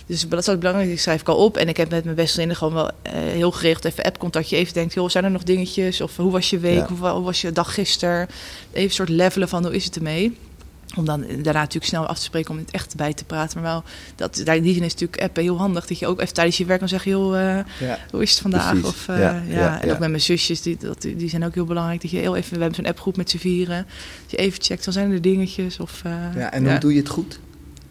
dus 0.06 0.28
dat 0.28 0.38
is 0.40 0.48
ook 0.48 0.58
belangrijk, 0.58 0.88
die 0.88 0.98
schrijf 0.98 1.20
ik 1.20 1.28
al 1.28 1.36
op. 1.44 1.56
En 1.56 1.68
ik 1.68 1.76
heb 1.76 1.90
met 1.90 2.04
mijn 2.04 2.16
beste 2.16 2.34
vrienden 2.34 2.56
gewoon 2.56 2.74
wel 2.74 2.90
eh, 3.02 3.12
heel 3.12 3.50
geregeld 3.50 3.84
even 3.84 4.04
app-contact. 4.04 4.48
Je 4.48 4.56
even 4.56 4.74
denkt, 4.74 4.94
joh, 4.94 5.08
zijn 5.08 5.24
er 5.24 5.30
nog 5.30 5.42
dingetjes? 5.42 6.00
Of 6.00 6.16
hoe 6.16 6.30
was 6.32 6.50
je 6.50 6.58
week? 6.58 6.78
Ja. 6.78 6.86
Hoe, 6.88 6.98
wa- 6.98 7.14
hoe 7.14 7.24
was 7.24 7.40
je 7.40 7.52
dag 7.52 7.74
gisteren? 7.74 8.28
Even 8.72 8.84
een 8.88 8.90
soort 8.90 9.08
levelen 9.08 9.48
van, 9.48 9.64
hoe 9.64 9.74
is 9.74 9.84
het 9.84 9.96
ermee? 9.96 10.36
Om 10.96 11.04
dan 11.04 11.20
daarna 11.20 11.58
natuurlijk 11.60 11.84
snel 11.84 12.06
af 12.06 12.16
te 12.16 12.22
spreken 12.24 12.50
om 12.50 12.58
het 12.58 12.70
echt 12.70 12.96
bij 12.96 13.12
te 13.14 13.24
praten. 13.24 13.60
Maar 13.62 13.70
wel, 13.72 13.82
dat, 14.16 14.38
in 14.38 14.62
die 14.62 14.74
zin 14.74 14.82
is 14.82 14.92
natuurlijk 14.92 15.22
appen 15.22 15.42
heel 15.42 15.56
handig. 15.58 15.86
Dat 15.86 15.98
je 15.98 16.06
ook 16.06 16.20
even 16.20 16.34
tijdens 16.34 16.56
je 16.56 16.64
werk 16.64 16.78
kan 16.78 16.88
zeggen, 16.88 17.10
joh, 17.10 17.40
eh, 17.58 17.64
ja. 17.80 17.98
hoe 18.10 18.22
is 18.22 18.30
het 18.30 18.40
vandaag? 18.40 18.68
Precies. 18.70 18.88
Of, 18.88 19.08
eh, 19.08 19.18
Ja, 19.48 19.82
en 19.82 19.90
ook 19.92 19.98
met 19.98 20.08
mijn 20.08 20.20
zusjes, 20.20 20.62
die, 20.62 20.76
dat, 20.80 21.02
die 21.02 21.28
zijn 21.28 21.44
ook 21.44 21.54
heel 21.54 21.64
belangrijk. 21.64 22.02
Dat 22.02 22.10
je 22.10 22.16
heel 22.18 22.36
even, 22.36 22.52
we 22.54 22.58
hebben 22.58 22.74
zo'n 22.74 22.86
appgroep 22.86 23.16
met 23.16 23.30
z'n 23.30 23.38
vieren. 23.38 23.86
Dat 24.22 24.30
je 24.30 24.36
even 24.36 24.62
checkt, 24.62 24.84
dan 24.84 24.92
zijn 24.92 25.12
er 25.12 25.22
dingetjes. 25.22 25.80
Of, 25.80 26.02
ja. 26.34 26.52
En 26.52 26.68
hoe 26.70 26.78
doe 26.78 26.92
je 26.92 26.98
het 26.98 27.08
goed? 27.08 27.38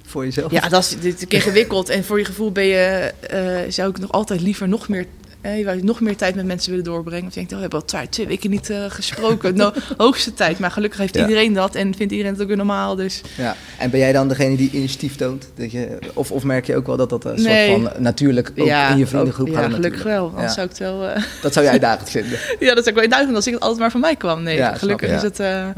Voor 0.06 0.24
jezelf? 0.26 0.52
Ja, 0.52 0.70
dat 0.70 0.82
is 0.84 0.96
dit 1.00 1.24
ingewikkeld. 1.34 1.90
En 1.96 2.04
voor 2.04 2.18
je 2.20 2.26
gevoel 2.26 2.52
ben 2.52 2.66
je, 2.66 3.12
eh, 3.30 3.72
zou 3.72 3.90
ik 3.90 4.00
nog 4.00 4.12
altijd 4.12 4.42
liever 4.42 4.68
nog 4.68 4.88
meer, 4.90 5.06
eh, 5.42 5.58
je 5.58 5.66
wou 5.66 5.84
nog 5.84 6.00
meer 6.02 6.16
tijd 6.16 6.36
met 6.36 6.46
mensen 6.46 6.70
willen 6.70 6.86
doorbrengen. 6.86 7.28
Of 7.28 7.30
je 7.30 7.36
denkt, 7.36 7.50
oh, 7.52 7.56
we 7.56 7.62
hebben 7.62 7.80
al 7.80 7.86
twee, 7.86 8.10
twee 8.10 8.28
weken 8.28 8.50
niet 8.50 8.70
eh, 8.70 8.86
gesproken. 8.88 9.56
no, 9.58 9.72
hoogste 9.98 10.34
tijd. 10.34 10.60
Maar 10.60 10.72
gelukkig 10.72 11.00
heeft 11.00 11.16
Ja. 11.16 11.22
iedereen 11.22 11.54
dat 11.54 11.76
en 11.76 11.96
vindt 11.96 12.12
iedereen 12.12 12.34
het 12.34 12.42
ook 12.42 12.48
weer 12.48 12.58
normaal. 12.58 12.96
Dus 12.96 13.22
Ja. 13.38 13.56
En 13.80 13.90
ben 13.90 14.00
jij 14.00 14.12
dan 14.12 14.28
degene 14.28 14.56
die 14.56 14.70
initiatief 14.72 15.16
toont? 15.16 15.48
Dat 15.56 15.72
je, 15.72 15.98
of, 16.14 16.32
of 16.32 16.44
merk 16.44 16.66
je 16.66 16.76
ook 16.76 16.86
wel 16.88 16.98
dat 16.98 17.10
dat 17.10 17.26
een 17.26 17.42
Nee. 17.42 17.70
soort 17.70 17.82
van 17.94 18.02
natuurlijk 18.04 18.52
ook 18.58 18.66
ja, 18.68 18.90
in 18.90 18.98
je 18.98 19.08
vriendengroep 19.08 19.48
gaat? 19.48 19.56
Ja, 19.56 19.62
gelukkig 19.70 19.92
natuurlijk. 19.92 20.04
wel. 20.04 20.26
Anders 20.28 20.44
Ja. 20.44 20.54
zou 20.54 20.66
ik 20.66 20.72
het 20.72 20.80
wel... 20.80 21.24
Dat 21.42 21.54
zou 21.54 21.66
je 21.66 21.72
uitdagend 21.78 22.10
vinden. 22.10 22.40
ja, 22.60 22.68
dat 22.76 22.78
zou 22.84 22.88
ik 22.88 22.94
wel 22.94 23.04
induidend 23.04 23.36
als 23.36 23.48
ik 23.48 23.54
het 23.54 23.62
altijd 23.62 23.80
maar 23.80 23.92
van 23.92 24.00
mij 24.02 24.16
kwam. 24.16 24.44
Nee, 24.44 24.64
gelukkig 24.64 25.10
is 25.12 25.22
het... 25.22 25.38
Ja. 25.38 25.74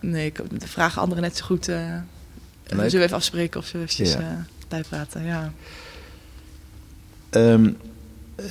Nee, 0.00 0.26
ik 0.26 0.40
de 0.60 0.68
vragen 0.68 1.02
anderen 1.02 1.22
net 1.22 1.36
zo 1.36 1.44
goed. 1.44 1.68
Leuk. 2.66 2.78
zullen 2.80 2.90
we 2.98 3.02
even 3.02 3.16
afspreken 3.16 3.60
of 3.60 3.66
zullen 3.66 3.86
we 3.86 3.92
eventjes 3.92 4.12
Ja. 4.22 4.28
eh 4.30 4.36
bijpraten? 4.68 5.24
Ja. 5.24 5.52
Ehm, 7.30 7.70
eh, 8.36 8.44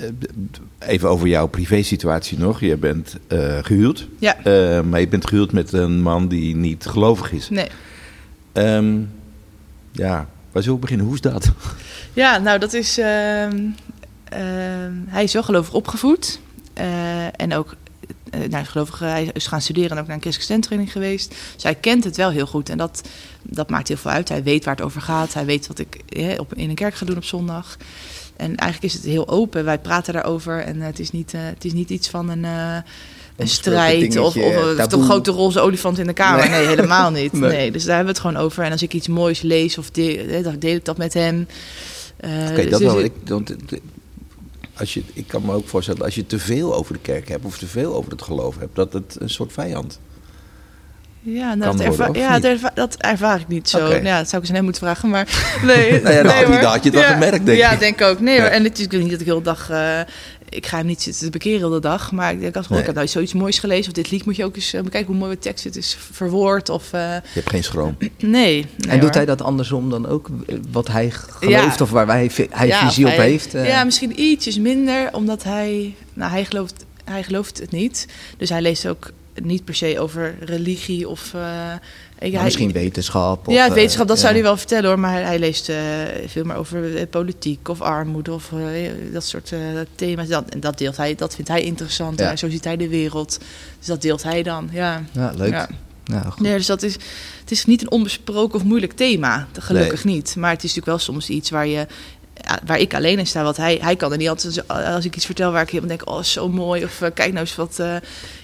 even 0.80 1.10
over 1.10 1.28
jouw 1.28 1.48
privésituatie 1.48 2.38
nog. 2.38 2.60
Je 2.60 2.78
bent 2.78 3.16
eh, 3.28 3.58
gehuwd, 3.62 4.08
Ja, 4.20 4.36
maar 4.82 5.00
je 5.00 5.08
bent 5.08 5.28
gehuwd 5.28 5.52
met 5.52 5.74
een 5.74 6.02
man 6.02 6.28
die 6.28 6.56
niet 6.56 6.86
gelovig 6.86 7.32
is. 7.32 7.50
nee. 7.50 7.68
Ehm, 8.52 9.00
ja, 9.92 10.28
waar 10.52 10.62
zullen 10.64 10.76
we 10.78 10.82
beginnen? 10.82 11.06
Hoe 11.06 11.16
is 11.16 11.22
dat? 11.22 11.52
Ja, 12.14 12.38
nou 12.38 12.60
dat 12.60 12.74
is. 12.74 12.98
ehm, 12.98 13.60
hij 15.08 15.24
is 15.24 15.34
wel 15.34 15.44
gelovig 15.44 15.74
opgevoed. 15.74 16.40
en 17.36 17.54
ook. 17.54 17.76
nou, 18.50 18.66
gelovig, 18.66 19.00
hij 19.00 19.30
is 19.34 19.48
gaan 19.48 19.62
studeren 19.62 19.90
en 19.92 19.98
ook 20.00 20.08
naar 20.08 20.16
een 20.16 20.22
christelijke 20.22 20.86
geweest. 20.92 21.36
Dus 21.54 21.64
hij 21.64 21.76
kent 21.76 22.04
het 22.04 22.16
wel 22.18 22.30
heel 22.30 22.46
goed. 22.46 22.70
En 22.70 22.78
dat, 22.78 23.10
dat 23.44 23.70
maakt 23.70 23.88
heel 23.88 23.98
veel 23.98 24.12
uit. 24.12 24.30
Hij 24.30 24.44
weet 24.44 24.66
waar 24.66 24.76
het 24.76 24.86
over 24.86 25.02
gaat. 25.02 25.34
Hij 25.34 25.46
weet 25.46 25.68
wat 25.68 25.80
ik 25.80 26.00
op, 26.38 26.54
in 26.54 26.70
een 26.70 26.76
kerk 26.76 26.96
ga 26.96 27.06
doen 27.06 27.18
op 27.18 27.24
zondag. 27.24 27.78
En 28.36 28.56
eigenlijk 28.56 28.94
is 28.94 28.94
het 28.94 29.10
heel 29.12 29.28
open. 29.28 29.66
Wij 29.66 29.80
praten 29.80 30.14
daarover. 30.14 30.60
En 30.60 30.80
eh, 30.80 30.86
het, 30.86 31.00
is 31.00 31.12
niet, 31.12 31.34
eh, 31.34 31.42
het 31.44 31.66
is 31.66 31.74
niet 31.74 31.90
iets 31.90 32.10
van 32.10 32.30
een, 32.30 32.46
eh, 32.46 32.78
een 33.36 33.48
strijd 33.48 34.18
of, 34.18 34.36
of, 34.38 35.04
grote 35.04 35.32
roze 35.32 35.60
olifant 35.60 36.00
in 36.00 36.08
de 36.08 36.14
kamer. 36.14 36.50
Nee. 36.50 36.60
Nee, 36.60 36.68
helemaal 36.68 37.12
niet. 37.22 37.32
Nee. 37.34 37.50
Nee. 37.52 37.72
dus 37.72 37.84
daar 37.84 37.96
hebben 37.96 38.14
we 38.14 38.20
het 38.20 38.30
gewoon 38.30 38.46
over. 38.46 38.64
En 38.64 38.72
als 38.72 38.82
ik 38.82 38.94
iets 38.94 39.08
moois 39.08 39.42
lees 39.42 39.78
of 39.78 39.92
deel, 39.92 40.44
dan 40.44 40.60
deel 40.60 40.76
ik 40.76 40.86
dat 40.86 40.98
met 40.98 41.14
hem. 41.14 41.48
Oké, 42.18 42.56
dus- 42.56 42.70
dat 42.70 42.80
dus 42.80 42.92
wel. 42.92 43.00
ik- 43.00 43.82
als 44.78 44.94
je, 44.94 45.04
ik 45.14 45.28
kan 45.28 45.46
me 45.46 45.54
ook 45.54 45.68
voorstellen, 45.68 46.02
als 46.02 46.16
je 46.16 46.26
te 46.26 46.40
veel 46.40 46.76
over 46.76 46.94
de 46.94 47.00
kerk 47.00 47.28
hebt 47.28 47.46
of 47.46 47.58
te 47.58 47.68
veel 47.68 47.96
over 47.96 48.12
het 48.12 48.22
geloof 48.22 48.58
hebt, 48.60 48.76
dat 48.76 48.94
het 48.94 49.16
een 49.20 49.30
soort 49.30 49.54
vijand. 49.54 50.00
Ja, 51.26 51.50
kan 51.50 51.58
nou, 51.58 51.78
dat, 51.78 51.96
worden, 51.98 52.22
ja 52.22 52.34
dat, 52.40 52.44
erva- 52.52 52.72
dat 52.74 52.96
ervaar 52.96 53.40
ik 53.40 53.48
niet 53.48 53.70
zo. 53.70 53.86
Oké. 53.86 53.96
Ja, 53.96 54.18
dat 54.18 54.30
zou 54.30 54.36
ik 54.36 54.40
eens 54.42 54.50
aan 54.50 54.56
hem 54.56 54.64
moeten 54.64 54.82
vragen. 54.82 55.10
Maar 55.10 55.28
nee, 55.66 56.02
Nou 56.02 56.16
ja, 56.16 56.24
dan 56.24 56.50
nee, 56.50 56.60
had 56.64 56.84
je 56.84 56.90
het 56.90 57.00
wel 57.00 57.04
gemerkt, 57.12 57.46
denk 57.46 57.58
ja, 57.58 57.72
ik. 57.72 57.80
denk 57.80 58.00
ik 58.02 58.08
ook. 58.08 58.20
Nee 58.20 58.36
Ja. 58.36 58.42
hoor. 58.42 58.50
En 58.50 58.64
het 58.64 58.74
is 58.78 58.84
natuurlijk 58.86 59.02
niet 59.04 59.12
dat 59.12 59.20
ik 59.20 59.26
de 59.26 59.32
hele 59.32 59.44
dag... 59.44 59.70
eh, 59.70 60.00
ik 60.50 60.66
ga 60.66 60.78
hem 60.78 60.86
niet 60.86 61.02
zitten 61.02 61.24
te 61.24 61.30
bekeren 61.30 61.72
de 61.72 61.80
dag. 61.80 62.12
Maar 62.12 62.32
ik 62.32 62.40
denk, 62.40 62.56
als 62.56 62.68
Nee. 62.70 62.80
ik 62.80 62.86
heb 62.86 62.96
nou 62.96 63.08
zoiets 63.08 63.34
moois 63.34 63.60
gelezen... 63.60 63.88
of 63.88 63.94
dit 63.94 64.12
lied 64.12 64.26
moet 64.26 64.36
je 64.36 64.44
ook 64.46 64.56
eens 64.56 64.74
eh, 64.74 64.82
bekijken 64.82 65.08
hoe 65.10 65.18
mooi 65.18 65.32
de 65.34 65.40
tekst 65.40 65.64
het 65.64 65.76
is 65.76 65.98
verwoord. 66.12 66.70
Of, 66.70 66.94
eh, 66.94 67.00
Je 67.02 67.22
hebt 67.34 67.50
geen 67.50 67.64
schroom. 67.64 67.98
nee. 68.00 68.12
nee 68.20 68.66
en 68.88 68.90
doet 68.92 69.02
hoor. 69.02 69.12
hij 69.12 69.26
dat 69.26 69.42
andersom 69.42 69.90
dan 69.90 70.08
ook? 70.08 70.30
Wat 70.72 70.88
hij 70.88 71.10
gelooft 71.12 71.78
Ja. 71.80 71.84
of 71.86 71.90
waar 71.90 72.08
hij, 72.08 72.30
vi- 72.30 72.48
hij 72.52 72.68
Ja, 72.68 72.88
visie 72.88 73.06
op 73.08 73.16
hij- 73.16 73.26
heeft? 73.30 73.54
eh? 73.54 73.68
Ja, 73.68 73.84
misschien 73.84 74.20
ietsjes 74.22 74.58
minder, 74.60 75.10
omdat 75.14 75.44
hij... 75.44 75.96
Nou, 76.14 76.32
hij 76.32 76.46
gelooft, 76.46 76.86
hij 77.04 77.24
gelooft 77.24 77.60
het 77.60 77.72
niet. 77.72 78.08
Dus 78.38 78.50
hij 78.50 78.62
leest 78.62 78.88
ook 78.88 79.12
niet 79.42 79.66
per 79.66 79.76
se 79.76 80.00
over 80.00 80.36
religie 80.40 81.10
of... 81.10 81.34
eh, 81.34 81.40
ik- 82.20 82.32
Maar 82.32 82.32
hij- 82.32 82.44
misschien 82.44 82.72
wetenschap. 82.72 83.48
Of, 83.48 83.54
ja, 83.54 83.68
eh, 83.68 83.74
wetenschap, 83.74 84.08
dat 84.08 84.18
zou 84.20 84.28
ja. 84.30 84.34
hij 84.34 84.44
wel 84.48 84.58
vertellen 84.58 84.90
hoor. 84.90 85.00
Maar 85.00 85.24
hij, 85.24 85.40
leest 85.40 85.70
eh, 85.70 85.76
veel 86.28 86.44
meer 86.44 86.56
over 86.56 86.96
eh, 86.98 87.04
politiek 87.10 87.68
of 87.68 87.82
armoede 87.82 88.34
of 88.34 88.52
eh, 88.52 88.92
dat 89.14 89.24
soort 89.26 89.52
eh, 89.52 89.60
thema's. 89.96 90.28
Dat, 90.28 90.50
en 90.50 90.60
dat 90.60 90.78
deelt 90.78 90.98
hij, 90.98 91.16
dat 91.16 91.36
vindt 91.36 91.50
hij 91.50 91.62
interessant. 91.64 92.20
Ja. 92.20 92.36
Zo 92.36 92.50
ziet 92.50 92.64
hij 92.64 92.78
de 92.78 92.88
wereld. 92.88 93.40
Dus 93.78 93.88
dat 93.88 94.02
deelt 94.02 94.24
hij 94.24 94.44
dan, 94.44 94.70
ja. 94.72 95.04
Ja, 95.12 95.32
leuk. 95.36 95.52
Ja. 95.52 95.70
Ja, 96.06 96.22
goed. 96.22 96.40
Nee, 96.40 96.58
dus 96.58 96.66
dat 96.66 96.84
is, 96.84 96.94
het 97.40 97.52
is 97.52 97.66
niet 97.66 97.82
een 97.82 97.92
onbesproken 97.92 98.56
of 98.60 98.64
moeilijk 98.66 98.94
thema, 98.94 99.48
gelukkig 99.60 100.04
niet. 100.04 100.36
Maar 100.36 100.50
het 100.52 100.64
is 100.64 100.76
natuurlijk 100.76 100.98
wel 100.98 101.16
soms 101.16 101.30
iets 101.30 101.50
waar 101.50 101.68
je... 101.68 101.88
Waar 102.66 102.80
ik 102.80 102.94
alleen 102.94 103.20
in 103.20 103.28
sta, 103.28 103.44
want 103.44 103.58
hij, 103.58 103.78
hij 103.82 103.96
kan 103.96 104.12
er 104.12 104.18
niet 104.18 104.30
altijd. 104.30 104.68
Als 104.68 105.06
ik 105.06 105.16
iets 105.16 105.26
vertel 105.26 105.52
waar 105.52 105.62
ik 105.62 105.70
helemaal 105.70 105.98
denk: 105.98 106.10
Oh, 106.10 106.24
zo 106.24 106.50
mooi. 106.50 106.84
Of 106.84 107.02
eh, 107.02 107.10
kijk 107.14 107.30
nou 107.34 107.40
eens 107.46 107.56
wat. 107.56 107.80
eh, 107.80 107.96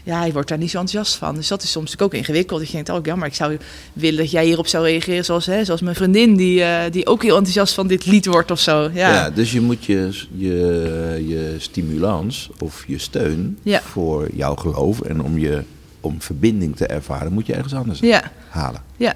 ja, 0.03 0.19
hij 0.19 0.31
wordt 0.31 0.49
daar 0.49 0.57
niet 0.57 0.69
zo 0.71 0.79
enthousiast 0.79 1.17
van. 1.19 1.35
Dus 1.35 1.47
dat 1.47 1.63
is 1.63 1.71
soms 1.71 1.99
ook 1.99 2.13
ingewikkeld. 2.13 2.59
Dat 2.59 2.67
je 2.69 2.73
denkt: 2.75 2.89
Oh, 2.89 2.99
jammer, 3.05 3.27
ik 3.27 3.33
zou 3.35 3.57
willen 3.93 4.17
dat 4.19 4.31
jij 4.31 4.45
hierop 4.45 4.67
zou 4.67 4.85
reageren. 4.85 5.25
Zoals, 5.25 5.45
hè, 5.45 5.65
zoals 5.65 5.81
mijn 5.81 5.95
vriendin, 5.95 6.35
die, 6.35 6.63
eh, 6.63 6.91
die 6.91 7.07
ook 7.07 7.21
heel 7.23 7.35
enthousiast 7.35 7.73
van 7.73 7.87
dit 7.87 8.05
lied 8.05 8.25
wordt 8.25 8.51
of 8.51 8.59
zo. 8.59 8.81
Ja. 8.93 9.13
Ja, 9.13 9.29
dus 9.29 9.51
je 9.51 9.61
moet 9.61 9.85
je, 9.85 10.25
je, 10.31 11.23
je 11.27 11.55
stimulans 11.57 12.49
of 12.59 12.83
je 12.87 12.97
steun 12.97 13.57
Ja. 13.63 13.81
voor 13.81 14.27
jouw 14.33 14.55
geloof 14.55 15.01
en 15.01 15.21
om, 15.21 15.37
je, 15.39 15.63
om 15.99 16.21
verbinding 16.21 16.75
te 16.75 16.85
ervaren, 16.85 17.33
moet 17.33 17.45
je 17.45 17.53
ergens 17.53 17.73
anders 17.73 17.99
ja. 17.99 18.31
halen. 18.49 18.81
Ja. 18.97 19.13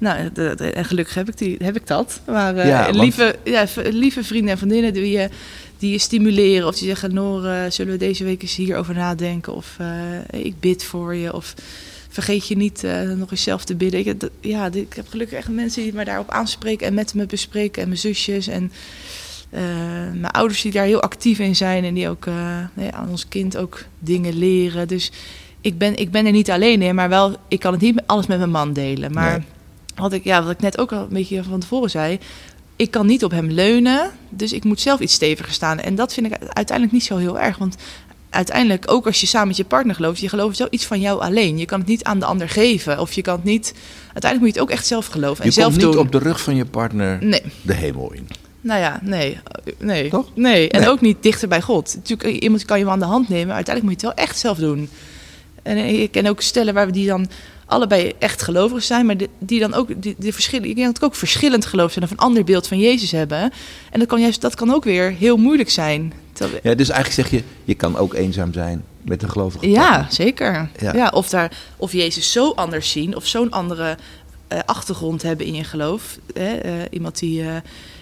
Nou, 0.00 0.30
de- 0.32 0.54
de- 0.56 0.72
en 0.72 0.84
gelukkig 0.84 1.14
heb 1.14 1.28
ik, 1.28 1.38
die, 1.38 1.56
heb 1.62 1.76
ik 1.76 1.86
dat. 1.86 2.20
Maar 2.26 2.56
eh, 2.56 2.66
Ja, 2.68 2.84
want- 2.84 2.96
lieve, 2.96 3.36
ja, 3.44 3.66
lieve 3.90 4.24
vrienden 4.24 4.50
en 4.50 4.58
vriendinnen 4.58 4.92
die 4.92 5.10
je, 5.10 5.28
die 5.78 5.90
je 5.90 5.98
stimuleren. 5.98 6.66
Of 6.66 6.76
die 6.78 6.86
zeggen, 6.88 7.14
Noor, 7.14 7.44
eh, 7.46 7.60
zullen 7.70 7.92
we 7.92 7.98
deze 7.98 8.24
week 8.24 8.42
eens 8.42 8.56
hierover 8.56 8.94
nadenken? 8.94 9.54
Of 9.54 9.76
eh, 9.78 10.40
ik 10.44 10.60
bid 10.60 10.84
voor 10.84 11.14
je. 11.14 11.34
Of 11.34 11.54
vergeet 12.08 12.48
je 12.48 12.56
niet 12.56 12.84
eh, 12.84 13.00
nog 13.10 13.30
eens 13.30 13.42
zelf 13.42 13.64
te 13.64 13.74
bidden. 13.74 14.06
Ik, 14.06 14.20
dat- 14.20 14.30
ja, 14.40 14.70
ik 14.72 14.92
heb 14.94 15.08
gelukkig 15.08 15.38
echt 15.38 15.48
mensen 15.48 15.82
die 15.82 15.92
me 15.94 16.04
daarop 16.04 16.30
aanspreken 16.30 16.86
en 16.86 16.94
met 16.94 17.14
me 17.14 17.26
bespreken. 17.26 17.82
En 17.82 17.88
mijn 17.88 18.00
zusjes 18.00 18.46
en 18.46 18.72
eh, 19.50 19.60
mijn 20.14 20.32
ouders 20.32 20.62
die 20.62 20.72
daar 20.72 20.84
heel 20.86 21.02
actief 21.02 21.38
in 21.38 21.56
zijn. 21.56 21.84
En 21.84 21.94
die 21.94 22.08
ook 22.08 22.26
eh, 22.26 22.58
nee, 22.74 22.90
aan 22.90 23.08
ons 23.08 23.28
kind 23.28 23.56
ook 23.56 23.84
dingen 23.98 24.38
leren. 24.38 24.88
Dus 24.88 25.10
ik 25.60 25.78
ben, 25.78 25.96
ik 25.96 26.10
ben 26.10 26.26
er 26.26 26.32
niet 26.32 26.50
alleen 26.50 26.82
in, 26.82 26.94
maar 26.94 27.08
wel, 27.08 27.36
ik 27.48 27.60
kan 27.60 27.72
het 27.72 27.80
niet 27.80 28.02
alles 28.06 28.26
met 28.26 28.38
mijn 28.38 28.50
man 28.50 28.72
delen. 28.72 29.12
Maar 29.12 29.30
Nee. 29.38 29.46
Wat, 30.00 30.12
ik, 30.12 30.24
ja, 30.24 30.42
wat 30.42 30.52
ik 30.52 30.60
net 30.60 30.78
ook 30.78 30.92
al 30.92 30.98
een 31.02 31.08
beetje 31.08 31.42
van 31.42 31.60
tevoren 31.60 31.90
zei. 31.90 32.18
Ik 32.76 32.90
kan 32.90 33.06
niet 33.06 33.24
op 33.24 33.30
hem 33.30 33.50
leunen, 33.50 34.10
dus 34.28 34.52
ik 34.52 34.64
moet 34.64 34.80
zelf 34.80 35.00
iets 35.00 35.14
steviger 35.14 35.52
staan. 35.52 35.78
En 35.80 35.94
dat 35.94 36.14
vind 36.14 36.26
ik 36.26 36.32
uiteindelijk 36.48 36.92
niet 36.92 37.04
zo 37.04 37.16
heel 37.16 37.38
erg. 37.38 37.56
Want 37.58 37.76
uiteindelijk, 38.30 38.90
ook 38.90 39.06
als 39.06 39.20
je 39.20 39.26
samen 39.26 39.48
met 39.48 39.56
je 39.56 39.64
partner 39.64 39.94
gelooft, 39.94 40.20
je 40.20 40.28
gelooft 40.28 40.58
wel 40.58 40.68
iets 40.70 40.84
van 40.86 41.00
jou 41.00 41.20
alleen. 41.20 41.58
Je 41.58 41.64
kan 41.66 41.78
het 41.78 41.88
niet 41.88 42.04
aan 42.04 42.18
de 42.18 42.24
ander 42.24 42.48
geven. 42.48 42.98
Of 43.00 43.12
je 43.12 43.22
kan 43.22 43.34
het 43.34 43.44
niet. 43.44 43.74
Uiteindelijk 44.12 44.40
moet 44.40 44.54
je 44.54 44.60
het 44.60 44.70
ook 44.70 44.76
echt 44.76 44.86
zelf 44.86 45.06
geloven. 45.06 45.40
En 45.44 45.48
Je 45.48 45.54
zelf 45.54 45.72
komt 45.72 45.84
niet 45.84 45.92
doen. 45.92 46.00
op 46.02 46.12
de 46.12 46.18
rug 46.18 46.40
van 46.40 46.56
je 46.56 46.64
partner 46.64 47.18
Nee. 47.24 47.42
de 47.62 47.74
hemel 47.74 48.12
in. 48.12 48.28
Nou 48.60 48.80
ja, 48.80 49.00
nee. 49.02 49.38
Nee. 49.78 50.08
Toch? 50.10 50.26
Nee. 50.34 50.68
En 50.68 50.80
Nee. 50.80 50.88
ook 50.88 51.00
niet 51.00 51.16
dichter 51.20 51.48
bij 51.48 51.60
God. 51.62 51.94
Natuurlijk, 51.96 52.42
iemand 52.42 52.64
kan 52.64 52.78
je 52.78 52.84
wel 52.84 52.92
aan 52.92 52.98
de 52.98 53.04
hand 53.04 53.28
nemen, 53.28 53.46
maar 53.46 53.56
uiteindelijk 53.56 53.94
moet 53.94 54.02
je 54.02 54.06
het 54.08 54.16
wel 54.16 54.26
echt 54.26 54.38
zelf 54.38 54.58
doen. 54.58 54.88
En 55.62 55.76
ik 55.76 56.10
ken 56.10 56.26
ook 56.26 56.40
stellen 56.40 56.74
waar 56.74 56.86
we 56.86 56.92
die 56.92 57.06
dan 57.06 57.28
allebei 57.66 58.12
echt 58.18 58.42
gelovig 58.42 58.82
zijn, 58.82 59.06
maar 59.06 59.16
die, 59.38 59.60
dan 59.60 59.74
ook 59.74 60.02
die, 60.02 60.14
die 60.18 60.32
verschillen. 60.32 60.68
Ik 60.68 60.76
denk 60.76 60.94
dat 60.94 61.04
ook 61.04 61.14
verschillend 61.14 61.66
geloof 61.66 61.92
zijn 61.92 62.04
of 62.04 62.10
een 62.10 62.18
ander 62.18 62.44
beeld 62.44 62.66
van 62.68 62.78
Jezus 62.78 63.10
hebben. 63.10 63.52
En 63.90 63.98
dat 63.98 64.08
kan 64.08 64.20
juist, 64.20 64.40
dat 64.40 64.54
kan 64.54 64.74
ook 64.74 64.84
weer 64.84 65.10
heel 65.10 65.36
moeilijk 65.36 65.70
zijn. 65.70 66.12
Ja, 66.62 66.74
dus 66.74 66.88
eigenlijk 66.88 67.28
zeg 67.28 67.30
je, 67.40 67.46
je 67.64 67.74
kan 67.74 67.96
ook 67.96 68.14
eenzaam 68.14 68.52
zijn 68.52 68.84
met 69.02 69.22
een 69.22 69.30
gelovige 69.30 69.70
Ja, 69.70 69.88
partner. 69.88 70.12
zeker. 70.12 70.70
Ja. 70.80 70.94
Ja. 70.94 71.08
of, 71.08 71.28
daar, 71.28 71.52
of 71.76 71.92
Jezus 71.92 72.32
zo 72.32 72.50
anders 72.50 72.90
zien, 72.90 73.16
of 73.16 73.26
zo'n 73.26 73.50
andere 73.50 73.96
eh, 74.48 74.58
achtergrond 74.66 75.22
hebben 75.22 75.46
in 75.46 75.54
je 75.54 75.64
geloof. 75.64 76.18
Hè? 76.34 76.54
eh, 76.56 76.72
iemand 76.90 77.18
die 77.18 77.42
eh, 77.42 77.56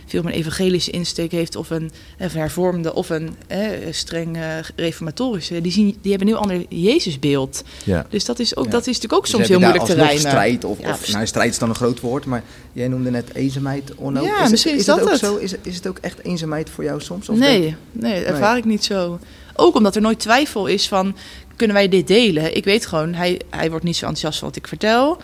veel 0.09 0.23
meer 0.23 0.33
een 0.33 0.39
evangelische 0.39 0.91
insteek 0.91 1.33
heeft, 1.33 1.57
of 1.57 1.71
een, 1.71 1.91
een 2.19 2.31
hervormde, 2.31 2.95
of 2.95 3.09
een 3.11 3.37
eh, 3.47 3.61
streng 3.91 4.37
eh, 4.37 4.43
reformatorische. 4.77 5.61
Die, 5.61 5.73
zien, 5.73 5.97
die 6.03 6.11
hebben 6.11 6.29
een 6.29 6.35
heel 6.35 6.43
ander 6.43 6.67
Jezusbeeld. 6.69 7.63
Ja. 7.85 8.07
Dus 8.11 8.25
dat 8.25 8.39
is, 8.39 8.57
ook, 8.57 8.65
Ja. 8.65 8.71
dat 8.71 8.81
is 8.81 8.87
natuurlijk 8.87 9.13
ook 9.15 9.23
Dus 9.23 9.31
soms 9.31 9.49
heel 9.49 9.59
moeilijk 9.61 9.85
te 9.85 9.95
rijmen. 9.95 10.19
strijd 10.21 10.65
of, 10.65 10.81
Ja, 10.81 10.91
of 10.91 11.13
nou, 11.13 11.27
strijd 11.27 11.51
is 11.51 11.59
dan 11.59 11.69
een 11.69 11.75
groot 11.75 12.01
woord, 12.01 12.25
maar 12.25 12.43
jij 12.73 12.89
noemde 12.89 13.11
net 13.11 13.35
eenzaamheid, 13.35 13.95
Onno. 13.95 14.23
Ja, 14.23 14.41
het- 14.41 14.51
misschien 14.51 14.73
is 14.77 14.87
het 14.87 14.97
dat 14.97 15.01
ook 15.05 15.11
het. 15.11 15.19
zo? 15.21 15.37
Is, 15.37 15.55
is 15.63 15.77
het 15.77 15.87
ook 15.87 15.99
echt 16.01 16.25
eenzaamheid 16.25 16.71
voor 16.71 16.85
jou 16.85 17.01
soms? 17.01 17.29
Of 17.29 17.37
Nee, 17.39 17.77
nee, 17.93 18.25
ervaar 18.25 18.57
ik 18.57 18.65
niet 18.65 18.85
zo. 18.85 19.19
Ook 19.55 19.75
omdat 19.75 19.97
er 19.97 20.03
nooit 20.03 20.19
twijfel 20.19 20.67
is 20.67 20.89
van, 20.89 21.17
kunnen 21.57 21.77
wij 21.77 21.89
dit 21.89 22.07
delen? 22.07 22.57
Ik 22.57 22.65
weet 22.65 22.87
gewoon, 22.87 23.15
hij, 23.15 23.41
hij 23.51 23.71
wordt 23.71 23.85
niet 23.85 23.97
zo 23.97 24.01
enthousiast 24.07 24.39
van 24.39 24.49
wat 24.49 24.57
ik 24.57 24.67
vertel. 24.69 25.19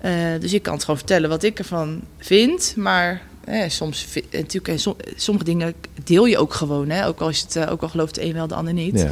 Eh, 0.00 0.12
dus 0.40 0.52
ik 0.52 0.62
kan 0.62 0.72
het 0.72 0.82
gewoon 0.82 0.98
vertellen 0.98 1.28
wat 1.28 1.42
ik 1.42 1.58
ervan 1.58 2.00
vind. 2.18 2.72
Maar 2.76 3.22
eh, 3.48 3.68
soms, 3.70 4.06
en 4.14 4.22
natuurlijk, 4.30 4.68
en 4.68 4.78
som- 4.78 4.96
sommige 5.16 5.46
dingen 5.46 5.74
deel 6.04 6.26
je 6.26 6.38
ook 6.38 6.54
gewoon. 6.54 6.88
Hè? 6.90 7.06
Ook, 7.06 7.20
al 7.20 7.28
is 7.28 7.40
het, 7.40 7.56
eh, 7.56 7.72
ook 7.72 7.82
al 7.82 7.88
gelooft 7.88 8.14
de 8.14 8.24
een 8.24 8.32
wel, 8.32 8.46
de 8.46 8.54
ander 8.54 8.72
niet. 8.72 9.00
Ja. 9.00 9.10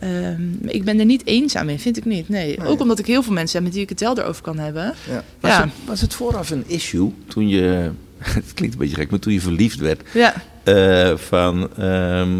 Ehm, 0.00 0.48
maar 0.62 0.72
ik 0.72 0.84
ben 0.84 0.98
er 0.98 1.04
niet 1.04 1.26
eenzaam 1.26 1.68
in, 1.68 1.78
vind 1.78 1.96
ik 1.96 2.04
niet. 2.04 2.28
Nee. 2.28 2.58
Nee. 2.58 2.66
Ook 2.68 2.80
omdat 2.80 2.98
ik 2.98 3.06
heel 3.06 3.22
veel 3.22 3.32
mensen 3.32 3.56
heb 3.56 3.64
met 3.66 3.72
wie 3.74 3.82
ik 3.82 3.88
het 3.88 4.00
wel 4.00 4.18
erover 4.18 4.42
kan 4.42 4.58
hebben. 4.58 4.94
Ja. 5.10 5.24
Was, 5.40 5.50
Ja. 5.50 5.60
het, 5.62 5.70
was 5.86 6.00
het 6.00 6.14
vooraf 6.14 6.50
een 6.50 6.64
issue 6.66 7.12
toen 7.28 7.48
je, 7.48 7.90
het 8.18 8.54
klinkt 8.54 8.74
een 8.74 8.80
beetje 8.80 8.94
gek, 8.96 9.10
maar 9.10 9.18
toen 9.18 9.32
je 9.32 9.40
verliefd 9.40 9.78
werd, 9.78 10.02
Ja, 10.14 10.34
eh, 10.64 11.16
van, 11.16 11.68
ehm, 11.76 12.36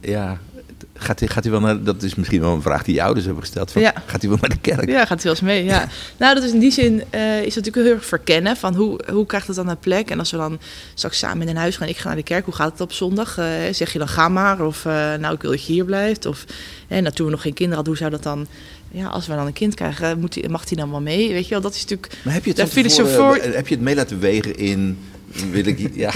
ja, 0.00 0.40
Gaat 0.94 1.18
hij, 1.18 1.28
gaat 1.28 1.42
hij 1.42 1.52
wel 1.52 1.60
naar, 1.60 1.82
dat 1.82 2.02
is 2.02 2.14
misschien 2.14 2.40
wel 2.40 2.54
een 2.54 2.62
vraag 2.62 2.84
die 2.84 2.94
je 2.94 3.02
ouders 3.02 3.24
hebben 3.24 3.42
gesteld. 3.42 3.72
Van, 3.72 3.82
Ja. 3.82 3.94
Gaat 4.06 4.20
hij 4.20 4.30
wel 4.30 4.38
naar 4.40 4.50
de 4.50 4.58
kerk? 4.60 4.88
Ja, 4.88 5.04
gaat 5.04 5.22
hij 5.22 5.32
wel 5.32 5.32
eens 5.32 5.40
mee. 5.40 5.64
Ja. 5.64 5.88
nou, 6.18 6.34
dat 6.34 6.44
is 6.44 6.52
in 6.52 6.58
die 6.58 6.70
zin 6.70 7.02
eh, 7.10 7.36
is 7.36 7.54
dat 7.54 7.64
natuurlijk 7.64 7.86
heel 7.86 7.94
erg 7.94 8.04
verkennen 8.04 8.56
van 8.56 8.74
hoe, 8.74 9.00
hoe 9.12 9.26
krijgt 9.26 9.46
het 9.46 9.56
dan 9.56 9.68
een 9.68 9.78
plek? 9.78 10.10
En 10.10 10.18
als 10.18 10.30
we 10.30 10.36
dan 10.36 10.58
straks 10.94 11.18
samen 11.18 11.42
in 11.42 11.48
een 11.48 11.60
huis 11.60 11.76
gaan, 11.76 11.88
ik 11.88 11.96
ga 11.96 12.06
naar 12.06 12.16
de 12.16 12.22
kerk, 12.22 12.44
hoe 12.44 12.54
gaat 12.54 12.72
het 12.72 12.80
op 12.80 12.92
zondag? 12.92 13.38
Eh, 13.38 13.46
zeg 13.70 13.92
je 13.92 13.98
dan 13.98 14.08
ga 14.08 14.28
maar? 14.28 14.66
Of 14.66 14.84
eh, 14.84 14.92
nou, 14.92 15.34
ik 15.34 15.42
wil 15.42 15.50
dat 15.50 15.66
je 15.66 15.72
hier 15.72 15.84
blijft? 15.84 16.26
Of 16.26 16.44
eh, 16.88 16.98
nou, 16.98 17.14
toen 17.14 17.26
we 17.26 17.32
nog 17.32 17.42
geen 17.42 17.54
kinderen 17.54 17.84
hadden, 17.84 17.98
hoe 17.98 18.10
zou 18.10 18.10
dat 18.10 18.22
dan? 18.22 18.46
Ja, 18.90 19.06
als 19.06 19.26
we 19.26 19.34
dan 19.34 19.46
een 19.46 19.52
kind 19.52 19.74
krijgen, 19.74 20.18
moet 20.18 20.32
die, 20.32 20.48
mag 20.48 20.64
die 20.64 20.76
dan 20.76 20.90
wel 20.90 21.00
mee? 21.00 21.32
Weet 21.32 21.44
je 21.44 21.50
wel, 21.50 21.60
dat 21.60 21.74
is 21.74 21.80
natuurlijk. 21.80 22.12
Maar 22.24 22.34
heb 22.34 22.42
je 22.44 22.48
het, 22.50 22.58
Daar 22.58 22.66
heb 23.54 23.68
je 23.68 23.74
het 23.74 23.84
mee 23.84 23.94
laten 23.94 24.20
wegen 24.20 24.56
in... 24.56 24.98
Wil 25.50 25.66
ik, 25.66 25.90
ja, 25.94 26.12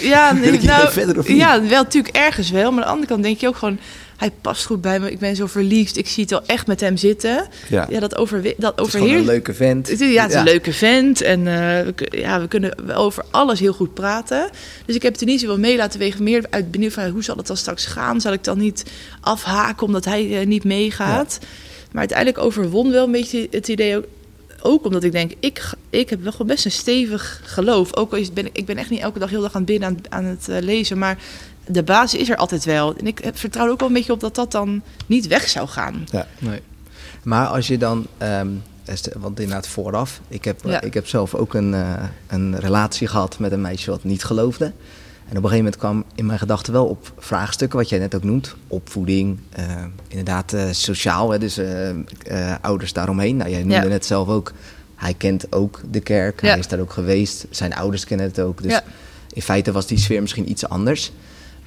Ja, 0.00 0.34
Wil 0.40 0.52
ik 0.52 0.60
hiermee 0.60 0.86
verder 0.86 1.18
of 1.18 1.28
niet? 1.28 1.36
ja, 1.36 1.60
wel 1.60 1.82
natuurlijk 1.82 2.16
ergens 2.16 2.50
wel. 2.50 2.70
Maar 2.70 2.80
aan 2.80 2.86
de 2.86 2.92
andere 2.92 3.06
kant 3.06 3.22
denk 3.22 3.38
je 3.38 3.48
ook 3.48 3.56
gewoon, 3.56 3.78
hij 4.20 4.30
past 4.40 4.64
goed 4.64 4.80
bij 4.80 5.00
me. 5.00 5.10
Ik 5.10 5.18
ben 5.18 5.36
zo 5.36 5.46
verliefd. 5.46 5.96
Ik 5.96 6.08
zie 6.08 6.22
het 6.22 6.30
wel 6.30 6.42
echt 6.46 6.66
met 6.66 6.80
hem 6.80 6.96
zitten. 6.96 7.46
ja. 7.68 7.86
Ja, 7.90 8.00
dat, 8.00 8.16
overwe- 8.16 8.54
dat 8.56 8.76
Het 8.76 8.86
is 8.86 8.90
gewoon 8.90 9.06
overheerst. 9.06 9.28
een 9.28 9.34
leuke 9.34 9.54
vent. 9.54 9.88
Het 9.88 10.00
is, 10.00 10.12
ja, 10.12 10.22
het 10.22 10.30
is 10.30 10.36
een 10.36 10.44
leuke 10.44 10.72
vent 10.72 11.20
en 11.20 11.38
eh, 11.38 11.54
we, 11.54 11.94
ja, 12.10 12.40
we 12.40 12.48
kunnen 12.48 12.94
over 12.96 13.24
alles 13.30 13.60
heel 13.60 13.72
goed 13.72 13.94
praten. 13.94 14.50
Dus 14.86 14.94
ik 14.94 15.02
heb 15.02 15.16
zo 15.38 15.46
wel 15.46 15.58
mee 15.58 15.76
laten 15.76 15.98
wegen. 15.98 16.22
Meer 16.22 16.46
uit 16.50 16.70
benieuwd 16.70 16.92
van 16.92 17.08
hoe 17.08 17.24
zal 17.24 17.36
het 17.36 17.46
dan 17.46 17.56
straks 17.56 17.86
gaan? 17.86 18.20
Zal 18.20 18.32
ik 18.32 18.44
dan 18.44 18.58
niet 18.58 18.84
afhaken 19.20 19.86
omdat 19.86 20.04
hij 20.04 20.40
eh, 20.40 20.46
niet 20.46 20.64
meegaat? 20.64 21.38
Maar 21.90 21.98
uiteindelijk 22.00 22.38
overwon 22.38 22.90
wel 22.90 23.04
een 23.04 23.12
beetje 23.12 23.46
het 23.50 23.68
idee 23.68 23.96
ook. 23.96 24.04
Ook 24.62 24.84
omdat 24.84 25.04
ik 25.04 25.12
denk, 25.12 25.32
ik, 25.40 25.62
ik 25.90 26.10
heb 26.10 26.22
wel 26.22 26.32
gewoon 26.32 26.46
best 26.46 26.64
een 26.64 26.70
stevig 26.70 27.40
geloof. 27.44 27.96
Ook 27.96 28.12
al 28.12 28.18
is, 28.18 28.32
ben 28.32 28.48
ik, 28.52 28.66
ben 28.66 28.76
echt 28.76 28.90
niet 28.90 29.00
elke 29.00 29.18
dag 29.18 29.30
heel 29.30 29.40
dag 29.40 29.52
aan 29.54 29.60
het 29.62 29.70
binnen 29.70 29.88
aan, 29.88 29.96
aan 30.08 30.24
het 30.24 30.48
eh, 30.48 30.56
lezen. 30.60 30.98
Maar 30.98 31.18
de 31.72 31.82
basis 31.82 32.20
is 32.20 32.30
er 32.30 32.36
altijd 32.36 32.64
wel. 32.64 32.96
En 32.96 33.06
ik 33.06 33.18
heb- 33.18 33.38
vertrouw 33.38 33.64
er 33.66 33.70
ook 33.72 33.78
wel 33.80 33.88
een 33.88 33.94
beetje 33.94 34.12
op 34.12 34.20
dat 34.20 34.34
dat 34.34 34.52
dan 34.52 34.82
niet 35.06 35.26
weg 35.26 35.48
zou 35.48 35.68
gaan. 35.68 36.04
Nee. 36.40 36.60
Maar 37.22 37.46
als 37.46 37.66
je 37.66 37.78
dan, 37.78 38.06
ehm, 38.18 38.48
est- 38.84 39.10
want 39.18 39.40
inderdaad 39.40 39.68
vooraf, 39.68 40.20
ik 40.28 40.44
heb, 40.44 40.60
Ja. 40.64 40.80
ik 40.80 40.94
heb 40.94 41.06
zelf 41.06 41.34
ook 41.34 41.54
een, 41.54 41.74
eh, 41.74 41.92
een 42.26 42.58
relatie 42.58 43.06
gehad 43.06 43.38
met 43.38 43.52
een 43.52 43.60
meisje 43.60 43.90
wat 43.90 44.04
niet 44.04 44.24
geloofde. 44.24 44.64
En 45.28 45.36
op 45.36 45.42
een 45.44 45.50
gegeven 45.50 45.56
moment 45.64 45.76
kwam 45.76 46.04
in 46.14 46.26
mijn 46.26 46.38
gedachten 46.38 46.72
wel 46.72 46.86
op 46.86 47.12
vraagstukken, 47.18 47.78
wat 47.78 47.88
jij 47.88 47.98
net 47.98 48.14
ook 48.14 48.24
noemt. 48.24 48.54
Opvoeding, 48.68 49.38
eh, 49.50 49.64
inderdaad 50.08 50.52
eh, 50.52 50.64
sociaal, 50.70 51.30
hè, 51.30 51.38
dus 51.38 51.56
eh, 51.58 51.88
eh, 51.90 51.96
ouders 52.60 52.92
daaromheen. 52.92 53.36
Nou, 53.36 53.50
jij 53.50 53.58
noemde 53.60 53.74
Ja. 53.74 53.82
net 53.84 54.06
zelf 54.06 54.28
ook, 54.28 54.52
hij 54.96 55.14
kent 55.14 55.52
ook 55.52 55.80
de 55.90 56.00
kerk, 56.00 56.40
Ja. 56.42 56.48
hij 56.48 56.58
is 56.58 56.68
daar 56.68 56.80
ook 56.80 56.92
geweest. 56.92 57.46
Zijn 57.50 57.74
ouders 57.74 58.04
kennen 58.04 58.26
het 58.26 58.40
ook, 58.40 58.62
dus 58.62 58.72
Ja. 58.72 58.82
in 59.32 59.42
feite 59.42 59.72
was 59.72 59.86
die 59.86 59.98
sfeer 59.98 60.20
misschien 60.20 60.50
iets 60.50 60.68
anders. 60.68 61.12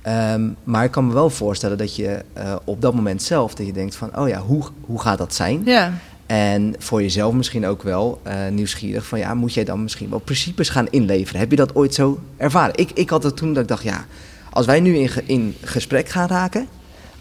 Ehm, 0.03 0.49
maar 0.63 0.83
ik 0.83 0.91
kan 0.91 1.07
me 1.07 1.13
wel 1.13 1.29
voorstellen 1.29 1.77
dat 1.77 1.95
je 1.95 2.19
eh, 2.33 2.55
op 2.63 2.81
dat 2.81 2.93
moment 2.93 3.21
zelf, 3.23 3.53
dat 3.55 3.65
je 3.65 3.73
denkt 3.73 3.95
van, 3.95 4.17
oh 4.19 4.27
ja, 4.27 4.39
hoe, 4.39 4.63
hoe 4.81 4.99
gaat 5.01 5.17
dat 5.17 5.33
zijn? 5.33 5.61
Ja, 5.65 5.93
En 6.25 6.75
voor 6.77 7.01
jezelf 7.01 7.33
misschien 7.33 7.65
ook 7.65 7.83
wel 7.83 8.19
eh, 8.23 8.35
nieuwsgierig 8.51 9.05
van, 9.05 9.19
ja, 9.19 9.33
moet 9.33 9.53
jij 9.53 9.63
dan 9.63 9.83
misschien 9.83 10.09
wel 10.09 10.19
principes 10.19 10.69
gaan 10.69 10.87
inleveren? 10.89 11.39
Heb 11.39 11.49
je 11.49 11.55
dat 11.55 11.75
ooit 11.75 11.93
zo 11.93 12.19
ervaren? 12.37 12.75
Ik, 12.77 12.91
ik 12.93 13.09
had 13.09 13.23
het 13.23 13.37
toen 13.37 13.53
dat 13.53 13.63
ik 13.63 13.69
dacht, 13.69 13.83
ja, 13.83 14.05
als 14.51 14.65
wij 14.65 14.79
nu 14.79 14.95
in, 14.95 15.09
ge- 15.09 15.23
in 15.25 15.55
gesprek 15.61 16.09
gaan 16.09 16.27
raken 16.27 16.67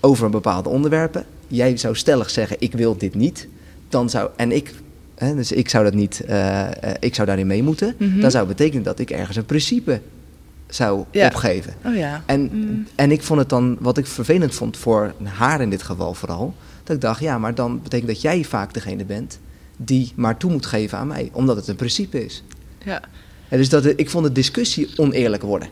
over 0.01 0.25
een 0.25 0.31
bepaalde 0.31 0.69
onderwerpen, 0.69 1.25
jij 1.49 1.77
zou 1.77 1.95
stellig 1.97 2.31
zeggen, 2.31 2.57
ik 2.59 2.73
wil 2.73 2.97
dit 2.97 3.15
niet, 3.15 3.49
dan 3.89 4.11
zou, 4.11 4.31
en 4.37 4.53
ik, 4.53 4.75
hè, 5.15 5.35
dus 5.35 5.53
ik 5.53 5.69
zou 5.69 5.85
dat 5.85 5.95
niet, 5.95 6.21
eh, 6.21 6.69
ik 7.01 7.15
zou 7.15 7.27
daarin 7.27 7.47
mee 7.47 7.63
moeten, 7.63 7.95
Mhm. 7.99 8.21
dan 8.21 8.31
zou 8.31 8.47
het 8.47 8.57
betekenen 8.57 8.85
dat 8.85 8.99
ik 8.99 9.11
ergens 9.11 9.37
een 9.37 9.45
principe 9.47 10.01
zou 10.75 11.05
Ja. 11.11 11.27
opgeven. 11.27 11.75
oh 11.85 11.97
ja. 11.97 12.23
En, 12.27 12.41
Mm. 12.53 12.87
en 12.95 13.11
ik 13.11 13.23
vond 13.23 13.41
het 13.41 13.49
dan, 13.49 13.77
wat 13.81 13.99
ik 13.99 14.07
vervelend 14.07 14.55
vond 14.55 14.77
voor 14.77 15.15
haar 15.23 15.61
in 15.61 15.71
dit 15.71 15.83
geval 15.83 16.15
vooral, 16.15 16.55
dat 16.85 16.97
ik 16.97 17.03
dacht, 17.03 17.21
ja, 17.21 17.39
maar 17.39 17.55
dan 17.55 17.83
betekent 17.83 18.09
dat 18.09 18.21
jij 18.21 18.45
vaak 18.45 18.75
degene 18.75 19.05
bent 19.05 19.39
die 19.77 20.13
maar 20.17 20.37
toe 20.37 20.51
moet 20.51 20.67
geven 20.67 20.99
aan 20.99 21.07
mij, 21.07 21.29
omdat 21.33 21.57
het 21.57 21.69
een 21.69 21.77
principe 21.77 22.25
is. 22.25 22.43
Ja. 22.85 23.01
En 23.49 23.59
dus 23.59 23.69
dat, 23.69 23.85
ik 23.97 24.11
vond 24.11 24.25
de 24.25 24.33
discussie 24.33 24.89
oneerlijk 24.97 25.43
worden. 25.43 25.69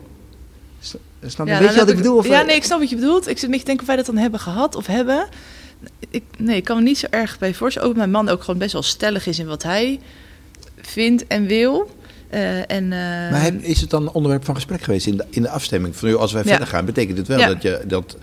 Snap 1.25 1.47
je? 1.47 1.53
Ja, 1.53 1.59
Weet 1.59 1.73
je 1.73 1.79
wat 1.79 1.89
ik 1.89 1.95
bedoel? 1.95 2.17
Of, 2.17 2.27
ja, 2.27 2.41
nee, 2.41 2.55
ik 2.55 2.63
snap 2.63 2.79
wat 2.79 2.89
je 2.89 2.95
bedoelt. 2.95 3.27
Ik 3.27 3.37
zit 3.37 3.45
beetje 3.49 3.59
te 3.59 3.65
denken 3.65 3.81
of 3.81 3.87
wij 3.87 3.95
dat 3.95 4.05
dan 4.05 4.17
hebben 4.17 4.39
gehad 4.39 4.75
of 4.75 4.85
hebben. 4.85 5.27
Ik, 6.09 6.23
nee, 6.37 6.55
ik 6.55 6.63
kan 6.63 6.77
me 6.77 6.83
niet 6.83 6.97
zo 6.97 7.07
erg 7.09 7.39
bij 7.39 7.53
voorstellen. 7.53 7.89
Ook 7.89 7.95
mijn 7.95 8.11
man 8.11 8.29
ook 8.29 8.43
gewoon 8.43 8.59
best 8.59 8.73
wel 8.73 8.81
stellig 8.81 9.25
is 9.27 9.39
in 9.39 9.47
wat 9.47 9.63
hij 9.63 9.99
vindt 10.81 11.27
en 11.27 11.45
wil. 11.47 11.91
Eh, 12.31 12.57
en, 12.57 12.83
eh, 12.83 13.31
Maar 13.31 13.41
heb- 13.41 13.61
is 13.61 13.81
het 13.81 13.89
dan 13.89 14.01
een 14.01 14.11
onderwerp 14.11 14.45
van 14.45 14.55
gesprek 14.55 14.81
geweest 14.81 15.07
in 15.07 15.17
de, 15.17 15.25
in 15.29 15.41
de 15.41 15.49
afstemming? 15.49 15.95
Van, 15.95 16.17
als 16.17 16.31
wij 16.31 16.41
Ja. 16.43 16.49
verder 16.49 16.67
gaan, 16.67 16.85
betekent 16.85 17.17
het 17.17 17.27
wel 17.27 17.39
Ja. 17.39 17.47
dat, 17.47 17.61
je, 17.61 17.81
dat, 17.87 18.17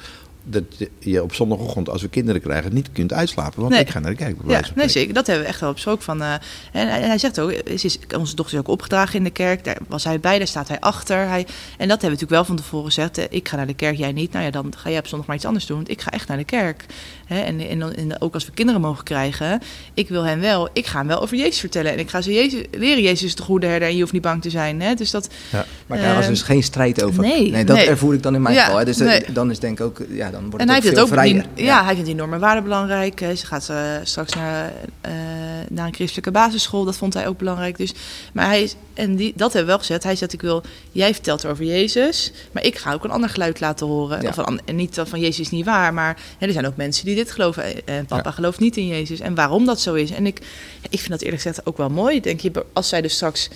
dat 0.45 0.63
je 0.99 1.23
op 1.23 1.35
zondagochtend, 1.35 1.89
als 1.89 2.03
we 2.03 2.09
kinderen 2.09 2.41
krijgen, 2.41 2.75
niet 2.75 2.93
kunt 2.93 3.13
uitslapen. 3.13 3.61
Want 3.61 3.73
Nee. 3.73 3.81
ik 3.83 3.91
ga 3.91 3.99
naar 3.99 4.11
de 4.11 4.17
kerk. 4.17 4.37
Ja, 4.47 4.61
nee, 4.75 4.89
zeker. 4.89 5.15
Dat 5.15 5.27
hebben 5.27 5.45
we 5.45 5.51
echt 5.51 5.61
wel 5.61 5.73
besproken. 5.73 6.03
Van, 6.03 6.23
eh, 6.23 6.33
en, 6.33 6.89
hij- 6.89 7.01
en 7.03 7.09
hij 7.09 7.19
zegt 7.19 7.41
ook, 7.41 7.51
is, 7.51 7.85
is, 7.85 7.99
onze 8.19 8.35
dochter 8.35 8.55
is 8.55 8.61
ook 8.61 8.69
opgedragen 8.69 9.15
in 9.15 9.25
de 9.25 9.31
kerk. 9.31 9.65
Daar 9.65 9.77
was 9.89 10.05
hij 10.05 10.21
bij, 10.21 10.39
daar 10.39 10.47
staat 10.47 10.69
hij 10.69 10.81
achter. 10.81 11.17
Hij, 11.29 11.41
en 11.41 11.47
dat 11.77 11.79
hebben 11.79 11.97
we 11.99 12.05
natuurlijk 12.07 12.31
wel 12.31 12.45
van 12.45 12.57
tevoren 12.57 12.87
gezegd. 12.87 13.21
Ik 13.35 13.49
ga 13.49 13.57
naar 13.57 13.67
de 13.67 13.75
kerk, 13.75 13.97
jij 13.97 14.13
niet. 14.13 14.33
Nou 14.33 14.45
ja, 14.45 14.51
dan 14.51 14.73
ga 14.77 14.91
jij 14.91 14.99
op 14.99 15.07
zondag 15.07 15.27
maar 15.27 15.37
iets 15.37 15.45
anders 15.47 15.67
doen. 15.67 15.77
Want 15.77 15.91
ik 15.91 16.01
ga 16.01 16.11
echt 16.11 16.29
naar 16.29 16.37
de 16.37 16.45
kerk. 16.45 16.85
Hè, 17.29 17.41
en, 17.41 17.69
en, 17.69 17.79
dan- 17.79 17.95
en 17.95 18.21
ook 18.21 18.35
als 18.35 18.47
we 18.47 18.53
kinderen 18.53 18.81
mogen 18.81 19.05
krijgen, 19.05 19.61
ik 19.95 20.09
wil 20.09 20.23
hen 20.23 20.41
wel, 20.41 20.69
ik 20.73 20.87
ga 20.87 20.99
hem 20.99 21.07
wel 21.07 21.23
over 21.23 21.37
Jezus 21.37 21.61
vertellen. 21.61 21.93
En 21.93 21.99
ik 21.99 22.11
ga 22.11 22.21
ze 22.21 22.33
Jezus, 22.33 22.63
leren, 22.71 23.03
Jezus 23.03 23.23
is 23.23 23.35
de 23.35 23.43
goede 23.43 23.67
herder 23.67 23.89
en 23.89 23.95
je 23.95 24.01
hoeft 24.01 24.13
niet 24.13 24.23
bang 24.23 24.43
te 24.43 24.51
zijn. 24.51 24.81
Hè? 24.81 24.95
Dus 24.95 25.11
dat, 25.11 25.29
maar 25.87 25.99
daar 25.99 26.15
was 26.15 26.25
eh, 26.25 26.31
dus 26.31 26.43
geen 26.43 26.63
strijd 26.63 27.03
over. 27.03 27.23
nee, 27.23 27.65
dat 27.65 27.77
nee. 27.77 27.87
ervoer 27.89 28.15
ik 28.15 28.23
dan 28.23 28.35
in 28.35 28.43
mijn 28.43 28.55
Ja, 28.55 28.63
geval. 28.63 28.79
Hè. 28.79 28.85
Dus 28.85 29.01
eh, 29.01 29.07
nee. 29.07 29.25
dan 29.33 29.51
is 29.51 29.59
denk 29.59 29.79
ik 29.79 29.85
ook, 29.85 30.03
ja, 30.09 30.31
dan 30.31 30.51
wordt 30.51 30.59
het 30.61 30.69
hij 30.69 30.77
ook 30.77 30.83
vindt 30.83 30.99
veel 30.99 31.07
ook 31.07 31.13
vrijer. 31.13 31.45
die, 31.55 31.65
ja. 31.65 31.85
hij 31.85 31.93
vindt 31.93 32.07
die 32.07 32.15
normen 32.15 32.35
en 32.35 32.41
waarden 32.41 32.63
belangrijk. 32.63 33.19
Ze 33.19 33.47
gaat 33.47 33.69
eh, 33.69 33.77
straks 34.03 34.33
naar, 34.35 34.73
eh, 35.01 35.13
naar 35.69 35.87
een 35.87 35.95
christelijke 35.95 36.31
basisschool. 36.31 36.85
Dat 36.85 36.97
vond 36.97 37.15
hij 37.15 37.27
ook 37.29 37.39
belangrijk. 37.39 37.77
Dus, 37.77 37.93
maar 38.33 38.47
hij 38.47 38.63
is, 38.63 38.75
en 38.95 39.17
die, 39.17 39.33
dat 39.37 39.53
hebben 39.53 39.61
we 39.61 39.67
wel 39.67 39.79
gezet. 39.79 40.03
Hij 40.05 40.17
zegt: 40.17 40.33
Ik 40.33 40.41
wil, 40.41 40.63
jij 40.93 41.13
vertelt 41.15 41.47
over 41.47 41.65
Jezus, 41.65 42.33
maar 42.53 42.65
ik 42.65 42.79
ga 42.79 42.93
ook 42.93 43.05
een 43.05 43.11
ander 43.11 43.31
geluid 43.31 43.61
laten 43.61 43.87
horen. 43.87 44.23
Ja. 44.23 44.29
Of 44.29 44.37
een, 44.37 44.61
en 44.65 44.77
niet 44.77 44.95
dat 44.95 45.09
van 45.09 45.21
Jezus 45.21 45.39
is 45.41 45.51
niet 45.51 45.65
waar, 45.65 45.95
maar 45.95 46.17
hè, 46.39 46.47
er 46.47 46.53
zijn 46.53 46.67
ook 46.67 46.77
mensen 46.77 47.05
die 47.05 47.17
dit 47.19 47.31
geloven. 47.31 47.65
Eh, 47.65 47.97
En 47.97 48.07
papa 48.07 48.31
gelooft 48.31 48.61
niet 48.61 48.77
in 48.77 48.87
Jezus. 48.87 49.21
En 49.21 49.35
waarom 49.35 49.65
dat 49.67 49.81
zo 49.81 49.95
is. 49.95 50.11
En 50.11 50.27
ik, 50.27 50.39
ik 50.91 50.99
vind 50.99 51.11
dat 51.11 51.21
eerlijk 51.23 51.43
gezegd 51.43 51.67
ook 51.67 51.77
wel 51.77 51.89
mooi. 51.91 52.21
Denk 52.21 52.41
je, 52.41 52.51
als 52.73 52.89
zij 52.89 53.01
dus 53.03 53.15
straks 53.15 53.49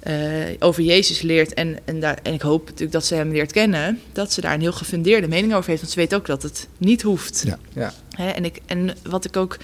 eh, 0.00 0.14
over 0.58 0.82
Jezus 0.82 1.20
leert. 1.22 1.54
En, 1.54 1.78
en, 1.84 2.00
daar, 2.00 2.18
en 2.22 2.32
ik 2.32 2.42
hoop 2.42 2.64
natuurlijk 2.64 2.92
dat 2.92 3.04
ze 3.04 3.14
hem 3.14 3.32
leert 3.32 3.52
kennen. 3.52 4.00
Dat 4.12 4.32
ze 4.32 4.40
daar 4.40 4.54
een 4.54 4.60
heel 4.60 4.72
gefundeerde 4.72 5.28
mening 5.28 5.54
over 5.54 5.68
heeft. 5.68 5.80
Want 5.80 5.92
ze 5.92 5.98
weet 5.98 6.14
ook 6.14 6.26
dat 6.26 6.42
het 6.42 6.68
niet 6.78 7.02
hoeft. 7.02 7.42
Ja. 7.46 7.58
Ja. 7.72 7.92
Hè, 8.16 8.28
en, 8.30 8.44
ik, 8.44 8.60
en 8.66 8.96
wat 9.02 9.24
ik 9.24 9.36
ook 9.36 9.56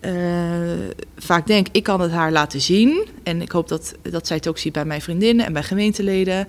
eh, 0.00 0.12
vaak 1.16 1.46
denk, 1.46 1.66
ik 1.72 1.82
kan 1.82 2.00
het 2.00 2.10
haar 2.10 2.32
laten 2.32 2.60
zien. 2.60 3.06
En 3.22 3.42
ik 3.42 3.50
hoop 3.52 3.68
dat, 3.68 3.94
dat 4.02 4.26
zij 4.26 4.36
het 4.36 4.48
ook 4.48 4.58
ziet 4.58 4.72
bij 4.72 4.84
mijn 4.84 5.02
vriendinnen 5.02 5.46
en 5.46 5.52
bij 5.52 5.62
gemeenteleden. 5.62 6.46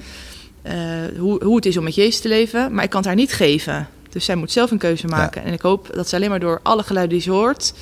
eh, 0.61 0.73
hoe, 1.17 1.43
hoe 1.43 1.55
het 1.55 1.65
is 1.65 1.77
om 1.77 1.83
met 1.83 1.95
Jezus 1.95 2.19
te 2.19 2.27
leven. 2.27 2.73
Maar 2.73 2.83
ik 2.83 2.89
kan 2.89 2.99
het 2.99 3.07
haar 3.07 3.17
niet 3.17 3.33
geven. 3.33 3.87
Dus 4.09 4.25
zij 4.25 4.35
moet 4.35 4.51
zelf 4.51 4.71
een 4.71 4.77
keuze 4.77 5.07
maken. 5.07 5.43
En 5.43 5.53
ik 5.53 5.61
hoop 5.61 5.89
dat 5.93 6.09
ze 6.09 6.15
alleen 6.15 6.29
maar 6.29 6.39
door 6.39 6.59
alle 6.63 6.83
geluiden 6.83 7.13
die 7.17 7.23
ze 7.23 7.31
hoort... 7.31 7.73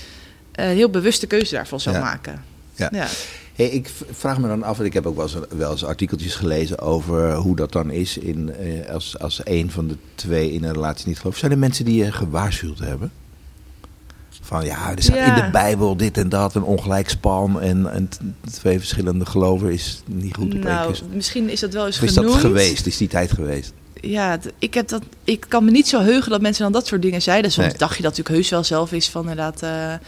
eh, 0.52 0.70
een 0.70 0.76
heel 0.76 0.90
bewuste 0.90 1.28
keuze 1.28 1.54
daarvan 1.56 1.80
zal 1.80 1.94
Ja. 1.94 2.00
maken. 2.00 2.44
Ja. 2.76 2.90
Ja. 2.92 3.08
Hey, 3.56 3.68
ik 3.68 3.90
vraag 4.12 4.38
me 4.40 4.48
dan 4.48 4.64
af, 4.64 4.80
en 4.80 4.86
ik 4.86 4.94
heb 4.94 5.06
ook 5.06 5.16
wel 5.16 5.26
eens, 5.26 5.36
wel 5.58 5.72
eens 5.72 5.86
artikeltjes 5.86 6.36
gelezen 6.36 6.80
over 6.80 7.34
hoe 7.36 7.56
dat 7.56 7.72
dan 7.72 7.92
is 7.92 8.18
in, 8.18 8.54
eh, 8.56 8.94
als, 8.94 9.20
als 9.20 9.42
een 9.44 9.72
van 9.72 9.88
de 9.88 9.96
twee 10.16 10.52
in 10.52 10.64
een 10.64 10.74
relatie 10.74 11.08
niet 11.08 11.20
gelooft. 11.20 11.40
Zijn 11.40 11.52
er 11.52 11.58
mensen 11.58 11.86
die 11.86 12.04
je 12.04 12.12
gewaarschuwd 12.12 12.80
hebben? 12.80 13.12
Van 14.42 14.66
ja, 14.66 14.92
er 14.96 15.04
staat 15.04 15.28
in 15.38 15.44
de 15.46 15.50
Bijbel 15.52 15.98
dit 15.98 16.18
en 16.18 16.30
dat, 16.30 16.56
een 16.56 16.64
ongelijk 16.64 17.10
span 17.10 17.62
en, 17.62 17.92
en 17.92 18.10
twee 18.52 18.78
verschillende 18.80 19.26
geloven 19.26 19.72
is 19.74 20.02
niet 20.06 20.36
goed 20.36 20.46
op 20.46 20.52
één 20.52 20.64
Nou, 20.64 20.92
keer. 20.94 21.02
misschien 21.14 21.50
is 21.50 21.60
dat 21.60 21.74
wel 21.74 21.86
eens 21.86 21.98
Of 21.98 22.04
is 22.04 22.14
genoemd. 22.14 22.32
dat 22.34 22.42
geweest? 22.42 22.86
Is 22.86 22.98
die 22.98 23.08
tijd 23.08 23.32
geweest? 23.32 23.74
Ja, 24.02 24.40
ik, 24.60 24.74
heb 24.74 24.88
dat, 24.88 25.02
ik 25.24 25.46
kan 25.48 25.66
me 25.66 25.72
niet 25.72 25.88
zo 25.88 26.00
heugen 26.02 26.32
dat 26.32 26.42
mensen 26.42 26.64
dan 26.64 26.72
dat 26.72 26.88
soort 26.88 27.02
dingen 27.02 27.22
zeiden. 27.22 27.52
Soms 27.52 27.68
Nee. 27.68 27.78
dacht 27.78 27.96
je 27.98 28.02
dat 28.02 28.12
natuurlijk 28.12 28.36
heus 28.38 28.50
wel 28.50 28.64
zelf 28.64 28.92
is 28.92 29.10
van 29.10 29.22
inderdaad... 29.22 29.62
eh, 29.64 29.94
eh, 29.94 30.00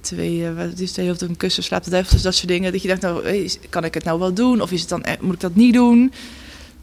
twee, 0.00 0.46
eh, 0.46 0.54
wat 0.56 0.78
is 0.78 0.92
twee 0.92 1.10
op 1.12 1.20
een 1.20 1.36
kussen, 1.36 1.62
slaapt 1.62 1.84
de 1.84 1.90
duivel, 1.90 2.12
dus 2.12 2.22
dat 2.22 2.34
soort 2.34 2.48
dingen. 2.48 2.72
Dat 2.72 2.82
je 2.82 2.88
dacht, 2.88 3.00
nou, 3.00 3.48
kan 3.68 3.84
ik 3.84 3.94
het 3.94 4.04
nou 4.04 4.18
wel 4.18 4.32
doen? 4.32 4.60
Of 4.60 4.70
is 4.72 4.80
het 4.80 4.88
dan, 4.88 5.04
moet 5.20 5.34
ik 5.34 5.40
dat 5.40 5.54
niet 5.54 5.74
doen? 5.74 6.12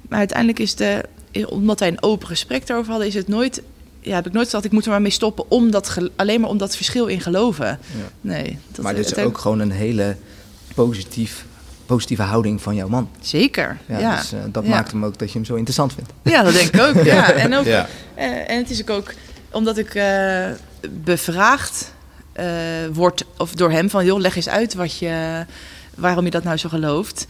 Maar 0.09 0.19
uiteindelijk 0.19 0.59
is 0.59 0.75
de, 0.75 1.03
omdat 1.49 1.79
wij 1.79 1.87
een 1.89 2.03
open 2.03 2.27
gesprek 2.27 2.67
daarover 2.67 2.91
hadden, 2.91 3.07
is 3.09 3.15
het 3.15 3.27
nooit... 3.27 3.61
Ja, 3.99 4.15
heb 4.15 4.25
ik 4.25 4.31
nooit 4.33 4.45
gezegd, 4.45 4.65
ik 4.65 4.71
moet 4.71 4.85
er 4.85 4.89
maar 4.91 5.01
mee 5.01 5.11
stoppen, 5.11 5.51
om 5.51 5.71
dat 5.71 5.97
alleen 6.15 6.41
maar 6.41 6.49
om 6.49 6.57
dat 6.57 6.75
verschil 6.75 7.05
in 7.05 7.21
geloven. 7.21 7.79
Nee. 8.21 8.57
Dat, 8.71 8.83
maar 8.83 8.95
dit 8.95 9.05
is 9.05 9.09
het 9.15 9.25
ook 9.25 9.37
gewoon 9.37 9.59
een 9.59 9.71
hele 9.71 10.15
positief, 10.75 11.45
positieve 11.87 12.21
houding 12.23 12.61
van 12.61 12.75
jouw 12.75 12.87
man. 12.87 13.09
Zeker, 13.19 13.77
Ja, 13.85 13.99
ja. 13.99 14.15
Dus 14.15 14.31
eh, 14.33 14.39
dat 14.51 14.63
Ja. 14.63 14.69
maakt 14.69 14.91
hem 14.91 15.05
ook 15.05 15.17
dat 15.17 15.27
je 15.31 15.33
hem 15.37 15.45
zo 15.45 15.53
interessant 15.55 15.93
vindt. 15.93 16.09
Ja, 16.21 16.43
dat 16.43 16.53
denk 16.53 16.73
ik 16.73 16.81
ook. 16.81 17.03
ja. 17.13 17.31
En, 17.31 17.53
ook 17.55 17.65
Ja. 17.65 17.87
eh, 18.15 18.49
en 18.49 18.57
het 18.57 18.69
is 18.69 18.81
ook, 18.81 18.89
ook 18.89 19.13
omdat 19.51 19.77
ik 19.77 19.95
eh, 19.95 20.45
bevraagd 20.89 21.93
eh, 22.33 22.45
word 22.93 23.25
of 23.37 23.51
door 23.51 23.71
hem 23.71 23.89
van... 23.89 24.05
joh, 24.05 24.19
leg 24.19 24.35
eens 24.35 24.49
uit 24.49 24.73
wat 24.73 24.97
je, 24.97 25.45
waarom 25.95 26.25
je 26.25 26.31
dat 26.31 26.43
nou 26.43 26.57
zo 26.57 26.69
gelooft. 26.69 27.27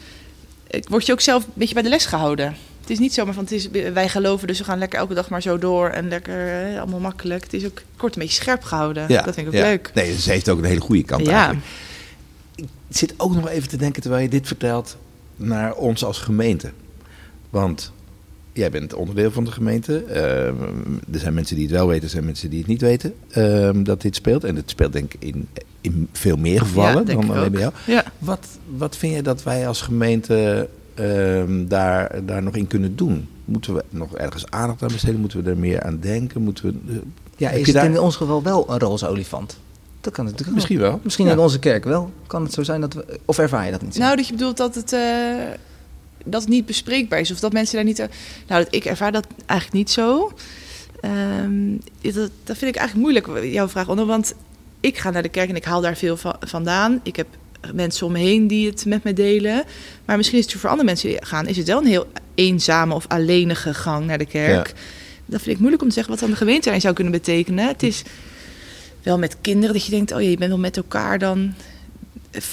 Ik 0.67 0.89
word 0.89 1.05
je 1.05 1.11
ook 1.11 1.21
zelf 1.21 1.43
een 1.43 1.51
beetje 1.53 1.73
bij 1.73 1.83
de 1.83 1.89
les 1.89 2.05
gehouden. 2.05 2.55
het 2.81 2.89
is 2.89 2.99
niet 2.99 3.13
zomaar 3.13 3.33
van, 3.33 3.43
het 3.43 3.51
is, 3.51 3.69
wij 3.93 4.09
geloven 4.09 4.47
dus 4.47 4.57
we 4.57 4.63
gaan 4.63 4.79
lekker 4.79 4.99
elke 4.99 5.13
dag 5.13 5.29
maar 5.29 5.41
zo 5.41 5.57
door 5.57 5.89
en 5.89 6.07
lekker 6.07 6.63
eh, 6.73 6.79
allemaal 6.79 6.99
makkelijk. 6.99 7.43
Het 7.43 7.53
is 7.53 7.65
ook 7.65 7.81
kort 7.97 8.15
een 8.15 8.21
beetje 8.21 8.41
scherp 8.41 8.63
gehouden. 8.63 9.05
Ja, 9.07 9.21
Dat 9.21 9.33
vind 9.33 9.47
ik 9.47 9.53
ook 9.53 9.59
ja. 9.59 9.65
leuk. 9.67 9.91
Nee, 9.93 10.17
ze 10.19 10.31
heeft 10.31 10.49
ook 10.49 10.57
een 10.57 10.63
hele 10.65 10.79
goede 10.79 11.03
kant 11.03 11.25
Ja. 11.25 11.31
eigenlijk. 11.31 11.65
Ik 12.57 12.67
zit 12.89 13.13
ook 13.17 13.33
nog 13.35 13.47
even 13.49 13.69
te 13.69 13.77
denken, 13.77 14.01
terwijl 14.01 14.23
je 14.23 14.29
dit 14.29 14.47
vertelt, 14.47 14.97
naar 15.35 15.75
ons 15.75 16.03
als 16.03 16.17
gemeente. 16.19 16.71
Want 17.49 17.91
jij 18.53 18.69
bent 18.71 18.93
onderdeel 18.93 19.31
van 19.31 19.43
de 19.43 19.51
gemeente. 19.51 20.03
Ehm, 20.03 20.55
er 21.11 21.19
zijn 21.19 21.33
mensen 21.33 21.55
die 21.55 21.65
het 21.65 21.75
wel 21.75 21.87
weten, 21.87 22.03
er 22.03 22.09
zijn 22.09 22.25
mensen 22.25 22.49
die 22.49 22.59
het 22.59 22.67
niet 22.67 22.81
weten 22.81 23.13
ehm, 23.29 23.83
dat 23.83 24.01
dit 24.01 24.15
speelt. 24.15 24.43
En 24.43 24.55
het 24.55 24.69
speelt 24.69 24.93
denk 24.93 25.13
ik 25.13 25.23
in, 25.23 25.47
in 25.81 26.07
veel 26.11 26.37
meer 26.37 26.59
gevallen 26.59 27.05
Ja, 27.07 27.13
dan 27.13 27.29
alleen 27.29 27.51
bij 27.51 27.61
jou. 27.61 27.73
Ja. 27.85 28.03
Wat, 28.19 28.47
wat 28.77 28.95
vind 28.97 29.15
je 29.15 29.21
dat 29.21 29.43
wij 29.43 29.67
als 29.67 29.81
gemeente 29.81 30.69
ehm, 30.93 31.67
daar, 31.67 32.25
daar 32.25 32.43
nog 32.43 32.55
in 32.55 32.67
kunnen 32.67 32.95
doen? 32.95 33.27
Moeten 33.45 33.73
we 33.73 33.83
nog 33.89 34.15
ergens 34.15 34.49
aandacht 34.51 34.81
aan 34.83 34.91
besteden? 34.91 35.19
Moeten 35.19 35.43
we 35.43 35.49
er 35.49 35.57
meer 35.57 35.83
aan 35.83 35.99
denken? 35.99 36.41
Moeten 36.41 36.65
we, 36.65 36.93
eh, 36.93 36.97
Ja, 37.37 37.49
is 37.49 37.59
je 37.59 37.63
het 37.65 37.73
daar- 37.73 37.85
in 37.85 37.99
ons 37.99 38.15
geval 38.15 38.43
wel 38.43 38.71
een 38.71 38.79
roze 38.79 39.07
olifant? 39.07 39.57
Dat 40.07 40.15
kan 40.15 40.25
natuurlijk. 40.25 40.55
Misschien 40.55 40.79
wel. 40.79 40.99
Misschien 41.03 41.25
Ja. 41.25 41.31
in 41.31 41.39
onze 41.39 41.59
kerk 41.59 41.83
wel. 41.83 42.11
Kan 42.27 42.43
het 42.43 42.53
zo 42.53 42.63
zijn 42.63 42.81
dat 42.81 42.93
we... 42.93 43.19
Of 43.25 43.37
ervaar 43.37 43.65
je 43.65 43.71
dat 43.71 43.81
niet 43.81 43.93
zo? 43.93 43.99
Nou, 43.99 44.15
dat 44.15 44.27
je 44.27 44.33
bedoelt 44.33 44.57
dat 44.57 44.75
het, 44.75 44.93
eh, 44.93 45.01
dat 46.25 46.41
het 46.41 46.49
niet 46.49 46.65
bespreekbaar 46.65 47.19
is. 47.19 47.31
Of 47.31 47.39
dat 47.39 47.53
mensen 47.53 47.75
daar 47.75 47.83
niet... 47.85 47.99
eh, 47.99 48.07
nou, 48.47 48.63
dat, 48.63 48.73
ik 48.73 48.85
ervaar 48.85 49.11
dat 49.11 49.27
eigenlijk 49.45 49.79
niet 49.79 49.89
zo. 49.91 50.31
Ehm, 51.01 51.75
dat, 52.01 52.31
dat 52.43 52.57
vind 52.57 52.75
ik 52.75 52.79
eigenlijk 52.81 52.95
moeilijk, 52.95 53.53
jouw 53.53 53.67
vraag, 53.67 53.89
Onno. 53.89 54.05
Want 54.05 54.33
ik 54.79 54.97
ga 54.97 55.09
naar 55.09 55.21
de 55.21 55.29
kerk 55.29 55.49
en 55.49 55.55
ik 55.55 55.63
haal 55.65 55.81
daar 55.81 55.97
veel 55.97 56.17
van, 56.17 56.35
vandaan. 56.39 56.99
Ik 57.03 57.15
heb 57.15 57.27
mensen 57.73 58.05
om 58.05 58.11
me 58.11 58.19
heen 58.19 58.47
die 58.47 58.69
het 58.69 58.85
met 58.85 59.03
me 59.03 59.13
delen. 59.13 59.63
Maar 60.05 60.17
misschien 60.17 60.39
is 60.39 60.45
het 60.45 60.53
voor 60.61 60.69
andere 60.69 60.87
mensen 60.87 61.09
die 61.09 61.25
gaan... 61.25 61.47
is 61.47 61.57
het 61.57 61.67
wel 61.67 61.79
een 61.79 61.87
heel 61.87 62.07
eenzame 62.35 62.93
of 62.93 63.05
alleenige 63.07 63.73
gang 63.73 64.05
naar 64.05 64.17
de 64.17 64.25
kerk. 64.25 64.67
Ja. 64.67 64.73
Dat 65.25 65.41
vind 65.41 65.51
ik 65.55 65.59
moeilijk 65.59 65.81
om 65.81 65.87
te 65.87 65.93
zeggen 65.93 66.11
wat 66.13 66.21
dan 66.21 66.31
de 66.31 66.37
gemeente 66.37 66.61
daarin 66.63 66.81
zou 66.81 66.93
kunnen 66.93 67.13
betekenen. 67.13 67.67
Het 67.67 67.83
is 67.83 68.03
wel 69.07 69.17
met 69.17 69.37
kinderen 69.41 69.73
dat 69.73 69.85
je 69.85 69.91
denkt... 69.91 70.11
oh 70.11 70.21
ja, 70.21 70.29
je 70.29 70.37
bent 70.37 70.49
wel 70.49 70.59
met 70.59 70.77
elkaar 70.77 71.19
dan 71.19 71.53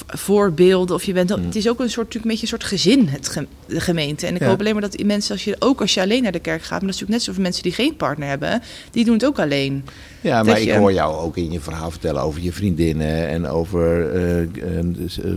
voorbeelden. 0.06 0.94
Of 0.96 1.04
je 1.04 1.12
bent, 1.12 1.36
Mm. 1.36 1.44
Het 1.44 1.56
is 1.56 1.68
ook 1.68 1.80
een 1.80 1.90
soort, 1.90 2.06
natuurlijk 2.14 2.24
een 2.24 2.30
beetje 2.40 2.42
een 2.42 2.60
soort 2.60 2.64
gezin, 2.64 3.08
het 3.08 3.46
de 3.66 3.80
gemeente. 3.80 4.26
En 4.26 4.34
ik 4.34 4.40
Ja. 4.40 4.46
hoop 4.48 4.58
alleen 4.60 4.72
maar 4.72 4.82
dat 4.82 4.92
die 4.92 5.04
mensen, 5.04 5.32
als 5.32 5.44
je, 5.44 5.56
ook 5.58 5.80
als 5.80 5.94
je 5.94 6.00
alleen 6.00 6.22
naar 6.22 6.32
de 6.32 6.38
kerk 6.38 6.60
gaat... 6.62 6.70
maar 6.70 6.80
dat 6.80 6.88
is 6.88 7.00
natuurlijk 7.00 7.10
net 7.10 7.22
zo 7.22 7.32
voor 7.32 7.42
mensen 7.42 7.62
die 7.62 7.72
geen 7.72 7.96
partner 7.96 8.28
hebben... 8.28 8.62
die 8.90 9.04
doen 9.04 9.14
het 9.14 9.24
ook 9.24 9.38
alleen. 9.38 9.84
Ja, 10.20 10.42
maar 10.42 10.60
ik 10.60 10.64
je- 10.66 10.76
hoor 10.76 10.92
jou 10.92 11.16
ook 11.16 11.36
in 11.36 11.52
je 11.52 11.60
verhaal 11.60 11.90
vertellen 11.90 12.22
over 12.22 12.40
je 12.42 12.52
vriendinnen 12.52 13.28
en 13.28 13.46
over 13.46 14.10
eh, 14.14 14.48
dus, 14.84 15.20
eh, 15.20 15.30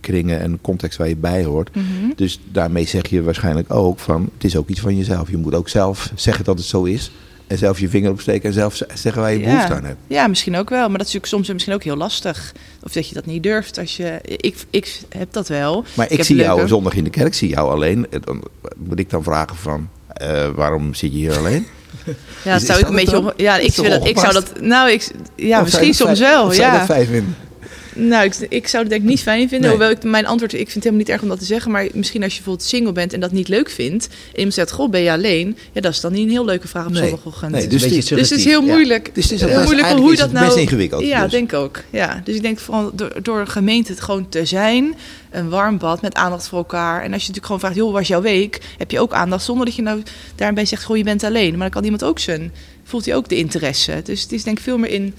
kringen 0.00 0.40
en 0.40 0.58
context 0.60 0.98
waar 0.98 1.08
je 1.08 1.16
bij 1.16 1.44
hoort. 1.44 1.70
Dus 2.16 2.40
daarmee 2.52 2.86
zeg 2.86 3.06
je 3.10 3.22
waarschijnlijk 3.22 3.72
ook 3.72 3.98
van 3.98 4.28
het 4.34 4.44
is 4.44 4.56
ook 4.56 4.68
iets 4.68 4.80
van 4.80 4.96
jezelf. 4.96 5.30
Je 5.30 5.36
moet 5.36 5.54
ook 5.54 5.68
zelf 5.68 6.12
zeggen 6.14 6.44
dat 6.44 6.58
het 6.58 6.66
zo 6.66 6.84
is 6.84 7.10
en 7.46 7.58
zelf 7.58 7.80
je 7.80 7.88
vinger 7.88 8.10
opsteken 8.10 8.48
en 8.48 8.54
zelf 8.54 8.80
zeggen 8.94 9.22
waar 9.22 9.32
je 9.32 9.38
behoefte 9.38 9.74
aan 9.74 9.84
hebt. 9.84 9.98
Ja, 10.06 10.26
misschien 10.26 10.56
ook 10.56 10.68
wel. 10.70 10.88
Maar 10.88 10.98
dat 10.98 11.06
is 11.06 11.12
natuurlijk 11.12 11.32
soms 11.32 11.48
misschien 11.48 11.74
ook 11.74 11.82
heel 11.82 11.96
lastig. 11.96 12.52
Of 12.82 12.92
dat 12.92 13.08
je 13.08 13.14
dat 13.14 13.26
niet 13.26 13.42
durft. 13.42 13.78
Als 13.78 13.96
je, 13.96 14.18
ik, 14.22 14.56
ik 14.70 15.00
heb 15.08 15.32
dat 15.32 15.48
wel. 15.48 15.84
Maar 15.94 16.10
ik, 16.10 16.24
zie 16.24 16.36
jou 16.36 16.68
zondag 16.68 16.94
in 16.94 17.04
de 17.04 17.10
kerk, 17.10 17.34
zie 17.34 17.48
jou 17.48 17.70
alleen. 17.70 18.06
En 18.10 18.20
Dan 18.24 18.42
moet 18.76 18.98
ik 18.98 19.10
dan 19.10 19.22
vragen 19.22 19.56
van 19.56 19.88
eh, 20.08 20.48
waarom 20.54 20.94
zit 20.94 21.12
je 21.12 21.18
hier 21.18 21.36
alleen? 21.36 21.66
Ja, 22.44 22.52
dat 22.52 22.62
zou 22.62 22.78
ik 22.80 22.88
een 22.88 22.94
beetje... 22.94 23.34
ja, 23.36 23.56
ik, 23.56 23.72
zou 23.72 23.88
dat, 23.88 24.06
ik 24.06 24.18
zou 24.18 24.26
ongepast? 24.34 24.54
dat... 24.54 24.64
Nou, 24.64 24.90
ik, 24.90 25.10
ja, 25.36 25.58
Of 25.58 25.64
misschien 25.64 25.94
soms 25.94 26.18
vijf- 26.18 26.32
wel. 26.32 26.52
Ja. 26.52 26.86
vijf 26.86 27.10
in? 27.10 27.34
Nou, 27.94 28.24
ik, 28.24 28.34
ik 28.48 28.68
zou 28.68 28.82
het 28.82 28.92
denk 28.92 29.02
ik 29.04 29.08
niet 29.08 29.20
fijn 29.22 29.48
vinden. 29.48 29.60
Nee. 29.60 29.70
Hoewel 29.70 29.90
ik 29.90 30.02
mijn 30.02 30.26
antwoord, 30.26 30.52
ik 30.52 30.58
vind 30.58 30.74
het 30.74 30.84
helemaal 30.84 30.98
niet 31.04 31.08
erg 31.14 31.22
om 31.22 31.28
dat 31.28 31.38
te 31.38 31.44
zeggen. 31.44 31.70
Maar 31.70 31.86
misschien 31.92 32.22
als 32.22 32.32
je 32.32 32.38
bijvoorbeeld 32.38 32.68
single 32.68 32.92
bent 32.92 33.12
en 33.12 33.20
dat 33.20 33.32
niet 33.32 33.48
leuk 33.48 33.70
vindt. 33.70 34.06
En 34.06 34.36
iemand 34.36 34.54
zegt, 34.54 34.70
goh, 34.70 34.90
ben 34.90 35.00
je 35.00 35.10
alleen? 35.10 35.56
Ja, 35.72 35.80
dat 35.80 35.92
is 35.92 36.00
dan 36.00 36.12
niet 36.12 36.24
een 36.24 36.30
heel 36.30 36.44
leuke 36.44 36.68
vraag 36.68 36.86
op 36.86 36.92
Nee. 36.92 37.00
zondagochtend. 37.02 37.52
Nee, 37.52 37.60
Het 37.60 37.70
dus 37.70 37.82
die- 37.82 37.90
Dus 38.16 38.30
het 38.30 38.38
is 38.38 38.44
heel 38.44 38.64
ja. 38.64 38.72
moeilijk. 38.72 39.14
Dus 39.14 39.24
het 39.24 39.32
is 39.32 39.40
heel 39.40 39.62
moeilijk 39.62 39.86
hoe 39.88 40.12
is 40.12 40.18
dat 40.18 40.26
het 40.28 40.32
nou. 40.36 40.46
best 40.46 40.58
ingewikkeld 40.58 41.04
Ja, 41.04 41.22
dus. 41.22 41.30
denk 41.30 41.52
ik 41.52 41.58
ook. 41.58 41.82
Ja, 41.90 42.20
dus 42.24 42.34
ik 42.36 42.42
denk 42.42 42.58
vooral 42.58 42.90
door, 42.94 43.12
door 43.22 43.40
een 43.40 43.48
gemeente 43.48 43.92
het 43.92 44.00
gewoon 44.00 44.28
te 44.28 44.44
zijn, 44.44 44.94
een 45.30 45.48
warm 45.48 45.78
bad 45.78 46.02
met 46.02 46.14
aandacht 46.14 46.48
voor 46.48 46.58
elkaar. 46.58 46.96
En 47.02 47.12
als 47.12 47.22
je 47.22 47.28
natuurlijk 47.28 47.46
gewoon 47.46 47.60
vraagt, 47.60 47.74
joh, 47.74 47.84
hoe 47.84 47.92
was 47.94 48.08
jouw 48.08 48.22
week? 48.22 48.60
Heb 48.78 48.90
je 48.90 49.00
ook 49.00 49.12
aandacht 49.12 49.44
zonder 49.44 49.64
dat 49.66 49.74
je 49.74 49.82
nou 49.82 50.02
daarbij 50.34 50.64
zegt, 50.64 50.84
goh, 50.84 50.96
je 50.96 51.04
bent 51.04 51.24
alleen. 51.24 51.50
Maar 51.50 51.58
dan 51.60 51.70
kan 51.70 51.84
iemand 51.84 52.04
ook 52.04 52.18
zijn, 52.18 52.52
voelt 52.84 53.04
hij 53.04 53.14
ook 53.14 53.28
de 53.28 53.36
interesse. 53.36 54.00
Dus 54.04 54.22
het 54.22 54.32
is 54.32 54.42
denk 54.42 54.56
ik 54.58 54.62
veel 54.64 54.78
meer 54.78 54.90
in 54.90 55.14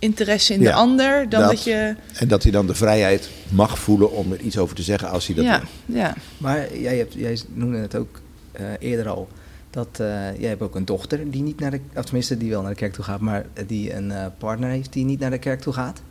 interesse 0.00 0.54
in 0.54 0.60
Ja, 0.60 0.66
de 0.70 0.76
ander 0.76 1.28
dan 1.28 1.40
dat. 1.40 1.50
dat, 1.50 1.64
je. 1.64 1.94
En 2.14 2.28
dat 2.28 2.42
hij 2.42 2.52
dan 2.52 2.66
de 2.66 2.74
vrijheid 2.74 3.28
mag 3.48 3.78
voelen 3.78 4.12
om 4.12 4.32
er 4.32 4.40
iets 4.40 4.58
over 4.58 4.76
te 4.76 4.82
zeggen 4.82 5.10
als 5.10 5.26
hij 5.26 5.34
dat 5.36 5.44
Ja, 5.44 5.62
wil. 5.86 5.96
ja. 5.96 6.14
Maar 6.38 6.76
jij, 6.78 6.96
hebt, 6.96 7.14
jij 7.14 7.38
noemde 7.54 7.78
het 7.78 7.94
ook 7.96 8.20
eh, 8.52 8.64
eerder 8.78 9.08
al. 9.08 9.28
Dat 9.70 9.88
eh, 9.92 10.06
jij 10.38 10.48
hebt 10.48 10.62
ook 10.62 10.74
een 10.74 10.84
dochter 10.84 11.30
die 11.30 11.42
niet 11.42 11.60
naar 11.60 11.70
de, 11.70 11.80
of 11.96 12.04
tenminste 12.04 12.36
die 12.36 12.50
wel 12.50 12.60
naar 12.62 12.70
de 12.70 12.76
kerk 12.76 12.92
toe 12.92 13.04
gaat, 13.04 13.20
maar 13.20 13.46
die 13.66 13.94
een 13.94 14.10
eh, 14.10 14.26
partner 14.38 14.70
heeft 14.70 14.92
die 14.92 15.04
niet 15.04 15.20
naar 15.20 15.30
de 15.30 15.38
kerk 15.38 15.60
toe 15.60 15.72
gaat. 15.72 16.02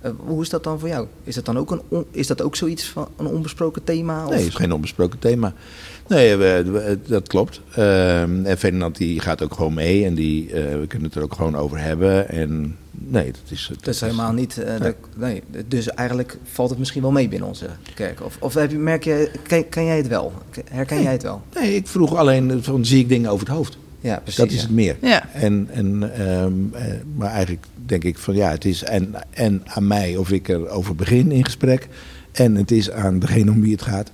Eh, 0.00 0.10
hoe 0.16 0.42
is 0.42 0.48
dat 0.48 0.64
dan 0.64 0.78
voor 0.78 0.88
jou? 0.88 1.06
Is 1.24 1.34
dat 1.34 1.44
dan 1.44 1.58
ook, 1.58 1.70
een 1.70 1.80
on- 1.88 2.04
is 2.10 2.26
dat 2.26 2.42
ook 2.42 2.56
zoiets 2.56 2.84
van 2.84 3.08
een 3.16 3.26
onbesproken 3.26 3.84
thema? 3.84 4.22
Of? 4.24 4.30
Nee, 4.30 4.38
het 4.38 4.48
is 4.48 4.54
geen 4.54 4.72
onbesproken 4.72 5.18
thema. 5.18 5.52
Nee, 6.08 6.36
we, 6.36 6.62
we- 6.70 6.98
dat 7.06 7.28
klopt. 7.28 7.60
Ehm, 7.74 8.44
en 8.44 8.58
Ferdinand 8.58 8.96
die 8.96 9.20
gaat 9.20 9.42
ook 9.42 9.54
gewoon 9.54 9.74
mee 9.74 10.04
en 10.04 10.14
die, 10.14 10.52
eh, 10.52 10.78
we 10.80 10.86
kunnen 10.86 11.08
het 11.08 11.16
er 11.16 11.22
ook 11.22 11.34
gewoon 11.34 11.56
over 11.56 11.78
hebben. 11.78 12.28
En 12.28 12.76
nee, 12.98 13.24
dat 13.26 13.40
is... 13.48 13.70
Dat 13.80 13.94
is 13.94 14.00
helemaal 14.00 14.32
niet. 14.32 14.58
eh, 14.58 14.68
Nee. 14.68 14.78
dat- 14.78 14.94
nee. 15.16 15.42
Dus 15.68 15.88
eigenlijk 15.88 16.38
valt 16.52 16.70
het 16.70 16.78
misschien 16.78 17.02
wel 17.02 17.10
mee 17.12 17.28
binnen 17.28 17.48
onze 17.48 17.66
kerk. 17.94 18.22
Of, 18.22 18.36
of 18.40 18.54
heb 18.54 18.70
je, 18.70 18.78
merk 18.78 19.04
je, 19.04 19.30
ken, 19.42 19.68
ken 19.68 19.84
jij 19.84 19.96
het 19.96 20.08
wel? 20.08 20.32
Herken 20.70 21.02
jij 21.02 21.12
het 21.12 21.22
wel? 21.22 21.42
Nee, 21.54 21.74
ik 21.74 21.86
vroeg 21.86 22.14
alleen, 22.14 22.62
van, 22.62 22.84
zie 22.84 23.00
ik 23.00 23.08
dingen 23.08 23.30
over 23.30 23.46
het 23.46 23.56
hoofd? 23.56 23.78
Ja, 24.00 24.16
precies. 24.18 24.36
dat 24.36 24.48
is 24.50 24.54
ja. 24.54 24.60
het 24.60 24.70
meer. 24.70 24.96
Ja. 25.00 25.28
En, 25.32 25.68
en, 25.72 26.14
ehm, 26.16 26.52
eh, 26.72 26.94
maar 27.16 27.30
eigenlijk 27.30 27.66
denk 27.86 28.04
ik 28.04 28.18
van 28.18 28.34
ja, 28.34 28.50
het 28.50 28.64
is 28.64 28.82
en, 28.82 29.14
en 29.30 29.62
aan 29.64 29.86
mij 29.86 30.16
of 30.16 30.30
ik 30.30 30.48
erover 30.48 30.94
begin 30.94 31.32
in 31.32 31.44
gesprek. 31.44 31.88
En 32.32 32.54
het 32.54 32.70
is 32.70 32.90
aan 32.90 33.18
degene 33.18 33.50
om 33.50 33.60
wie 33.60 33.72
het 33.72 33.82
gaat. 33.82 34.10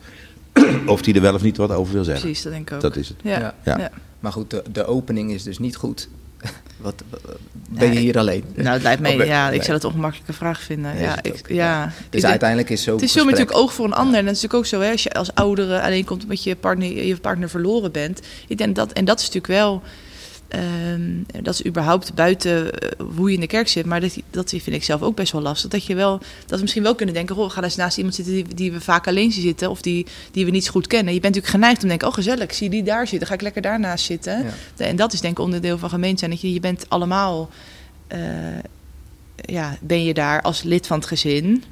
of 0.86 1.02
die 1.02 1.14
er 1.14 1.20
wel 1.20 1.34
of 1.34 1.42
niet 1.42 1.56
wat 1.56 1.70
over 1.70 1.92
wil 1.92 2.04
zeggen. 2.04 2.24
Precies, 2.24 2.42
dat 2.42 2.52
denk 2.52 2.68
ik 2.68 2.74
ook. 2.74 2.80
Dat 2.80 2.96
is 2.96 3.08
het. 3.08 3.16
Ja. 3.22 3.38
Ja. 3.38 3.54
Ja. 3.64 3.78
Ja. 3.78 3.90
Maar 4.20 4.32
goed, 4.32 4.50
de, 4.50 4.62
de 4.72 4.84
opening 4.86 5.30
is 5.32 5.42
dus 5.42 5.58
niet 5.58 5.76
goed. 5.76 6.08
Wat, 6.76 7.02
ben 7.68 7.92
je 7.92 7.98
hier 7.98 8.18
alleen? 8.18 8.44
Nou, 8.54 8.68
het 8.68 8.82
lijkt 8.82 9.00
mij, 9.00 9.16
ja, 9.16 9.50
ik 9.50 9.62
zou 9.62 9.72
dat 9.72 9.82
een 9.82 9.88
ongemakkelijke 9.88 10.32
vraag 10.32 10.60
vinden. 10.60 10.94
Nee, 10.94 11.02
ja, 11.02 11.14
het 11.14 11.26
ik, 11.26 11.32
ook. 11.32 11.48
ja. 11.48 11.92
Dus 12.10 12.22
Ik 12.22 12.28
uiteindelijk 12.28 12.70
is 12.70 12.82
zo. 12.82 12.92
het 12.92 13.02
is 13.02 13.14
meer 13.14 13.24
natuurlijk 13.24 13.56
oog 13.56 13.72
voor 13.72 13.84
een 13.84 13.92
ander. 13.92 14.18
En 14.18 14.24
dat 14.24 14.34
is 14.34 14.42
natuurlijk 14.42 14.74
ook 14.74 14.80
zo, 14.80 14.86
hè, 14.86 14.92
als 14.92 15.02
je 15.02 15.12
als 15.12 15.34
oudere 15.34 15.80
alleen 15.80 16.04
komt 16.04 16.22
omdat 16.22 16.42
je 16.42 16.56
partner, 16.56 17.04
je 17.04 17.16
partner 17.16 17.48
verloren 17.48 17.92
bent. 17.92 18.20
Ik 18.48 18.58
denk 18.58 18.76
dat, 18.76 18.92
en 18.92 19.04
dat 19.04 19.18
is 19.18 19.24
natuurlijk 19.24 19.52
wel, 19.52 19.82
ehm, 20.50 21.42
dat 21.42 21.54
is 21.54 21.64
überhaupt 21.64 22.14
buiten 22.14 22.72
eh, 22.72 23.06
hoe 23.16 23.28
je 23.28 23.34
in 23.34 23.40
de 23.40 23.46
kerk 23.46 23.68
zit. 23.68 23.86
Maar 23.86 24.00
dat, 24.00 24.16
dat 24.30 24.48
vind 24.50 24.72
ik 24.72 24.84
zelf 24.84 25.02
ook 25.02 25.16
best 25.16 25.32
wel 25.32 25.42
lastig. 25.42 25.70
Dat 25.70 25.84
je 25.84 25.94
wel, 25.94 26.18
dat 26.18 26.54
we 26.56 26.60
misschien 26.60 26.82
wel 26.82 26.94
kunnen 26.94 27.14
denken, 27.14 27.34
goh, 27.34 27.44
we 27.46 27.50
gaan 27.50 27.64
eens 27.64 27.76
naast 27.76 27.96
iemand 27.96 28.14
zitten 28.14 28.34
die, 28.34 28.54
die 28.54 28.72
we 28.72 28.80
vaak 28.80 29.06
alleen 29.06 29.32
zien 29.32 29.42
zitten. 29.42 29.70
Of 29.70 29.82
die, 29.82 30.06
die 30.32 30.44
we 30.44 30.50
niet 30.50 30.64
zo 30.64 30.70
goed 30.70 30.86
kennen. 30.86 31.14
Je 31.14 31.20
bent 31.20 31.34
natuurlijk 31.34 31.62
geneigd 31.62 31.76
om 31.76 31.80
te 31.82 31.88
denken, 31.88 32.08
oh 32.08 32.14
gezellig, 32.14 32.42
ik 32.42 32.52
zie 32.52 32.70
die 32.70 32.82
daar 32.82 33.06
zitten. 33.06 33.28
Ga 33.28 33.34
ik 33.34 33.40
lekker 33.40 33.62
daarnaast 33.62 34.04
zitten. 34.04 34.44
Ja. 34.76 34.84
En 34.84 34.96
dat 34.96 35.12
is 35.12 35.20
denk 35.20 35.38
ik 35.38 35.44
onderdeel 35.44 35.78
van 35.78 35.88
gemeente 35.88 36.18
zijn. 36.18 36.30
Dat 36.30 36.40
je, 36.40 36.52
je 36.52 36.60
bent 36.60 36.84
allemaal, 36.88 37.50
eh, 38.06 38.18
ja, 39.36 39.76
ben 39.80 40.04
je 40.04 40.14
daar 40.14 40.42
als 40.42 40.62
lid 40.62 40.86
van 40.86 40.98
het 40.98 41.06
gezin. 41.06 41.64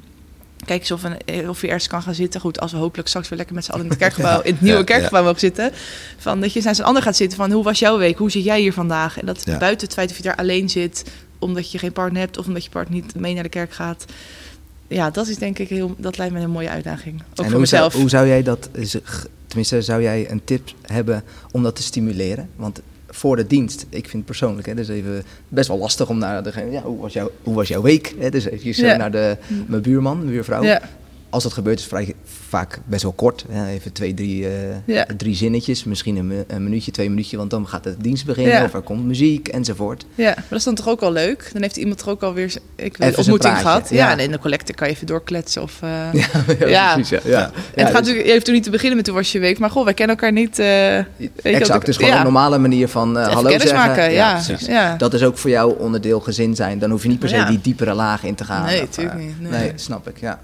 Kijk 0.65 0.79
eens 0.79 0.91
of, 0.91 1.03
een, 1.03 1.49
of 1.49 1.61
je 1.61 1.67
ergens 1.67 1.87
kan 1.87 2.01
gaan 2.01 2.13
zitten. 2.13 2.41
Goed, 2.41 2.59
als 2.59 2.71
we 2.71 2.77
hopelijk 2.77 3.07
straks 3.07 3.29
weer 3.29 3.37
lekker 3.37 3.55
met 3.55 3.65
z'n 3.65 3.71
allen 3.71 3.83
in 3.85 3.89
het 3.91 3.99
kerkgebouw, 4.05 4.41
in 4.41 4.51
het 4.51 4.61
nieuwe 4.61 4.77
Ja, 4.77 4.83
kerkgebouw 4.83 5.23
mogen 5.23 5.39
zitten. 5.39 5.71
Van 6.17 6.41
dat 6.41 6.53
je 6.53 6.61
naast 6.63 6.79
een 6.79 6.85
ander 6.85 7.03
gaat 7.03 7.15
zitten 7.15 7.37
van 7.37 7.51
hoe 7.51 7.63
was 7.63 7.79
jouw 7.79 7.97
week? 7.97 8.17
Hoe 8.17 8.31
zit 8.31 8.43
jij 8.43 8.59
hier 8.59 8.73
vandaag? 8.73 9.19
En 9.19 9.25
dat 9.25 9.41
Ja. 9.45 9.57
buiten 9.57 9.85
het 9.87 9.95
feit 9.95 10.11
of 10.11 10.17
je 10.17 10.23
daar 10.23 10.35
alleen 10.35 10.69
zit, 10.69 11.03
omdat 11.39 11.71
je 11.71 11.77
geen 11.77 11.91
partner 11.91 12.21
hebt 12.21 12.37
of 12.37 12.47
omdat 12.47 12.63
je 12.63 12.69
partner 12.69 12.95
niet 13.01 13.15
mee 13.15 13.33
naar 13.33 13.43
de 13.43 13.49
kerk 13.49 13.73
gaat. 13.73 14.05
Ja, 14.87 15.09
dat 15.09 15.27
is 15.27 15.37
denk 15.37 15.59
ik 15.59 15.69
heel, 15.69 15.95
dat 15.97 16.17
lijkt 16.17 16.33
me 16.33 16.39
een 16.39 16.49
mooie 16.49 16.69
uitdaging. 16.69 17.21
Ook 17.21 17.25
en 17.37 17.43
voor 17.43 17.51
hoe 17.51 17.59
mezelf. 17.59 17.91
Zou, 17.91 18.01
hoe 18.01 18.11
zou 18.11 18.27
jij 18.27 18.43
dat, 18.43 18.69
tenminste, 19.47 19.81
zou 19.81 20.01
jij 20.01 20.31
een 20.31 20.41
tip 20.43 20.69
hebben 20.81 21.23
om 21.51 21.63
dat 21.63 21.75
te 21.75 21.83
stimuleren? 21.83 22.49
Want 22.55 22.81
voor 23.09 23.35
de 23.35 23.47
dienst, 23.47 23.81
ik 23.89 24.01
vind 24.01 24.13
het 24.13 24.25
persoonlijk, 24.25 24.67
hè, 24.67 24.73
dus 24.75 24.87
even 24.87 25.23
best 25.47 25.67
wel 25.67 25.77
lastig 25.77 26.09
om 26.09 26.17
naar 26.17 26.43
degene, 26.43 26.71
ja, 26.71 26.81
hoe 26.81 26.99
was, 26.99 27.13
jouw, 27.13 27.31
hoe 27.43 27.55
was 27.55 27.67
jouw 27.67 27.81
week? 27.81 28.15
Hè, 28.19 28.29
dus 28.29 28.45
even 28.49 28.85
Ja. 28.85 28.95
naar 28.95 29.11
de, 29.11 29.37
mijn 29.67 29.81
buurman, 29.81 30.17
mijn 30.17 30.29
buurvrouw. 30.29 30.63
ja. 30.63 30.81
Als 31.29 31.43
dat 31.43 31.53
gebeurt 31.53 31.77
is 31.79 31.83
het 31.83 31.93
vrij, 31.93 32.13
vaak 32.49 32.79
best 32.85 33.03
wel 33.03 33.11
kort. 33.11 33.45
Even 33.67 33.91
twee, 33.91 34.13
drie, 34.13 34.47
eh, 34.47 34.53
Ja. 34.85 35.05
drie 35.17 35.35
zinnetjes, 35.35 35.83
misschien 35.83 36.15
een, 36.15 36.27
mi- 36.27 36.43
een 36.47 36.63
minuutje, 36.63 36.91
twee 36.91 37.09
minuutjes, 37.09 37.37
want 37.37 37.49
dan 37.49 37.67
gaat 37.67 37.83
de 37.83 37.95
dienst 37.97 38.25
beginnen 38.25 38.53
Ja. 38.53 38.63
of 38.63 38.73
er 38.73 38.81
komt 38.81 39.05
muziek 39.05 39.47
enzovoort. 39.47 40.05
Ja, 40.15 40.25
maar 40.35 40.45
dat 40.49 40.57
is 40.57 40.63
dan 40.63 40.75
toch 40.75 40.87
ook 40.89 40.99
wel 40.99 41.11
leuk? 41.11 41.49
Dan 41.53 41.61
heeft 41.61 41.77
iemand 41.77 41.97
toch 41.97 42.07
ook 42.07 42.21
alweer 42.23 42.53
ik 42.75 42.97
weet, 42.97 43.17
ontmoeting 43.17 43.57
gehad. 43.57 43.89
Ja. 43.89 43.95
ja. 43.95 44.11
en 44.11 44.19
in 44.19 44.31
de 44.31 44.39
collecte 44.39 44.73
kan 44.73 44.87
je 44.87 44.93
even 44.93 45.07
doorkletsen. 45.07 45.61
Of, 45.61 45.77
eh, 45.81 45.89
ja, 46.59 46.67
Ja. 46.67 46.93
precies. 46.93 47.09
Ja, 47.09 47.19
Ja. 47.29 47.39
ja. 47.39 47.45
en 47.75 47.85
het 47.85 47.93
gaat 47.93 48.01
natuurlijk 48.03 48.27
even 48.27 48.43
toen 48.43 48.53
niet 48.53 48.63
te 48.63 48.69
beginnen 48.69 48.97
met 48.97 49.07
hoe 49.07 49.15
was 49.15 49.31
je 49.31 49.39
week. 49.39 49.59
Maar 49.59 49.69
goh, 49.69 49.83
wij 49.83 49.93
kennen 49.93 50.15
elkaar 50.15 50.31
niet. 50.31 50.59
eh, 50.59 50.65
weet 50.65 51.05
je 51.17 51.29
wat 51.43 51.51
Exact, 51.53 51.79
ik- 51.79 51.85
dus 51.85 51.95
gewoon 51.95 52.11
ja. 52.11 52.17
een 52.17 52.23
normale 52.23 52.57
manier 52.57 52.87
van 52.87 53.15
hallo 53.15 53.49
kennis 53.49 53.69
zeggen. 53.69 53.87
maken, 53.87 54.11
ja. 54.11 54.95
Dat 54.97 55.13
is 55.13 55.23
ook 55.23 55.37
voor 55.37 55.49
jou 55.49 55.79
onderdeel 55.79 56.19
gezin 56.19 56.55
zijn. 56.55 56.79
Dan 56.79 56.89
hoef 56.91 57.03
je 57.03 57.09
niet 57.09 57.19
per 57.19 57.29
se 57.29 57.35
Ja. 57.35 57.45
die 57.49 57.59
diepere 57.61 57.93
laag 57.93 58.23
in 58.23 58.35
te 58.35 58.43
gaan. 58.43 58.65
Nee, 58.65 58.81
Of, 58.83 58.89
tuurlijk 58.89 59.15
eh, 59.19 59.25
niet, 59.25 59.41
Nee. 59.41 59.51
nee. 59.51 59.71
snap 59.75 60.07
ik, 60.07 60.19
ja. 60.19 60.39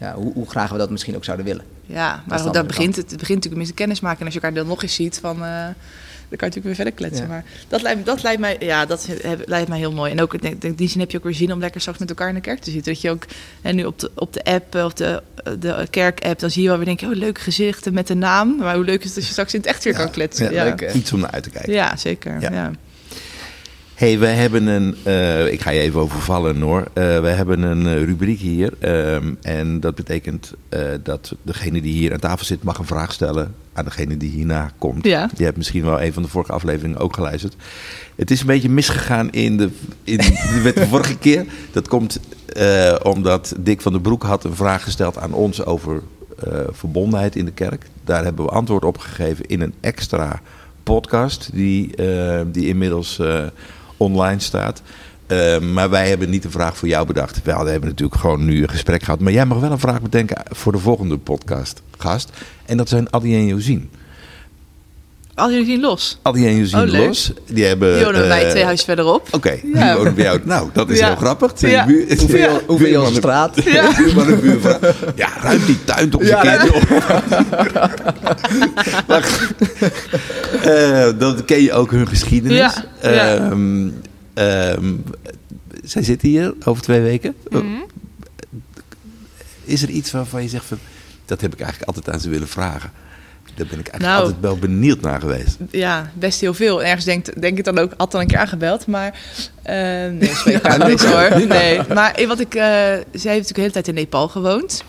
Ja. 0.00 0.14
hoe, 0.14 0.32
hoe 0.32 0.50
graag 0.50 0.70
we 0.70 0.78
dat 0.78 0.90
misschien 0.90 1.16
ook 1.16 1.24
zouden 1.24 1.46
willen. 1.46 1.64
Ja, 1.86 2.22
maar 2.26 2.36
daar 2.38 2.46
andere 2.46 2.64
begint 2.66 2.96
het, 2.96 3.10
het 3.10 3.18
begint 3.20 3.38
natuurlijk 3.44 3.66
met 3.66 3.74
kennis 3.74 4.00
maken. 4.00 4.18
En 4.20 4.24
als 4.24 4.34
je 4.34 4.40
elkaar 4.40 4.56
dan 4.58 4.66
nog 4.66 4.82
eens 4.82 4.94
ziet, 4.94 5.18
van, 5.20 5.36
eh, 5.44 5.64
dan 6.28 6.38
kan 6.38 6.48
je 6.50 6.54
natuurlijk 6.54 6.64
weer 6.64 6.74
verder 6.74 6.92
kletsen. 6.92 7.22
Ja. 7.26 7.30
Maar 7.32 7.44
dat 7.68 7.82
lijkt, 7.82 8.06
dat 8.06 8.22
lijkt 8.22 8.40
mij, 8.40 8.56
ja, 8.60 8.86
dat 8.86 9.06
heb- 9.22 9.48
lijkt 9.48 9.68
mij 9.68 9.78
heel 9.78 9.92
mooi. 9.92 10.10
En 10.10 10.20
ook 10.20 10.34
in 10.34 10.74
die- 10.76 10.88
zin 10.88 11.00
heb 11.00 11.10
je 11.10 11.16
ook 11.18 11.24
weer 11.24 11.34
zin 11.34 11.52
om 11.52 11.60
lekker 11.60 11.80
straks 11.80 11.98
met 11.98 12.08
elkaar 12.08 12.28
in 12.28 12.34
de 12.34 12.40
kerk 12.40 12.60
te 12.60 12.70
zitten. 12.70 12.92
Dat 12.92 13.02
je 13.02 13.10
ook, 13.10 13.24
en 13.62 13.76
nu 13.76 13.84
op 13.84 13.98
de, 13.98 14.10
op 14.14 14.32
de 14.32 14.44
app 14.44 14.74
eh, 14.74 14.84
of 14.84 14.92
de, 14.92 15.22
de 15.58 15.86
kerk-app, 15.90 16.38
dan 16.40 16.50
zie 16.50 16.62
je 16.62 16.68
wel 16.68 16.76
weer, 16.76 16.86
denk 16.86 17.00
je, 17.00 17.06
oh, 17.06 17.14
leuke 17.14 17.40
gezichten 17.40 17.94
met 17.94 18.08
een 18.08 18.18
naam. 18.18 18.56
Maar 18.56 18.74
hoe 18.74 18.84
leuk 18.84 19.00
is 19.02 19.08
het 19.08 19.16
als 19.16 19.26
je 19.26 19.32
straks 19.32 19.54
in 19.54 19.60
het 19.60 19.68
echt 19.68 19.84
weer 19.84 19.94
kan 19.94 20.10
kletsen. 20.10 20.52
Ja, 20.52 20.64
leuk? 20.64 20.92
Iets 20.94 21.12
om 21.12 21.20
naar 21.20 21.30
uit 21.30 21.42
te 21.42 21.50
kijken. 21.50 21.72
Ja, 21.72 21.96
zeker. 21.96 22.40
Ja. 22.40 22.70
Hey, 24.00 24.18
we 24.18 24.26
hebben 24.26 24.66
een... 24.66 24.96
eh, 25.02 25.52
ik 25.52 25.60
ga 25.60 25.70
je 25.70 25.80
even 25.80 26.00
overvallen, 26.00 26.58
Noor. 26.58 26.80
Eh, 26.92 27.20
we 27.20 27.28
hebben 27.28 27.62
een 27.62 27.86
eh, 27.86 28.04
rubriek 28.04 28.38
hier. 28.38 28.72
ehm, 28.78 29.34
en 29.42 29.80
dat 29.80 29.94
betekent 29.94 30.54
dat 31.02 31.34
degene 31.42 31.80
die 31.80 31.92
hier 31.92 32.12
aan 32.12 32.18
tafel 32.18 32.46
zit... 32.46 32.62
mag 32.62 32.78
een 32.78 32.84
vraag 32.86 33.12
stellen 33.12 33.54
aan 33.72 33.84
degene 33.84 34.16
die 34.16 34.30
hierna 34.30 34.70
komt. 34.78 35.04
Ja. 35.04 35.30
Je 35.36 35.44
hebt 35.44 35.56
misschien 35.56 35.84
wel 35.84 36.02
een 36.02 36.12
van 36.12 36.22
de 36.22 36.28
vorige 36.28 36.52
afleveringen 36.52 36.98
ook 36.98 37.14
geluisterd. 37.14 37.56
Het 38.16 38.30
is 38.30 38.40
een 38.40 38.46
beetje 38.46 38.68
misgegaan 38.68 39.30
in 39.30 39.56
de, 39.56 39.70
in, 40.04 40.16
de 40.16 40.86
vorige 40.88 41.18
keer. 41.18 41.44
Dat 41.72 41.88
komt 41.88 42.20
omdat 43.02 43.54
Dick 43.58 43.80
van 43.80 43.92
der 43.92 44.00
Broek 44.00 44.22
had 44.22 44.44
een 44.44 44.56
vraag 44.56 44.82
gesteld 44.82 45.18
aan 45.18 45.32
ons 45.32 45.64
over 45.64 46.02
verbondenheid 46.70 47.36
in 47.36 47.44
de 47.44 47.52
kerk. 47.52 47.86
Daar 48.04 48.24
hebben 48.24 48.44
we 48.44 48.50
antwoord 48.50 48.84
op 48.84 48.98
gegeven 48.98 49.46
in 49.46 49.60
een 49.60 49.74
extra 49.80 50.40
podcast 50.82 51.50
die, 51.52 51.94
die 52.52 52.66
inmiddels 52.66 53.20
online 54.00 54.40
staat. 54.40 54.82
Eh, 55.26 55.58
maar 55.58 55.90
wij 55.90 56.08
hebben 56.08 56.30
niet 56.30 56.44
een 56.44 56.50
vraag 56.50 56.76
voor 56.76 56.88
jou 56.88 57.06
bedacht. 57.06 57.42
We 57.42 57.50
hebben 57.50 57.88
natuurlijk 57.88 58.20
gewoon 58.20 58.44
nu 58.44 58.62
een 58.62 58.68
gesprek 58.68 59.02
gehad. 59.02 59.20
Maar 59.20 59.32
jij 59.32 59.46
mag 59.46 59.58
wel 59.58 59.70
een 59.70 59.78
vraag 59.78 60.02
bedenken 60.02 60.42
voor 60.48 60.72
de 60.72 60.78
volgende 60.78 61.18
podcast, 61.18 61.82
gast. 61.98 62.30
En 62.66 62.76
dat 62.76 62.88
zijn 62.88 63.12
Adi 63.12 63.34
en 63.34 63.46
Josien. 63.46 63.90
Al 65.40 65.50
jullie 65.50 65.64
zien 65.66 65.80
los. 65.80 66.18
Adi 66.22 66.46
en 66.46 66.56
Josien 66.56 66.80
Oh, 66.80 66.86
leuk. 66.88 67.06
los. 67.06 67.32
Die 67.50 67.64
hebben... 67.64 67.94
Die 67.94 68.04
wonen 68.04 68.20
bij 68.20 68.28
mij 68.28 68.44
eh, 68.44 68.50
twee 68.50 68.64
huizen 68.64 68.84
verderop. 68.86 69.28
Oké, 69.30 69.58
die 69.62 69.74
Ja. 69.76 69.96
wonen 69.96 70.14
bij 70.14 70.24
jou. 70.24 70.40
Nou, 70.44 70.70
dat 70.72 70.90
is 70.90 70.98
Ja. 70.98 71.06
heel 71.06 71.16
grappig. 71.16 71.52
Ja. 71.60 71.86
buur- 71.86 72.18
Hoeveel, 72.18 72.38
Ja. 72.38 72.60
hoeveel 72.66 72.86
buurman- 72.90 73.14
straat? 73.14 73.62
Ja. 73.64 73.96
buurman 73.96 74.26
en 74.28 74.40
buurvrouw. 74.40 74.78
Ja, 75.16 75.28
ruim 75.42 75.64
die 75.66 75.84
tuin 75.84 76.10
toch 76.10 76.20
eens 76.20 76.30
Ja, 76.30 76.62
een 76.62 76.74
op. 76.74 76.88
Maar, 79.06 79.50
eh, 80.62 81.08
dan 81.18 81.44
ken 81.44 81.62
je 81.62 81.72
ook 81.72 81.90
hun 81.90 82.08
geschiedenis. 82.08 82.58
Ja, 82.58 82.84
ja. 83.02 83.34
Ehm, 83.36 83.88
ehm, 84.34 84.92
zij 85.84 86.02
zitten 86.02 86.28
hier 86.28 86.54
over 86.64 86.82
twee 86.82 87.00
weken. 87.00 87.34
Mhm. 87.50 87.64
Is 89.64 89.82
er 89.82 89.88
iets 89.88 90.10
waarvan 90.10 90.42
je 90.42 90.48
zegt 90.48 90.64
van... 90.64 90.78
Dat 91.24 91.40
heb 91.40 91.52
ik 91.52 91.60
eigenlijk 91.60 91.90
altijd 91.96 92.14
aan 92.14 92.20
ze 92.20 92.28
willen 92.28 92.48
vragen. 92.48 92.90
Daar 93.54 93.66
ben 93.66 93.78
ik 93.78 93.88
eigenlijk 93.88 94.02
Nou. 94.02 94.22
altijd 94.22 94.40
wel 94.40 94.56
benieuwd 94.56 95.00
naar 95.00 95.20
geweest. 95.20 95.56
Ja, 95.70 96.10
best 96.14 96.40
heel 96.40 96.54
veel. 96.54 96.80
En 96.82 96.86
ergens 96.86 97.04
denk, 97.04 97.40
denk 97.40 97.58
ik 97.58 97.64
dan 97.64 97.78
ook, 97.78 98.10
dan 98.10 98.20
een 98.20 98.26
keer 98.26 98.38
aangebeld, 98.38 98.86
maar... 98.86 99.20
eh 99.62 99.74
nee, 100.10 100.34
spreek 100.34 100.66
Ja, 100.66 100.88
ja, 100.88 101.28
hoor. 101.28 101.46
Nee, 101.46 101.80
maar 101.94 102.14
eh, 102.14 102.26
wat 102.26 102.40
ik... 102.40 102.54
eh 102.54 102.62
zij 102.62 103.02
heeft 103.12 103.22
natuurlijk 103.22 103.54
de 103.54 103.60
hele 103.60 103.72
tijd 103.72 103.88
in 103.88 103.94
Nepal 103.94 104.28
gewoond. 104.28 104.84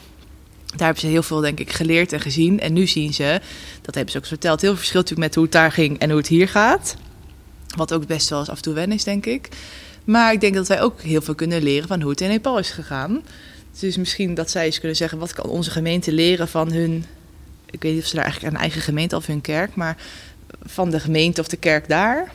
Daar 0.65 0.85
hebben 0.85 0.99
ze 0.99 1.07
heel 1.07 1.23
veel, 1.23 1.39
denk 1.39 1.59
ik, 1.59 1.71
geleerd 1.71 2.13
en 2.13 2.19
gezien. 2.19 2.59
En 2.59 2.73
nu 2.73 2.87
zien 2.87 3.13
ze, 3.13 3.41
dat 3.81 3.95
hebben 3.95 4.11
ze 4.11 4.17
ook 4.17 4.25
verteld... 4.25 4.61
heel 4.61 4.69
veel 4.69 4.79
verschil 4.79 4.99
natuurlijk 4.99 5.27
met 5.27 5.35
hoe 5.35 5.43
het 5.43 5.53
daar 5.53 5.71
ging 5.71 5.99
en 5.99 6.09
hoe 6.09 6.17
het 6.19 6.27
hier 6.27 6.47
gaat. 6.47 6.95
Wat 7.75 7.93
ook 7.93 8.07
best 8.07 8.29
wel 8.29 8.39
eens 8.39 8.49
af 8.49 8.55
en 8.55 8.61
toe 8.61 8.73
wennen 8.73 8.97
is, 8.97 9.03
denk 9.03 9.25
ik. 9.25 9.49
Maar 10.03 10.33
ik 10.33 10.41
denk 10.41 10.53
dat 10.53 10.67
wij 10.67 10.81
ook 10.81 11.01
heel 11.01 11.21
veel 11.21 11.35
kunnen 11.35 11.63
leren 11.63 11.87
van 11.87 12.01
hoe 12.01 12.11
het 12.11 12.21
in 12.21 12.29
Nepal 12.29 12.59
is 12.59 12.69
gegaan. 12.69 13.21
Dus 13.79 13.97
misschien 13.97 14.33
dat 14.33 14.49
zij 14.51 14.65
eens 14.65 14.79
kunnen 14.79 14.97
zeggen... 14.97 15.17
wat 15.17 15.33
kan 15.33 15.45
onze 15.45 15.71
gemeente 15.71 16.11
leren 16.11 16.47
van 16.47 16.71
hun... 16.71 17.05
Ik 17.71 17.81
weet 17.81 17.93
niet 17.93 18.01
of 18.01 18.07
ze 18.07 18.15
daar 18.15 18.23
eigenlijk 18.23 18.53
een 18.53 18.61
eigen 18.61 18.81
gemeente 18.81 19.15
of 19.15 19.25
hun 19.25 19.41
kerk... 19.41 19.75
maar 19.75 19.97
van 20.63 20.89
de 20.89 20.99
gemeente 20.99 21.41
of 21.41 21.47
de 21.47 21.57
kerk 21.57 21.87
daar. 21.87 22.31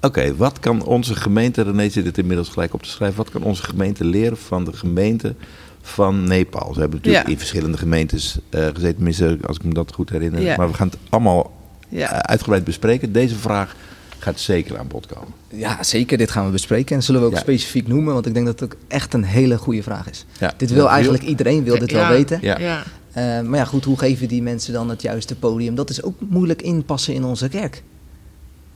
Oké, 0.00 0.36
wat 0.36 0.58
kan 0.60 0.84
onze 0.84 1.14
gemeente, 1.14 1.62
René 1.62 1.88
zit 1.88 2.04
het 2.06 2.18
inmiddels 2.18 2.48
gelijk 2.48 2.74
op 2.74 2.82
te 2.82 2.88
schrijven, 2.88 3.16
wat 3.16 3.30
kan 3.30 3.42
onze 3.42 3.62
gemeente 3.62 4.04
leren 4.04 4.38
van 4.38 4.64
de 4.64 4.72
gemeente 4.72 5.34
van 5.82 6.24
Nepal? 6.24 6.74
Ze 6.74 6.80
hebben 6.80 6.98
natuurlijk 6.98 7.24
Ja. 7.26 7.32
in 7.32 7.38
verschillende 7.38 7.78
gemeentes 7.78 8.38
eh, 8.50 8.60
gezeten, 8.64 8.94
tenminste, 8.94 9.38
als 9.46 9.56
ik 9.56 9.64
me 9.64 9.74
dat 9.74 9.92
goed 9.92 10.10
herinner. 10.10 10.40
Ja. 10.40 10.56
Maar 10.56 10.68
we 10.68 10.74
gaan 10.74 10.88
het 10.88 10.96
allemaal 11.08 11.56
Ja. 11.88 12.12
eh, 12.12 12.18
uitgebreid 12.18 12.64
bespreken. 12.64 13.12
Deze 13.12 13.34
vraag 13.36 13.76
gaat 14.18 14.40
zeker 14.40 14.78
aan 14.78 14.88
bod 14.88 15.06
komen. 15.06 15.28
Ja, 15.48 15.82
zeker. 15.82 16.18
Dit 16.18 16.30
gaan 16.30 16.44
we 16.46 16.50
bespreken. 16.52 16.96
En 16.96 17.02
zullen 17.02 17.20
we 17.20 17.26
ook 17.26 17.32
Ja. 17.32 17.38
specifiek 17.38 17.86
noemen, 17.88 18.14
want 18.14 18.26
ik 18.26 18.34
denk 18.34 18.46
dat 18.46 18.60
het 18.60 18.72
ook 18.72 18.78
echt 18.88 19.14
een 19.14 19.24
hele 19.24 19.58
goede 19.58 19.82
vraag 19.82 20.10
is. 20.10 20.24
Ja. 20.40 20.52
Dit 20.56 20.70
wil 20.70 20.88
eigenlijk 20.90 21.22
iedereen, 21.22 21.64
wil 21.64 21.78
dit 21.78 21.92
wel 21.92 22.00
Ja. 22.02 22.08
weten. 22.08 22.38
Ja. 22.42 22.82
Eh, 23.18 23.40
maar 23.40 23.58
ja, 23.58 23.64
goed, 23.64 23.84
hoe 23.84 23.98
geven 23.98 24.28
die 24.28 24.42
mensen 24.42 24.72
dan 24.72 24.90
het 24.90 25.02
juiste 25.02 25.34
podium? 25.36 25.74
Dat 25.74 25.90
is 25.90 26.02
ook 26.02 26.14
moeilijk 26.28 26.62
inpassen 26.62 27.14
in 27.14 27.24
onze 27.24 27.48
kerk. 27.48 27.82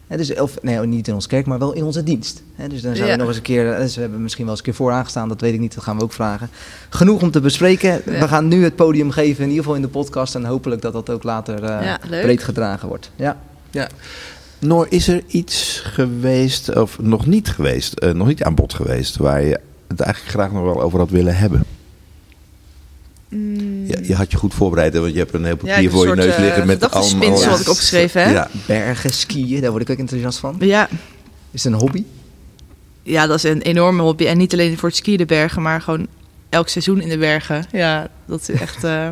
Hè, 0.06 0.16
dus, 0.16 0.34
of 0.34 0.62
nee, 0.62 0.78
niet 0.78 1.08
in 1.08 1.14
onze 1.14 1.28
kerk, 1.28 1.46
maar 1.46 1.58
wel 1.58 1.72
in 1.72 1.84
onze 1.84 2.02
dienst. 2.02 2.42
Hè, 2.54 2.68
dus 2.68 2.82
dan 2.82 2.94
zou 2.94 3.06
Ja. 3.06 3.12
je 3.12 3.18
nog 3.18 3.28
eens 3.28 3.36
een 3.36 3.42
keer, 3.42 3.72
eh, 3.72 3.86
ze 3.86 4.00
hebben 4.00 4.22
misschien 4.22 4.44
wel 4.44 4.50
eens 4.54 4.60
een 4.60 4.66
keer 4.72 4.76
voor 4.76 4.92
aangestaan, 4.92 5.28
dat 5.28 5.40
weet 5.40 5.54
ik 5.54 5.60
niet, 5.60 5.74
dat 5.74 5.84
gaan 5.84 5.96
we 5.96 6.02
ook 6.02 6.12
vragen. 6.12 6.48
Genoeg 6.88 7.22
om 7.22 7.30
te 7.30 7.40
bespreken. 7.40 7.90
Ja. 7.90 8.18
We 8.20 8.28
gaan 8.28 8.48
nu 8.48 8.64
het 8.64 8.76
podium 8.76 9.10
geven, 9.10 9.42
in 9.42 9.48
ieder 9.48 9.62
geval 9.64 9.76
in 9.76 9.82
de 9.82 9.88
podcast. 9.88 10.34
En 10.34 10.44
hopelijk 10.44 10.82
dat 10.82 10.92
dat 10.92 11.10
ook 11.10 11.22
later 11.22 11.64
eh, 11.64 11.84
Ja, 11.86 12.00
breed 12.08 12.42
gedragen 12.42 12.88
wordt. 12.88 13.10
Ja. 13.16 13.40
Ja. 13.70 13.88
Noor, 14.58 14.86
is 14.90 15.08
er 15.08 15.22
iets 15.26 15.80
geweest, 15.84 16.76
of 16.76 16.98
nog 17.00 17.26
niet 17.26 17.48
geweest, 17.48 17.92
eh, 17.92 18.12
nog 18.12 18.26
niet 18.26 18.42
aan 18.42 18.54
bod 18.54 18.74
geweest, 18.74 19.16
waar 19.16 19.42
je 19.42 19.60
het 19.88 20.00
eigenlijk 20.00 20.34
graag 20.34 20.52
nog 20.52 20.62
wel 20.62 20.82
over 20.82 20.98
had 20.98 21.10
willen 21.10 21.36
hebben? 21.36 21.64
Mm. 23.28 23.81
Je, 24.00 24.06
je 24.08 24.14
had 24.14 24.30
je 24.30 24.36
goed 24.36 24.54
voorbereid, 24.54 24.92
hè, 24.92 25.00
want 25.00 25.12
je 25.12 25.18
hebt 25.18 25.34
een 25.34 25.44
heel 25.44 25.50
Ja, 25.52 25.58
papier 25.58 25.82
heb 25.82 25.90
voor 25.90 26.06
je 26.06 26.14
neus 26.14 26.24
soort, 26.24 26.38
liggen 26.38 26.60
eh, 26.62 26.68
met 26.68 26.90
allemaal... 26.90 27.44
had 27.44 27.60
ik 27.60 27.68
opgeschreven, 27.68 28.22
hè? 28.22 28.30
Ja, 28.30 28.48
Bergen, 28.66 29.12
skiën, 29.12 29.60
daar 29.60 29.70
word 29.70 29.82
ik 29.82 29.90
ook 29.90 29.98
enthousiast 29.98 30.38
van. 30.38 30.56
Ja. 30.58 30.88
Is 31.50 31.64
het 31.64 31.72
een 31.72 31.78
hobby? 31.78 32.04
ja, 33.02 33.26
dat 33.26 33.36
is 33.36 33.42
een 33.42 33.62
enorme 33.62 34.02
hobby. 34.02 34.26
En 34.26 34.38
niet 34.38 34.52
alleen 34.52 34.78
voor 34.78 34.88
het 34.88 34.98
skiën 34.98 35.16
de 35.16 35.24
bergen, 35.26 35.62
maar 35.62 35.80
gewoon 35.80 36.06
elk 36.48 36.68
seizoen 36.68 37.00
in 37.00 37.08
de 37.08 37.18
bergen. 37.18 37.64
Ja, 37.72 38.08
dat 38.26 38.40
is 38.40 38.60
echt, 38.60 38.84
eh, 38.84 39.08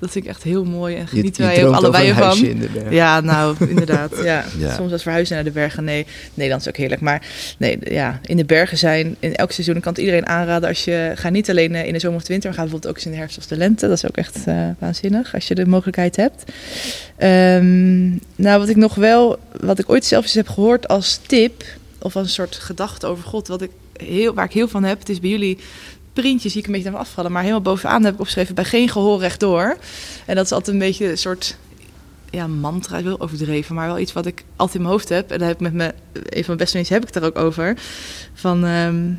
dat 0.00 0.10
vind 0.10 0.24
ik 0.24 0.30
echt 0.30 0.42
heel 0.42 0.64
mooi. 0.64 0.96
En 0.96 1.08
genieten 1.08 1.42
wij 1.42 1.66
ook 1.66 1.74
allebei 1.74 2.10
over 2.10 2.16
een 2.16 2.22
huisje 2.22 2.46
ervan. 2.46 2.62
in 2.62 2.66
de 2.66 2.72
bergen. 2.72 2.94
Ja, 2.94 3.20
nou, 3.20 3.56
inderdaad. 3.68 4.10
Ja. 4.22 4.44
Ja. 4.58 4.74
Soms 4.74 4.92
als 4.92 5.02
verhuizen 5.02 5.34
naar 5.34 5.44
de 5.44 5.50
bergen. 5.50 5.84
Nee, 5.84 6.06
Nederland 6.34 6.62
is 6.62 6.68
ook 6.68 6.76
heerlijk. 6.76 7.00
Maar 7.00 7.22
nee, 7.58 7.78
ja, 7.80 8.20
in 8.22 8.36
de 8.36 8.44
bergen 8.44 8.78
zijn 8.78 9.16
in 9.18 9.36
elk 9.36 9.52
seizoen. 9.52 9.76
Ik 9.76 9.82
kan 9.82 9.92
het 9.92 10.00
iedereen 10.00 10.26
aanraden 10.26 10.68
als 10.68 10.84
je... 10.84 11.12
Ga 11.14 11.28
niet 11.28 11.50
alleen 11.50 11.74
eh, 11.74 11.86
in 11.86 11.92
de 11.92 11.98
zomer 11.98 12.16
of 12.16 12.22
de 12.22 12.32
winter, 12.32 12.48
maar 12.48 12.58
ga 12.58 12.64
bijvoorbeeld 12.64 12.92
ook 12.92 12.96
eens 12.96 13.06
in 13.06 13.12
de 13.12 13.18
herfst 13.18 13.38
of 13.38 13.46
de 13.46 13.56
lente. 13.56 13.88
Dat 13.88 13.96
is 13.96 14.06
ook 14.06 14.16
echt 14.16 14.46
eh, 14.46 14.68
waanzinnig 14.78 15.34
als 15.34 15.48
je 15.48 15.54
de 15.54 15.66
mogelijkheid 15.66 16.16
hebt. 16.16 16.44
Ehm, 17.16 18.08
nou, 18.36 18.58
wat 18.58 18.68
ik 18.68 18.76
nog 18.76 18.94
wel... 18.94 19.38
Wat 19.60 19.78
ik 19.78 19.90
ooit 19.90 20.04
zelf 20.04 20.24
eens 20.24 20.34
heb 20.34 20.48
gehoord 20.48 20.88
als 20.88 21.20
tip... 21.26 21.64
Of 22.02 22.16
als 22.16 22.24
een 22.24 22.32
soort 22.32 22.56
gedachte 22.56 23.06
over 23.06 23.24
God. 23.24 23.48
Wat 23.48 23.62
ik 23.62 23.70
heel, 23.96 24.34
waar 24.34 24.44
ik 24.44 24.52
heel 24.52 24.68
van 24.68 24.84
heb. 24.84 24.98
Het 24.98 25.08
is 25.08 25.20
bij 25.20 25.30
jullie 25.30 25.58
printje 26.12 26.48
zie 26.48 26.60
ik 26.60 26.66
een 26.66 26.72
beetje 26.72 26.90
naar 26.90 27.00
afvallen. 27.00 27.32
Maar 27.32 27.42
helemaal 27.42 27.62
bovenaan 27.62 28.04
heb 28.04 28.14
ik 28.14 28.20
opgeschreven... 28.20 28.54
bij 28.54 28.64
geen 28.64 28.88
gehoor 28.88 29.20
rechtdoor. 29.20 29.76
En 30.26 30.34
dat 30.36 30.44
is 30.44 30.52
altijd 30.52 30.74
een 30.74 30.82
beetje 30.82 31.10
een 31.10 31.18
soort 31.18 31.56
ja, 32.30 32.46
mantra 32.46 32.98
is 32.98 33.04
wel 33.04 33.20
overdreven, 33.20 33.74
maar 33.74 33.86
wel 33.86 33.98
iets 33.98 34.12
wat 34.12 34.26
ik 34.26 34.44
altijd 34.56 34.76
in 34.76 34.82
mijn 34.82 34.92
hoofd 34.92 35.08
heb. 35.08 35.30
En 35.30 35.38
daar 35.38 35.48
heb 35.48 35.56
ik 35.56 35.62
met 35.62 35.72
me, 35.72 35.94
een 36.12 36.22
van 36.22 36.44
mijn 36.46 36.56
beste 36.56 36.70
vrienden 36.70 36.92
heb 36.92 37.02
ik 37.02 37.14
het 37.14 37.22
er 37.22 37.28
ook 37.28 37.38
over. 37.38 37.76
Van 38.34 38.64
ehm, 38.64 39.12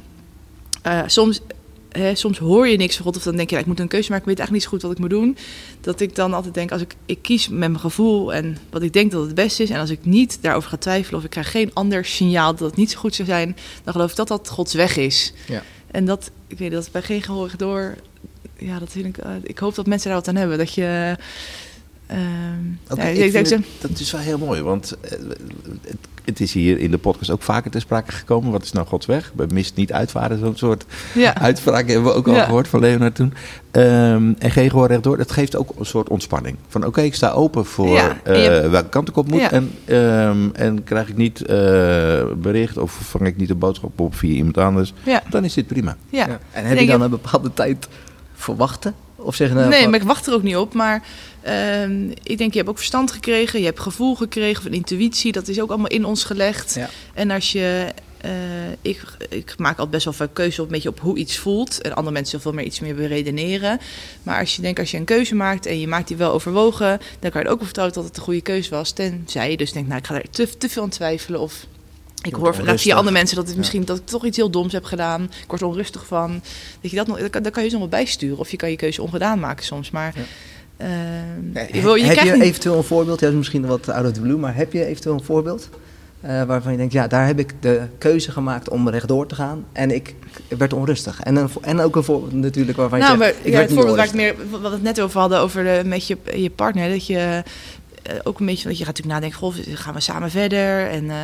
eh, 0.82 1.02
soms, 1.06 1.42
hè, 1.90 2.16
soms 2.16 2.38
hoor 2.38 2.68
je 2.68 2.78
niks 2.78 2.96
van 2.96 3.06
God, 3.06 3.16
of 3.16 3.24
dan 3.24 3.36
denk 3.36 3.50
je, 3.50 3.58
ik 3.58 3.66
moet 3.66 3.80
een 3.80 3.88
keuze 3.88 4.12
maken, 4.12 4.30
ik 4.32 4.38
weet 4.38 4.48
eigenlijk 4.48 4.52
niet 4.52 4.64
zo 4.64 4.70
goed 4.70 4.82
wat 4.82 4.92
ik 4.92 4.98
moet 4.98 5.22
doen. 5.22 5.38
Dat 5.82 6.00
ik 6.00 6.16
dan 6.16 6.34
altijd 6.34 6.54
denk, 6.54 6.72
als 6.72 6.82
ik, 6.82 6.96
ik 7.06 7.22
kies 7.22 7.48
met 7.48 7.60
mijn 7.60 7.80
gevoel 7.80 8.34
en 8.34 8.58
wat 8.70 8.82
ik 8.82 8.94
denk 8.94 9.12
dat 9.12 9.26
het 9.26 9.36
beste 9.36 9.64
is, 9.64 9.70
en 9.70 9.80
als 9.80 9.90
ik 9.90 10.06
niet 10.06 10.38
daarover 10.42 10.70
ga 10.70 10.78
twijfelen 10.78 11.20
of 11.20 11.26
ik 11.26 11.32
krijg 11.32 11.52
geen 11.52 11.72
ander 11.74 12.06
signaal 12.06 12.56
dat 12.56 12.68
het 12.68 12.78
niet 12.78 12.92
zo 12.92 13.00
goed 13.00 13.16
zou 13.16 13.28
zijn, 13.28 13.58
dan 13.84 13.94
geloof 13.94 14.10
ik 14.10 14.16
dat 14.16 14.28
dat 14.28 14.50
Gods 14.50 14.74
weg 14.74 14.98
is. 14.98 15.34
Ja. 15.48 15.64
En 15.92 16.06
dat, 16.06 16.32
ik 16.52 16.58
weet 16.58 16.72
dat 16.72 16.90
bij 16.92 17.02
geen 17.02 17.22
gehoor 17.22 17.52
door. 17.58 17.96
Ja, 18.58 18.80
dat 18.80 18.90
vind 18.92 19.06
ik. 19.06 19.18
eh, 19.18 19.32
ik 19.44 19.58
hoop 19.60 19.76
dat 19.76 19.86
mensen 19.86 20.08
daar 20.10 20.18
wat 20.18 20.28
aan 20.28 20.36
hebben. 20.36 20.58
Dat 20.58 20.74
je. 20.74 21.16
Ehm, 22.12 22.98
ja, 23.00 23.04
ik 23.26 23.34
het- 23.34 23.64
dat 23.82 24.00
is 24.00 24.12
wel 24.12 24.22
heel 24.22 24.38
mooi, 24.38 24.62
want 24.62 24.98
eh, 25.02 25.12
het, 25.82 25.98
het 26.26 26.40
is 26.40 26.54
hier 26.54 26.80
in 26.80 26.92
de 26.92 26.98
podcast 26.98 27.32
ook 27.32 27.42
vaker 27.42 27.72
ter 27.72 27.82
sprake 27.82 28.12
gekomen. 28.12 28.52
Wat 28.52 28.64
is 28.64 28.72
nou 28.72 28.88
Gods 28.88 29.06
weg? 29.06 29.32
Bij 29.34 29.46
mist 29.54 29.76
niet 29.76 29.94
uitvaren, 29.94 30.40
zo'n 30.40 30.56
soort 30.58 30.86
ja. 31.14 31.36
uitspraak 31.50 31.88
hebben 31.88 32.06
we 32.12 32.18
ook 32.18 32.28
al 32.28 32.34
Ja. 32.34 32.44
gehoord 32.44 32.68
van 32.68 32.80
Leonard 32.80 33.16
toen. 33.16 33.34
Ehm, 33.72 34.34
en 34.40 34.52
geen 34.52 34.70
gehoor 34.70 34.88
rechtdoor, 34.88 35.18
dat 35.18 35.32
geeft 35.32 35.56
ook 35.56 35.72
een 35.80 35.86
soort 35.86 36.10
ontspanning. 36.10 36.58
Van 36.68 36.86
oké, 36.86 37.02
ik 37.02 37.16
sta 37.16 37.30
open 37.32 37.66
voor 37.66 37.88
Ja, 37.88 38.18
eh, 38.24 38.44
hebt- 38.44 38.70
welke 38.70 38.90
kant 38.90 39.10
ik 39.10 39.18
op 39.18 39.28
moet. 39.28 39.40
Ja. 39.40 39.52
En, 39.52 39.72
ehm, 39.86 40.50
en 40.54 40.84
krijg 40.84 41.10
ik 41.10 41.18
niet 41.18 41.42
eh, 41.46 41.58
bericht 42.38 42.78
of 42.78 42.92
vang 42.92 43.26
ik 43.28 43.38
niet 43.38 43.50
een 43.50 43.58
boodschap 43.60 44.00
op 44.00 44.16
via 44.16 44.34
iemand 44.34 44.58
anders, 44.58 44.94
Ja, 45.04 45.24
dan 45.30 45.44
is 45.44 45.54
dit 45.54 45.68
prima. 45.68 45.96
ja. 46.10 46.28
Ja. 46.28 46.40
En 46.52 46.66
heb 46.66 46.80
je 46.80 46.86
dan 46.86 46.98
je- 46.98 47.04
een 47.04 47.10
bepaalde 47.10 47.54
tijd 47.54 47.88
voor 48.34 48.56
wachten? 48.56 48.94
Of 49.24 49.36
zeggen 49.36 49.58
nou, 49.58 49.70
Nee, 49.70 49.82
van- 49.82 49.90
maar 49.90 50.00
ik 50.00 50.06
wacht 50.06 50.28
er 50.28 50.34
ook 50.34 50.44
niet 50.44 50.56
op. 50.56 50.74
Maar 50.74 51.04
ehm, 51.42 52.10
ik 52.24 52.38
denk, 52.38 52.52
je 52.52 52.58
hebt 52.58 52.70
ook 52.70 52.78
verstand 52.78 53.12
gekregen, 53.12 53.60
je 53.60 53.66
hebt 53.66 53.80
gevoel 53.80 54.16
gekregen, 54.16 54.60
of 54.60 54.66
een 54.66 54.74
intuïtie. 54.74 55.32
Dat 55.32 55.48
is 55.48 55.62
ook 55.62 55.70
allemaal 55.70 55.88
in 55.88 56.06
ons 56.06 56.24
gelegd. 56.24 56.74
Ja. 56.76 56.90
En 57.14 57.32
als 57.32 57.52
je 57.52 57.88
eh, 58.22 58.32
ik, 58.82 59.02
ik 59.30 59.54
maak 59.58 59.72
altijd 59.72 59.90
best 59.90 60.04
wel 60.06 60.14
veel 60.14 60.28
keuze 60.34 60.62
op, 60.62 60.68
een 60.68 60.74
beetje 60.74 60.90
op 60.90 61.00
hoe 61.00 61.18
iets 61.18 61.38
voelt. 61.38 61.82
En 61.82 61.94
andere 61.96 62.14
mensen 62.14 62.42
veel 62.42 62.54
meer 62.54 62.66
iets 62.66 62.80
meer 62.80 62.96
beredeneren. 62.96 63.80
Maar 64.24 64.40
als 64.40 64.56
je 64.56 64.62
denkt, 64.62 64.80
als 64.80 64.92
je 64.92 64.98
een 64.98 65.06
keuze 65.06 65.36
maakt 65.36 65.66
en 65.66 65.80
je 65.80 65.88
maakt 65.88 66.08
die 66.08 66.18
wel 66.18 66.32
overwogen, 66.32 67.00
dan 67.20 67.32
kan 67.32 67.42
je 67.42 67.48
er 67.48 67.54
ook 67.54 67.60
op 67.60 67.66
vertrouwen 67.66 67.98
dat 67.98 68.06
het 68.06 68.18
een 68.18 68.24
goede 68.24 68.42
keuze 68.42 68.70
was. 68.70 68.92
Tenzij 68.92 69.52
je 69.52 69.58
dus 69.58 69.72
denkt, 69.74 69.88
nou, 69.88 70.00
ik 70.00 70.08
ga 70.08 70.16
er 70.16 70.30
te, 70.30 70.58
te 70.58 70.70
veel 70.70 70.84
aan 70.84 70.90
twijfelen. 70.90 71.40
Of 71.40 71.66
ik 72.22 72.34
hoor 72.34 72.56
vaak 72.56 72.80
via 72.80 72.96
andere 72.96 73.16
mensen 73.16 73.36
dat, 73.36 73.48
het 73.48 73.58
misschien, 73.58 73.86
dat 73.86 73.98
ik 73.98 74.06
toch 74.06 74.26
iets 74.26 74.38
heel 74.38 74.50
doms 74.50 74.74
heb 74.74 74.84
gedaan. 74.84 75.24
Ik 75.24 75.44
word 75.48 75.62
onrustig 75.62 76.06
van. 76.06 76.42
Dat 76.82 76.92
je 76.92 76.98
dat 76.98 77.08
nog, 77.08 77.30
dan 77.30 77.52
kan 77.52 77.64
je 77.64 77.70
nog 77.72 77.80
wel 77.80 77.88
bijsturen. 77.90 78.38
Of 78.38 78.52
je 78.52 78.58
kan 78.58 78.70
je 78.70 78.76
keuze 78.76 79.02
ongedaan 79.02 79.40
maken 79.40 79.66
soms. 79.66 79.92
Maar 79.92 80.14
Ja. 80.16 80.22
ehm, 80.78 81.68
je 81.68 81.76
je 81.76 81.82
wil- 81.82 81.96
je 81.96 82.04
heb 82.04 82.18
je 82.26 82.32
niet- 82.32 82.42
eventueel 82.42 82.78
een 82.78 82.84
voorbeeld? 82.84 83.20
Ja, 83.20 83.26
dat 83.26 83.32
is 83.32 83.38
misschien 83.38 83.66
wat 83.66 83.90
out 83.90 84.06
of 84.06 84.12
the 84.12 84.22
blue, 84.22 84.38
maar 84.38 84.56
heb 84.56 84.74
je 84.74 84.86
eventueel 84.86 85.16
een 85.16 85.24
voorbeeld? 85.24 85.70
eh, 86.22 86.44
waarvan 86.44 86.72
je 86.72 86.78
denkt, 86.78 86.94
ja, 86.94 87.08
daar 87.08 87.26
heb 87.28 87.40
ik 87.40 87.54
de 87.60 87.82
keuze 87.98 88.32
gemaakt 88.32 88.70
om 88.70 88.90
rechtdoor 88.90 89.28
te 89.28 89.36
gaan. 89.36 89.66
En 89.72 89.92
ik 89.92 90.16
werd 90.58 90.74
onrustig. 90.74 91.22
En, 91.22 91.36
een, 91.36 91.50
en 91.62 91.80
ook 91.80 91.96
een 91.96 92.04
voorbeeld 92.04 92.34
natuurlijk 92.34 92.78
waarvan 92.78 93.00
je 93.00 93.04
nou, 93.06 93.18
zegt, 93.18 93.32
maar 93.34 93.42
ik 93.42 93.46
ja, 93.46 93.58
werd 93.58 93.62
het 93.62 93.70
niet 93.70 93.78
voorbeeld 93.78 93.98
waar 93.98 94.06
ik 94.06 94.14
meer, 94.14 94.36
wat 94.50 94.62
we 94.62 94.68
het 94.68 94.84
net 94.84 95.02
over 95.02 95.20
hadden, 95.20 95.40
over 95.40 95.64
de, 95.64 95.82
met 95.86 96.08
je, 96.08 96.18
je 96.36 96.50
partner. 96.50 96.90
Dat 96.90 97.08
je 97.08 97.44
ook 98.24 98.40
een 98.40 98.46
beetje, 98.46 98.68
dat 98.68 98.78
je 98.78 98.86
gaat 98.86 98.96
natuurlijk 98.98 99.22
nadenken, 99.22 99.40
goh, 99.40 99.56
gaan 99.78 99.94
we 99.94 100.00
samen 100.00 100.32
verder? 100.32 100.88
En 100.90 101.10
eh, 101.10 101.16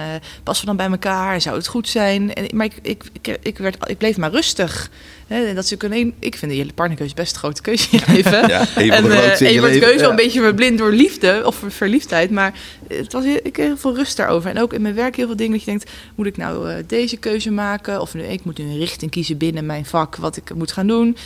passen 0.43 0.65
we 0.67 0.75
dan 0.75 0.86
bij 0.89 0.95
elkaar? 0.97 1.34
En 1.34 1.41
zou 1.41 1.55
het 1.57 1.67
goed 1.67 1.88
zijn? 1.89 2.34
En, 2.34 2.45
maar 2.55 2.65
ik, 2.65 2.73
ik, 2.82 3.03
ik, 3.21 3.38
ik, 3.41 3.57
werd, 3.57 3.89
ik 3.89 3.97
bleef 3.97 4.17
maar 4.17 4.32
rustig. 4.32 4.89
Hè, 5.28 5.45
en 5.45 5.55
dat 5.55 5.63
is 5.63 5.69
natuurlijk 5.69 6.01
een, 6.01 6.13
ik 6.19 6.38
vind 6.38 6.51
de 6.51 6.57
hele 6.57 6.73
partnerkeuze 6.73 7.15
best 7.15 7.32
een 7.34 7.39
grote 7.39 7.61
keuze 7.61 7.88
in 7.91 7.99
je 8.05 8.11
leven. 8.13 8.47
Ja, 8.47 8.59
en 8.75 9.03
de 9.03 9.09
eh, 9.15 9.41
en 9.41 9.53
je 9.53 9.59
wordt 9.59 9.80
keuze 9.80 9.95
wel 9.97 10.03
Ja. 10.03 10.09
een 10.09 10.15
beetje 10.15 10.41
verblind 10.41 10.78
door 10.78 10.91
liefde 10.91 11.41
of 11.45 11.55
ver- 11.55 11.71
verliefdheid. 11.71 12.32
Maar 12.32 12.53
het 12.88 13.13
was 13.13 13.23
heel, 13.23 13.39
ik 13.43 13.53
kreeg 13.53 13.65
heel 13.67 13.78
veel 13.78 13.95
rust 13.95 14.17
daarover. 14.17 14.49
En 14.49 14.61
ook 14.61 14.73
in 14.73 14.82
mijn 14.82 14.95
werk 14.95 15.15
heel 15.15 15.25
veel 15.28 15.36
dingen 15.36 15.51
dat 15.51 15.63
je 15.63 15.69
denkt, 15.71 15.91
moet 16.15 16.25
ik 16.25 16.38
nou 16.38 16.69
eh, 16.71 16.75
deze 16.88 17.17
keuze 17.17 17.51
maken? 17.51 18.01
Of 18.01 18.13
nu, 18.13 18.23
ik 18.23 18.43
moet 18.43 18.57
nu 18.57 18.63
een 18.65 18.78
richting 18.78 19.11
kiezen 19.11 19.38
binnen 19.38 19.65
mijn 19.65 19.86
vak, 19.86 20.15
wat 20.15 20.38
ik 20.38 20.53
moet 20.55 20.71
gaan 20.71 20.88
doen. 20.88 21.17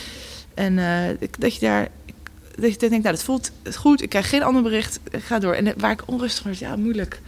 En 0.54 0.78
eh, 0.78 1.08
ik- 1.10 1.40
dat 1.40 1.54
je 1.54 1.60
daar... 1.60 1.88
Dat 2.58 2.70
je 2.72 2.78
denkt, 2.78 3.04
nou, 3.04 3.14
dat 3.14 3.22
voelt 3.24 3.50
goed. 3.74 4.02
Ik 4.02 4.08
krijg 4.08 4.28
geen 4.28 4.42
ander 4.42 4.62
bericht. 4.62 5.00
Ik 5.10 5.22
ga 5.22 5.38
door. 5.38 5.52
En 5.54 5.74
waar 5.76 5.90
ik 5.90 6.02
onrustig 6.06 6.44
word, 6.44 6.58
ja, 6.58 6.76
moeilijk. 6.76 7.20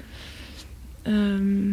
Ehm, 1.03 1.69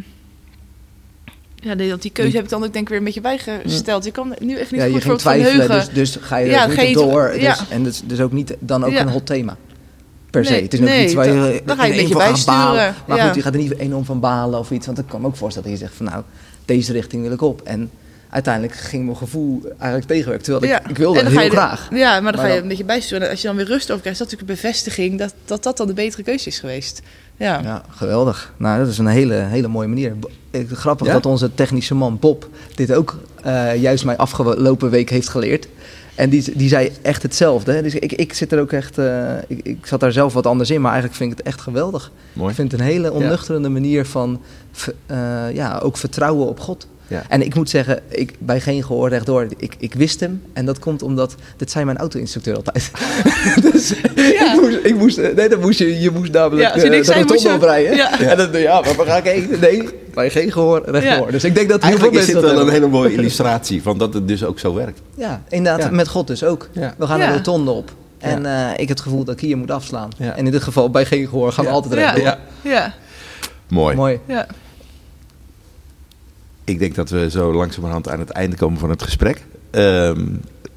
ja, 1.55 1.73
nee, 1.73 1.89
want 1.89 2.01
die 2.01 2.11
keuze 2.11 2.35
heb 2.35 2.43
ik 2.43 2.49
dan 2.49 2.63
ook 2.63 2.73
denk 2.73 2.83
ik 2.83 2.89
weer 2.89 2.97
een 2.97 3.03
beetje 3.03 3.21
bijgesteld. 3.21 4.03
Je 4.05 4.11
kan 4.11 4.35
nu 4.39 4.55
echt 4.55 4.71
niet 4.71 4.79
Ja, 4.81 4.85
je 4.85 4.93
goed 4.93 5.03
voor 5.03 5.15
ging 5.31 5.43
het 5.43 5.51
twijfelen, 5.51 5.79
dus, 5.79 5.89
dus 5.89 6.15
ga 6.21 6.37
je 6.37 6.49
Ja, 6.49 6.63
er 6.67 6.71
ga 6.71 6.81
je 6.81 6.93
door. 6.93 7.29
Dus, 7.33 7.41
ja. 7.41 7.57
En 7.69 7.83
dus, 7.83 8.01
dus 8.05 8.19
ook 8.19 8.31
niet 8.31 8.55
dan 8.59 8.83
ook 8.83 8.91
Ja. 8.91 9.01
een 9.01 9.09
hot 9.09 9.25
thema. 9.25 9.57
Per 10.29 10.45
se. 10.45 10.51
Nee, 10.51 10.61
Het 10.61 10.73
is 10.73 10.79
ook 10.79 10.85
nee, 10.85 11.03
iets 11.03 11.13
waar 11.13 11.27
je, 11.27 11.33
dan- 11.33 11.59
dan 11.65 11.77
ga 11.77 11.85
je 11.85 11.91
een 11.91 11.97
beetje 11.97 12.13
voor 12.13 12.21
bijsturen, 12.23 12.95
Maar 13.07 13.19
goed, 13.19 13.35
je 13.35 13.41
gaat 13.41 13.53
er 13.53 13.59
niet 13.59 13.77
enorm 13.77 14.05
van 14.05 14.19
balen 14.19 14.59
of 14.59 14.71
iets. 14.71 14.85
Want 14.85 14.97
ik 14.99 15.05
kan 15.07 15.21
me 15.21 15.27
ook 15.27 15.35
voorstellen 15.35 15.69
dat 15.69 15.79
je 15.79 15.85
zegt 15.85 15.97
van 15.97 16.05
nou, 16.05 16.23
deze 16.65 16.91
richting 16.91 17.21
wil 17.23 17.31
ik 17.31 17.41
op. 17.41 17.61
En 17.61 17.91
uiteindelijk 18.31 18.73
ging 18.75 19.05
mijn 19.05 19.17
gevoel 19.17 19.61
eigenlijk 19.77 20.07
tegenwerken. 20.11 20.43
Terwijl 20.43 20.63
ik, 20.63 20.69
Ja. 20.69 20.89
ik 20.89 20.97
wilde 20.97 21.19
heel 21.29 21.41
je 21.41 21.49
graag. 21.49 21.87
Ja, 21.91 21.97
maar 22.21 22.21
dan 22.21 22.23
Maar 22.23 22.33
ga 22.41 22.45
je 22.47 22.53
dan- 22.53 22.61
een 22.61 22.67
beetje 22.67 22.85
bijsturen. 22.85 23.23
En 23.25 23.29
als 23.31 23.41
je 23.41 23.47
dan 23.47 23.55
weer 23.55 23.65
rust 23.65 23.89
over 23.91 24.01
krijgt, 24.01 24.21
is 24.21 24.27
dat 24.27 24.31
natuurlijk 24.31 24.49
een 24.61 24.69
bevestiging 24.69 25.19
dat 25.19 25.33
dat, 25.45 25.63
dat 25.63 25.77
dan 25.77 25.87
de 25.87 25.93
betere 25.93 26.23
keuze 26.23 26.47
is 26.47 26.59
geweest. 26.59 27.01
Ja. 27.37 27.59
Ja, 27.63 27.83
geweldig. 27.89 28.53
Nou, 28.57 28.79
dat 28.79 28.87
is 28.87 28.97
een 28.97 29.07
hele, 29.07 29.33
hele 29.33 29.67
mooie 29.67 29.87
manier. 29.87 30.15
Grappig 30.71 31.07
Ja? 31.07 31.13
dat 31.13 31.25
onze 31.25 31.53
technische 31.53 31.95
man 31.95 32.17
Bob 32.19 32.47
dit 32.75 32.93
ook 32.93 33.19
eh, 33.43 33.81
juist 33.81 34.05
mij 34.05 34.17
afgelopen 34.17 34.89
week 34.89 35.09
heeft 35.09 35.29
geleerd. 35.29 35.67
En 36.15 36.29
die, 36.29 36.57
die 36.57 36.69
zei 36.69 36.91
echt 37.01 37.23
hetzelfde. 37.23 37.71
hè. 37.71 37.81
Dus 37.81 37.95
ik, 37.95 38.11
ik 38.13 38.33
zit 38.33 38.51
er 38.51 38.59
ook 38.59 38.71
echt. 38.71 38.97
eh, 38.97 39.33
ik, 39.47 39.59
ik 39.63 39.85
zat 39.85 39.99
daar 39.99 40.11
zelf 40.11 40.33
wat 40.33 40.45
anders 40.47 40.69
in, 40.69 40.81
maar 40.81 40.91
eigenlijk 40.91 41.19
vind 41.21 41.31
ik 41.31 41.37
het 41.37 41.47
echt 41.47 41.61
geweldig. 41.61 42.11
Mooi. 42.33 42.49
Ik 42.49 42.55
vind 42.55 42.71
het 42.71 42.81
een 42.81 42.87
hele 42.87 43.11
onnuchterende 43.11 43.69
manier 43.69 44.05
van 44.05 44.41
eh, 45.05 45.17
ja, 45.53 45.79
ook 45.83 45.97
vertrouwen 45.97 46.47
op 46.47 46.59
God. 46.59 46.87
Ja. 47.11 47.23
En 47.29 47.41
ik 47.45 47.55
moet 47.55 47.69
zeggen, 47.69 48.01
ik, 48.07 48.33
bij 48.39 48.61
geen 48.61 48.83
gehoor 48.83 49.09
rechtdoor, 49.09 49.47
ik, 49.57 49.75
ik 49.77 49.93
wist 49.93 50.19
hem. 50.19 50.41
En 50.53 50.65
dat 50.65 50.79
komt 50.79 51.01
omdat, 51.01 51.35
dat 51.57 51.71
zei 51.71 51.85
mijn 51.85 51.97
auto-instructeur 51.97 52.55
altijd. 52.55 52.91
dus 53.71 53.91
ik 53.91 54.51
moest, 54.61 54.77
ik 54.83 54.95
moest, 54.95 55.17
nee, 55.35 55.49
dan 55.49 55.59
moest 55.59 55.79
je, 55.79 55.99
je 55.99 56.11
moest 56.11 56.31
namelijk 56.31 56.67
Ja, 56.67 56.73
als 56.73 56.81
je 56.83 56.89
niks 56.89 57.07
de 57.07 57.13
rotonde 57.13 57.53
oprijden. 57.53 57.95
Ja. 57.95 58.19
En 58.31 58.37
dan, 58.37 58.61
ja, 58.61 58.81
maar 58.81 58.95
waar 58.95 59.05
ga 59.05 59.17
ik 59.17 59.23
heen? 59.23 59.59
Nee, 59.59 59.89
bij 60.13 60.29
geen 60.29 60.51
gehoor 60.51 60.81
rechtdoor. 60.85 61.25
Ja. 61.25 61.31
Dus 61.31 61.43
ik 61.43 61.55
denk 61.55 61.69
dat 61.69 61.81
heel 61.81 61.89
veel 61.91 61.99
Eigenlijk 61.99 62.11
is 62.11 62.17
mensen 62.17 62.33
dit 62.33 62.43
dat 62.43 62.51
wel 62.51 62.67
een 62.67 62.73
hele 62.81 62.87
mooie 62.87 63.13
illustratie 63.13 63.81
van 63.81 63.97
dat 63.97 64.13
het 64.13 64.27
dus 64.27 64.43
ook 64.43 64.59
zo 64.59 64.73
werkt. 64.73 65.01
Ja, 65.15 65.43
inderdaad, 65.49 65.81
Ja. 65.81 65.95
met 65.95 66.07
God 66.07 66.27
dus 66.27 66.43
ook. 66.43 66.69
Ja. 66.71 66.93
We 66.97 67.07
gaan 67.07 67.19
Ja. 67.19 67.27
een 67.27 67.33
rotonde 67.33 67.71
op. 67.71 67.91
En 68.17 68.45
eh, 68.45 68.71
ik 68.71 68.77
heb 68.79 68.89
het 68.89 69.01
gevoel 69.01 69.23
dat 69.23 69.33
ik 69.35 69.41
hier 69.41 69.57
moet 69.57 69.71
afslaan. 69.71 70.09
Ja. 70.17 70.35
En 70.35 70.45
in 70.45 70.51
dit 70.51 70.63
geval 70.63 70.89
bij 70.89 71.05
geen 71.05 71.27
gehoor 71.27 71.51
gaan 71.51 71.65
we 71.65 71.71
altijd 71.71 71.93
Ja. 71.93 71.99
rechtdoor. 71.99 72.23
Ja. 72.23 72.37
Ja. 72.61 72.93
Mooi. 73.67 73.95
Mooi. 73.95 74.19
Ja. 74.25 74.45
Ik 76.71 76.79
denk 76.79 76.95
dat 76.95 77.09
we 77.09 77.29
zo 77.29 77.53
langzamerhand 77.53 78.09
aan 78.09 78.19
het 78.19 78.29
einde 78.29 78.55
komen 78.55 78.79
van 78.79 78.89
het 78.89 79.03
gesprek. 79.03 79.45
Ehm, 79.71 80.25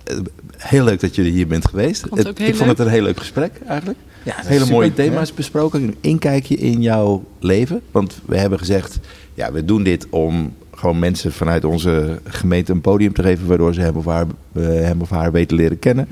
eh, 0.05 0.17
heel 0.57 0.85
leuk 0.85 1.01
dat 1.01 1.15
jullie 1.15 1.33
hier 1.33 1.47
bent 1.47 1.69
geweest. 1.69 2.01
vond 2.01 2.19
het 2.19 2.29
ook 2.29 2.39
heel 2.39 2.49
ik 2.49 2.55
vond 2.57 2.71
het 2.71 2.79
een 2.79 2.89
heel 2.89 3.03
leuk 3.03 3.19
gesprek 3.19 3.53
eigenlijk. 3.67 3.99
Ja, 4.23 4.35
Hele 4.37 4.59
super. 4.59 4.75
mooie 4.75 4.95
thema's 4.95 5.35
besproken. 5.35 5.83
Een 5.83 5.97
inkijkje 6.01 6.57
in 6.57 6.83
jouw 6.83 7.25
leven. 7.41 7.81
Want 7.91 8.21
we 8.27 8.39
hebben 8.39 8.59
gezegd, 8.59 8.99
ja, 9.35 9.53
we 9.53 9.65
doen 9.65 9.83
dit 9.83 10.07
om 10.11 10.55
gewoon 10.75 10.99
mensen 10.99 11.33
vanuit 11.33 11.65
onze 11.65 12.19
gemeente 12.25 12.73
een 12.73 12.81
podium 12.81 13.13
te 13.13 13.23
geven, 13.23 13.47
waardoor 13.47 13.75
ze 13.75 13.81
hem 13.81 13.97
of 13.97 14.05
haar, 14.05 14.27
eh, 14.53 14.63
hem 14.65 15.01
of 15.01 15.11
haar 15.11 15.33
weten 15.33 15.57
leren 15.57 15.79
kennen. 15.79 16.09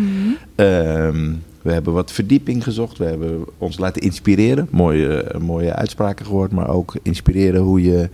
Ehm, 0.54 1.30
we 1.62 1.72
hebben 1.72 1.92
wat 1.92 2.12
verdieping 2.12 2.62
gezocht. 2.62 2.98
We 2.98 3.04
hebben 3.04 3.44
ons 3.58 3.78
laten 3.78 4.02
inspireren. 4.02 4.68
Mooie, 4.70 5.24
mooie 5.40 5.72
uitspraken 5.74 6.26
gehoord, 6.26 6.52
maar 6.52 6.68
ook 6.68 6.94
inspireren 7.02 7.60
hoe, 7.60 7.82
je, 7.82 8.08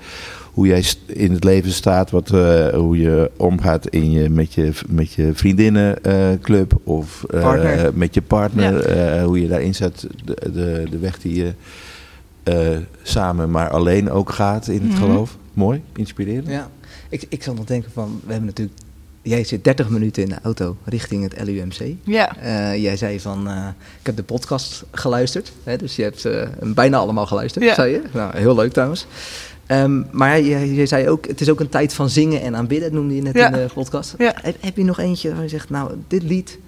hoe 0.53 0.67
jij 0.67 0.85
in 1.07 1.33
het 1.33 1.45
leven 1.45 1.71
staat. 1.73 2.11
Wat, 2.11 2.31
eh, 2.33 2.69
hoe 2.69 2.99
je 2.99 3.31
omgaat 3.37 3.87
in 3.89 4.11
je, 4.11 4.29
met 4.31 4.53
je, 4.55 4.73
met 4.89 5.13
je 5.13 5.31
vriendinnenclub 5.35 6.81
of 6.85 7.25
eh, 7.25 7.85
met 7.95 8.15
je 8.15 8.23
partner. 8.23 8.81
eh, 8.81 9.25
hoe 9.25 9.41
je 9.41 9.49
daarin 9.49 9.75
zet. 9.75 10.07
De, 10.25 10.37
de, 10.53 10.85
de 10.91 10.99
weg 10.99 11.19
die 11.21 11.35
je 11.35 11.53
eh, 12.43 12.77
samen, 13.03 13.51
maar 13.51 13.69
alleen 13.71 14.11
ook 14.11 14.31
gaat 14.31 14.69
in 14.69 14.81
het 14.81 14.89
Mhm. 14.93 14.97
geloof. 14.97 15.37
Mooi, 15.55 15.83
inspirerend. 15.97 16.47
Ja, 16.49 16.71
ik, 17.09 17.25
ik 17.29 17.43
zal 17.43 17.55
nog 17.55 17.65
denken 17.65 17.91
van, 17.93 18.21
we 18.25 18.31
hebben 18.31 18.47
natuurlijk, 18.49 18.79
jij 19.23 19.45
zit 19.45 19.65
30 19.65 19.89
minuten 19.89 20.23
in 20.23 20.29
de 20.29 20.39
auto 20.43 20.77
richting 20.85 21.23
het 21.23 21.43
LUMC. 21.49 21.95
Ja. 22.05 22.37
Eh, 22.37 22.83
jij 22.83 22.97
zei 22.97 23.21
van, 23.21 23.49
eh, 23.49 23.67
ik 24.01 24.07
heb 24.07 24.17
de 24.17 24.23
podcast 24.23 24.85
geluisterd, 24.93 25.53
hè, 25.65 25.77
dus 25.77 25.97
je 25.97 26.03
hebt 26.03 26.25
eh, 26.25 26.49
bijna 26.61 26.97
allemaal 26.99 27.27
geluisterd, 27.27 27.65
Ja. 27.65 27.75
zei 27.75 27.93
je. 27.93 28.03
Nou, 28.13 28.37
heel 28.37 28.55
leuk 28.55 28.73
trouwens. 28.73 29.07
Ehm, 29.67 30.03
maar 30.11 30.41
je, 30.41 30.75
je 30.75 30.87
zei 30.87 31.09
ook, 31.09 31.27
het 31.27 31.41
is 31.41 31.49
ook 31.49 31.61
een 31.61 31.69
tijd 31.69 31.93
van 31.93 32.09
zingen 32.11 32.41
en 32.43 32.57
aanbidden, 32.57 32.93
noemde 32.95 33.15
je 33.15 33.23
net 33.23 33.35
Ja. 33.35 33.47
in 33.47 33.53
de 33.53 33.69
podcast. 33.75 34.15
Ja. 34.19 34.35
Heb, 34.43 34.57
heb 34.61 34.77
je 34.77 34.85
nog 34.85 34.99
eentje 34.99 35.33
waar 35.35 35.43
je 35.43 35.49
zegt, 35.49 35.71
nou, 35.71 35.91
dit 36.09 36.23
lied, 36.23 36.59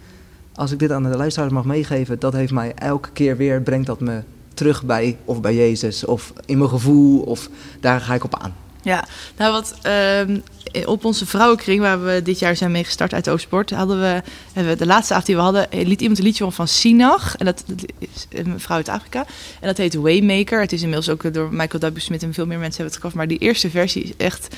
als 0.54 0.72
ik 0.72 0.78
dit 0.78 0.90
aan 0.92 1.02
de 1.02 1.16
luisteraars 1.16 1.52
mag 1.52 1.64
meegeven, 1.64 2.18
dat 2.18 2.32
heeft 2.32 2.52
mij 2.52 2.72
elke 2.74 3.10
keer 3.12 3.36
weer, 3.36 3.62
brengt 3.62 3.86
dat 3.86 4.00
me 4.00 4.22
terug 4.54 4.84
bij, 4.84 5.16
of 5.24 5.40
bij 5.40 5.54
Jezus, 5.54 6.04
of 6.04 6.32
in 6.46 6.58
mijn 6.58 6.70
gevoel, 6.70 7.20
of 7.20 7.48
daar 7.80 8.00
ga 8.00 8.14
ik 8.14 8.24
op 8.24 8.38
aan. 8.38 8.54
Ja, 8.82 9.04
nou 9.36 9.52
wat 9.52 9.74
ehm, 9.82 10.38
op 10.84 11.04
onze 11.04 11.26
vrouwenkring, 11.26 11.80
waar 11.80 12.04
we 12.04 12.22
dit 12.22 12.38
jaar 12.38 12.56
zijn 12.56 12.70
mee 12.70 12.84
gestart 12.84 13.14
uit 13.14 13.28
Oostport, 13.28 13.70
hadden 13.70 14.00
we, 14.00 14.22
hebben 14.52 14.72
we 14.72 14.78
de 14.78 14.86
laatste 14.86 15.12
avond 15.12 15.26
die 15.26 15.36
we 15.36 15.42
hadden, 15.42 15.72
eh, 15.72 15.86
liet 15.86 16.00
iemand 16.00 16.18
een 16.18 16.24
liedje 16.24 16.44
van 16.44 16.52
van 16.52 16.68
Sinach. 16.68 17.36
En 17.36 17.44
dat 17.44 17.64
is 17.98 18.26
een 18.30 18.60
vrouw 18.60 18.76
uit 18.76 18.88
Afrika. 18.88 19.26
En 19.60 19.66
dat 19.66 19.76
heet 19.76 19.94
Waymaker. 19.94 20.60
Het 20.60 20.72
is 20.72 20.82
inmiddels 20.82 21.08
ook 21.08 21.34
door 21.34 21.48
Michael 21.52 21.92
W. 21.92 21.98
Smith 21.98 22.22
en 22.22 22.34
veel 22.34 22.46
meer 22.46 22.58
mensen 22.58 22.82
hebben 22.82 22.94
het 22.94 22.94
gecoverd. 22.94 23.14
Maar 23.14 23.38
die 23.38 23.48
eerste 23.48 23.70
versie 23.70 24.02
is 24.02 24.12
echt 24.16 24.56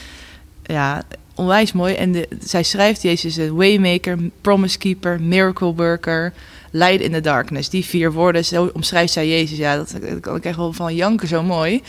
ja, 0.64 1.02
onwijs 1.34 1.72
mooi. 1.72 1.94
En 1.94 2.12
de, 2.12 2.28
zij 2.40 2.62
schrijft, 2.62 3.02
Jezus 3.02 3.38
is 3.38 3.46
een 3.46 3.54
Waymaker, 3.54 4.18
Promise 4.40 4.78
Keeper, 4.78 5.20
Miracle 5.20 5.74
Worker, 5.74 6.32
Light 6.70 7.00
in 7.00 7.12
the 7.12 7.20
Darkness. 7.20 7.68
Die 7.68 7.84
vier 7.84 8.12
woorden, 8.12 8.44
zo 8.44 8.70
omschrijft 8.72 9.12
zij 9.12 9.28
Jezus. 9.28 9.58
Ja, 9.58 9.76
dat, 9.76 9.94
dat 10.00 10.20
kan 10.20 10.36
ik 10.36 10.44
echt 10.44 10.56
wel 10.56 10.72
van 10.72 10.94
janken, 10.94 11.28
zo 11.28 11.42
mooi. 11.42 11.82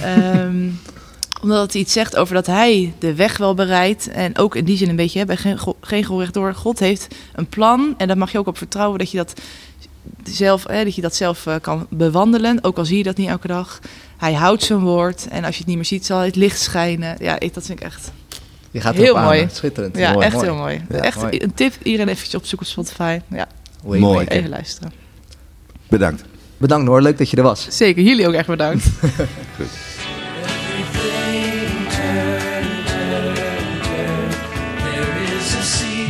Ehm, 0.00 0.68
omdat 1.42 1.72
hij 1.72 1.82
iets 1.82 1.92
zegt 1.92 2.16
over 2.16 2.34
dat 2.34 2.46
hij 2.46 2.92
de 2.98 3.14
weg 3.14 3.36
wel 3.36 3.54
bereidt. 3.54 4.08
En 4.08 4.38
ook 4.38 4.56
in 4.56 4.64
die 4.64 4.76
zin 4.76 4.88
een 4.88 4.96
beetje, 4.96 5.18
hè, 5.18 5.24
bij 5.24 5.36
geen, 5.36 5.58
geen 5.80 6.04
gerecht 6.04 6.34
door. 6.34 6.54
God 6.54 6.78
heeft 6.78 7.06
een 7.34 7.46
plan. 7.46 7.94
En 7.98 8.06
daar 8.06 8.18
mag 8.18 8.32
je 8.32 8.38
ook 8.38 8.46
op 8.46 8.58
vertrouwen 8.58 8.98
dat 8.98 9.10
je 9.10 9.16
dat 9.16 9.32
zelf, 10.24 10.66
hè, 10.66 10.84
dat 10.84 10.94
je 10.94 11.00
dat 11.00 11.14
zelf 11.14 11.46
eh, 11.46 11.54
kan 11.60 11.86
bewandelen. 11.90 12.64
Ook 12.64 12.78
al 12.78 12.84
zie 12.84 12.96
je 12.96 13.02
dat 13.02 13.16
niet 13.16 13.28
elke 13.28 13.46
dag. 13.46 13.78
Hij 14.16 14.32
houdt 14.32 14.62
zijn 14.62 14.78
woord. 14.78 15.28
En 15.28 15.44
als 15.44 15.52
je 15.52 15.58
het 15.58 15.66
niet 15.66 15.76
meer 15.76 15.84
ziet, 15.84 16.06
zal 16.06 16.18
het 16.18 16.36
licht 16.36 16.60
schijnen. 16.60 17.16
Ja, 17.18 17.40
ik, 17.40 17.54
dat 17.54 17.66
vind 17.66 17.80
ik 17.80 17.84
echt, 17.86 18.12
Je 18.70 18.80
gaat 18.80 18.94
Heel 18.94 19.18
aan, 19.18 19.24
mooi. 19.24 19.48
Schitterend. 19.52 19.96
ja, 19.96 20.12
Mooi. 20.12 20.24
echt 20.26 20.34
Mooi. 20.34 20.46
heel 20.46 20.56
mooi. 20.56 20.84
Ja, 20.90 20.98
echt 20.98 21.20
mooi. 21.20 21.42
een 21.42 21.54
tip. 21.54 21.74
Iedereen 21.82 22.08
eventjes 22.08 22.34
opzoeken 22.34 22.66
op 22.66 22.72
Spotify. 22.72 23.20
Ja. 23.30 23.46
Mooi. 23.84 24.26
even 24.26 24.50
luisteren. 24.50 24.92
Bedankt. 25.88 26.24
Bedankt 26.56 26.86
Noor, 26.86 27.02
leuk 27.02 27.18
dat 27.18 27.30
je 27.30 27.36
er 27.36 27.42
was. 27.42 27.66
Zeker, 27.70 28.02
jullie 28.02 28.26
ook 28.26 28.34
echt 28.34 28.46
bedankt. 28.46 28.84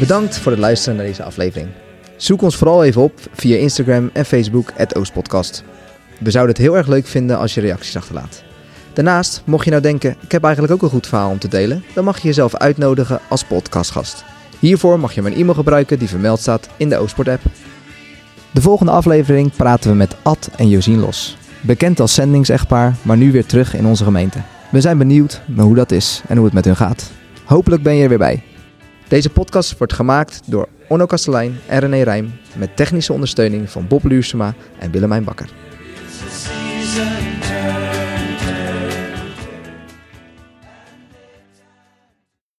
Bedankt 0.02 0.38
voor 0.38 0.52
het 0.52 0.60
luisteren 0.60 0.96
naar 0.96 1.06
deze 1.06 1.22
aflevering. 1.22 1.68
Zoek 2.16 2.42
ons 2.42 2.56
vooral 2.56 2.84
even 2.84 3.02
op 3.02 3.12
via 3.32 3.56
Instagram 3.56 4.10
en 4.12 4.24
Facebook, 4.24 4.72
Oostpodcast. 4.96 5.64
We 6.18 6.30
zouden 6.30 6.54
het 6.54 6.64
heel 6.64 6.76
erg 6.76 6.86
leuk 6.86 7.06
vinden 7.06 7.38
als 7.38 7.54
je 7.54 7.60
reacties 7.60 7.96
achterlaat. 7.96 8.42
Daarnaast, 8.92 9.42
mocht 9.44 9.64
je 9.64 9.70
nou 9.70 9.82
denken, 9.82 10.16
ik 10.20 10.32
heb 10.32 10.44
eigenlijk 10.44 10.74
ook 10.74 10.82
een 10.82 10.88
goed 10.88 11.06
verhaal 11.06 11.30
om 11.30 11.38
te 11.38 11.48
delen, 11.48 11.84
dan 11.94 12.04
mag 12.04 12.18
je 12.18 12.26
jezelf 12.28 12.54
uitnodigen 12.56 13.20
als 13.28 13.44
podcastgast. 13.44 14.24
Hiervoor 14.58 15.00
mag 15.00 15.12
je 15.14 15.22
mijn 15.22 15.34
e-mail 15.34 15.54
gebruiken 15.54 15.98
die 15.98 16.08
vermeld 16.08 16.40
staat 16.40 16.68
in 16.76 16.88
de 16.88 16.96
Oostport 16.96 17.28
app. 17.28 17.42
De 18.50 18.60
volgende 18.60 18.92
aflevering 18.92 19.52
praten 19.56 19.90
we 19.90 19.96
met 19.96 20.16
Ad 20.22 20.50
en 20.56 20.68
Josien 20.68 21.00
Los. 21.00 21.36
Bekend 21.60 22.00
als 22.00 22.14
zendingsechtpaar, 22.14 22.96
maar 23.02 23.16
nu 23.16 23.32
weer 23.32 23.46
terug 23.46 23.74
in 23.74 23.86
onze 23.86 24.04
gemeente. 24.04 24.38
We 24.70 24.80
zijn 24.80 24.98
benieuwd 24.98 25.42
naar 25.46 25.64
hoe 25.64 25.74
dat 25.74 25.90
is 25.90 26.22
en 26.28 26.36
hoe 26.36 26.44
het 26.44 26.54
met 26.54 26.64
hun 26.64 26.76
gaat. 26.76 27.10
Hopelijk 27.44 27.82
ben 27.82 27.94
je 27.94 28.02
er 28.02 28.08
weer 28.08 28.18
bij. 28.18 28.42
Deze 29.12 29.30
podcast 29.30 29.78
wordt 29.78 29.92
gemaakt 29.92 30.40
door 30.46 30.68
Onno 30.88 31.06
Kastelein 31.06 31.58
en 31.66 31.80
René 31.80 32.02
Rijm 32.02 32.32
met 32.56 32.76
technische 32.76 33.12
ondersteuning 33.12 33.70
van 33.70 33.86
Bob 33.86 34.04
Luursema 34.04 34.54
en 34.78 34.90
Willemijn 34.90 35.24
Bakker. 35.24 35.48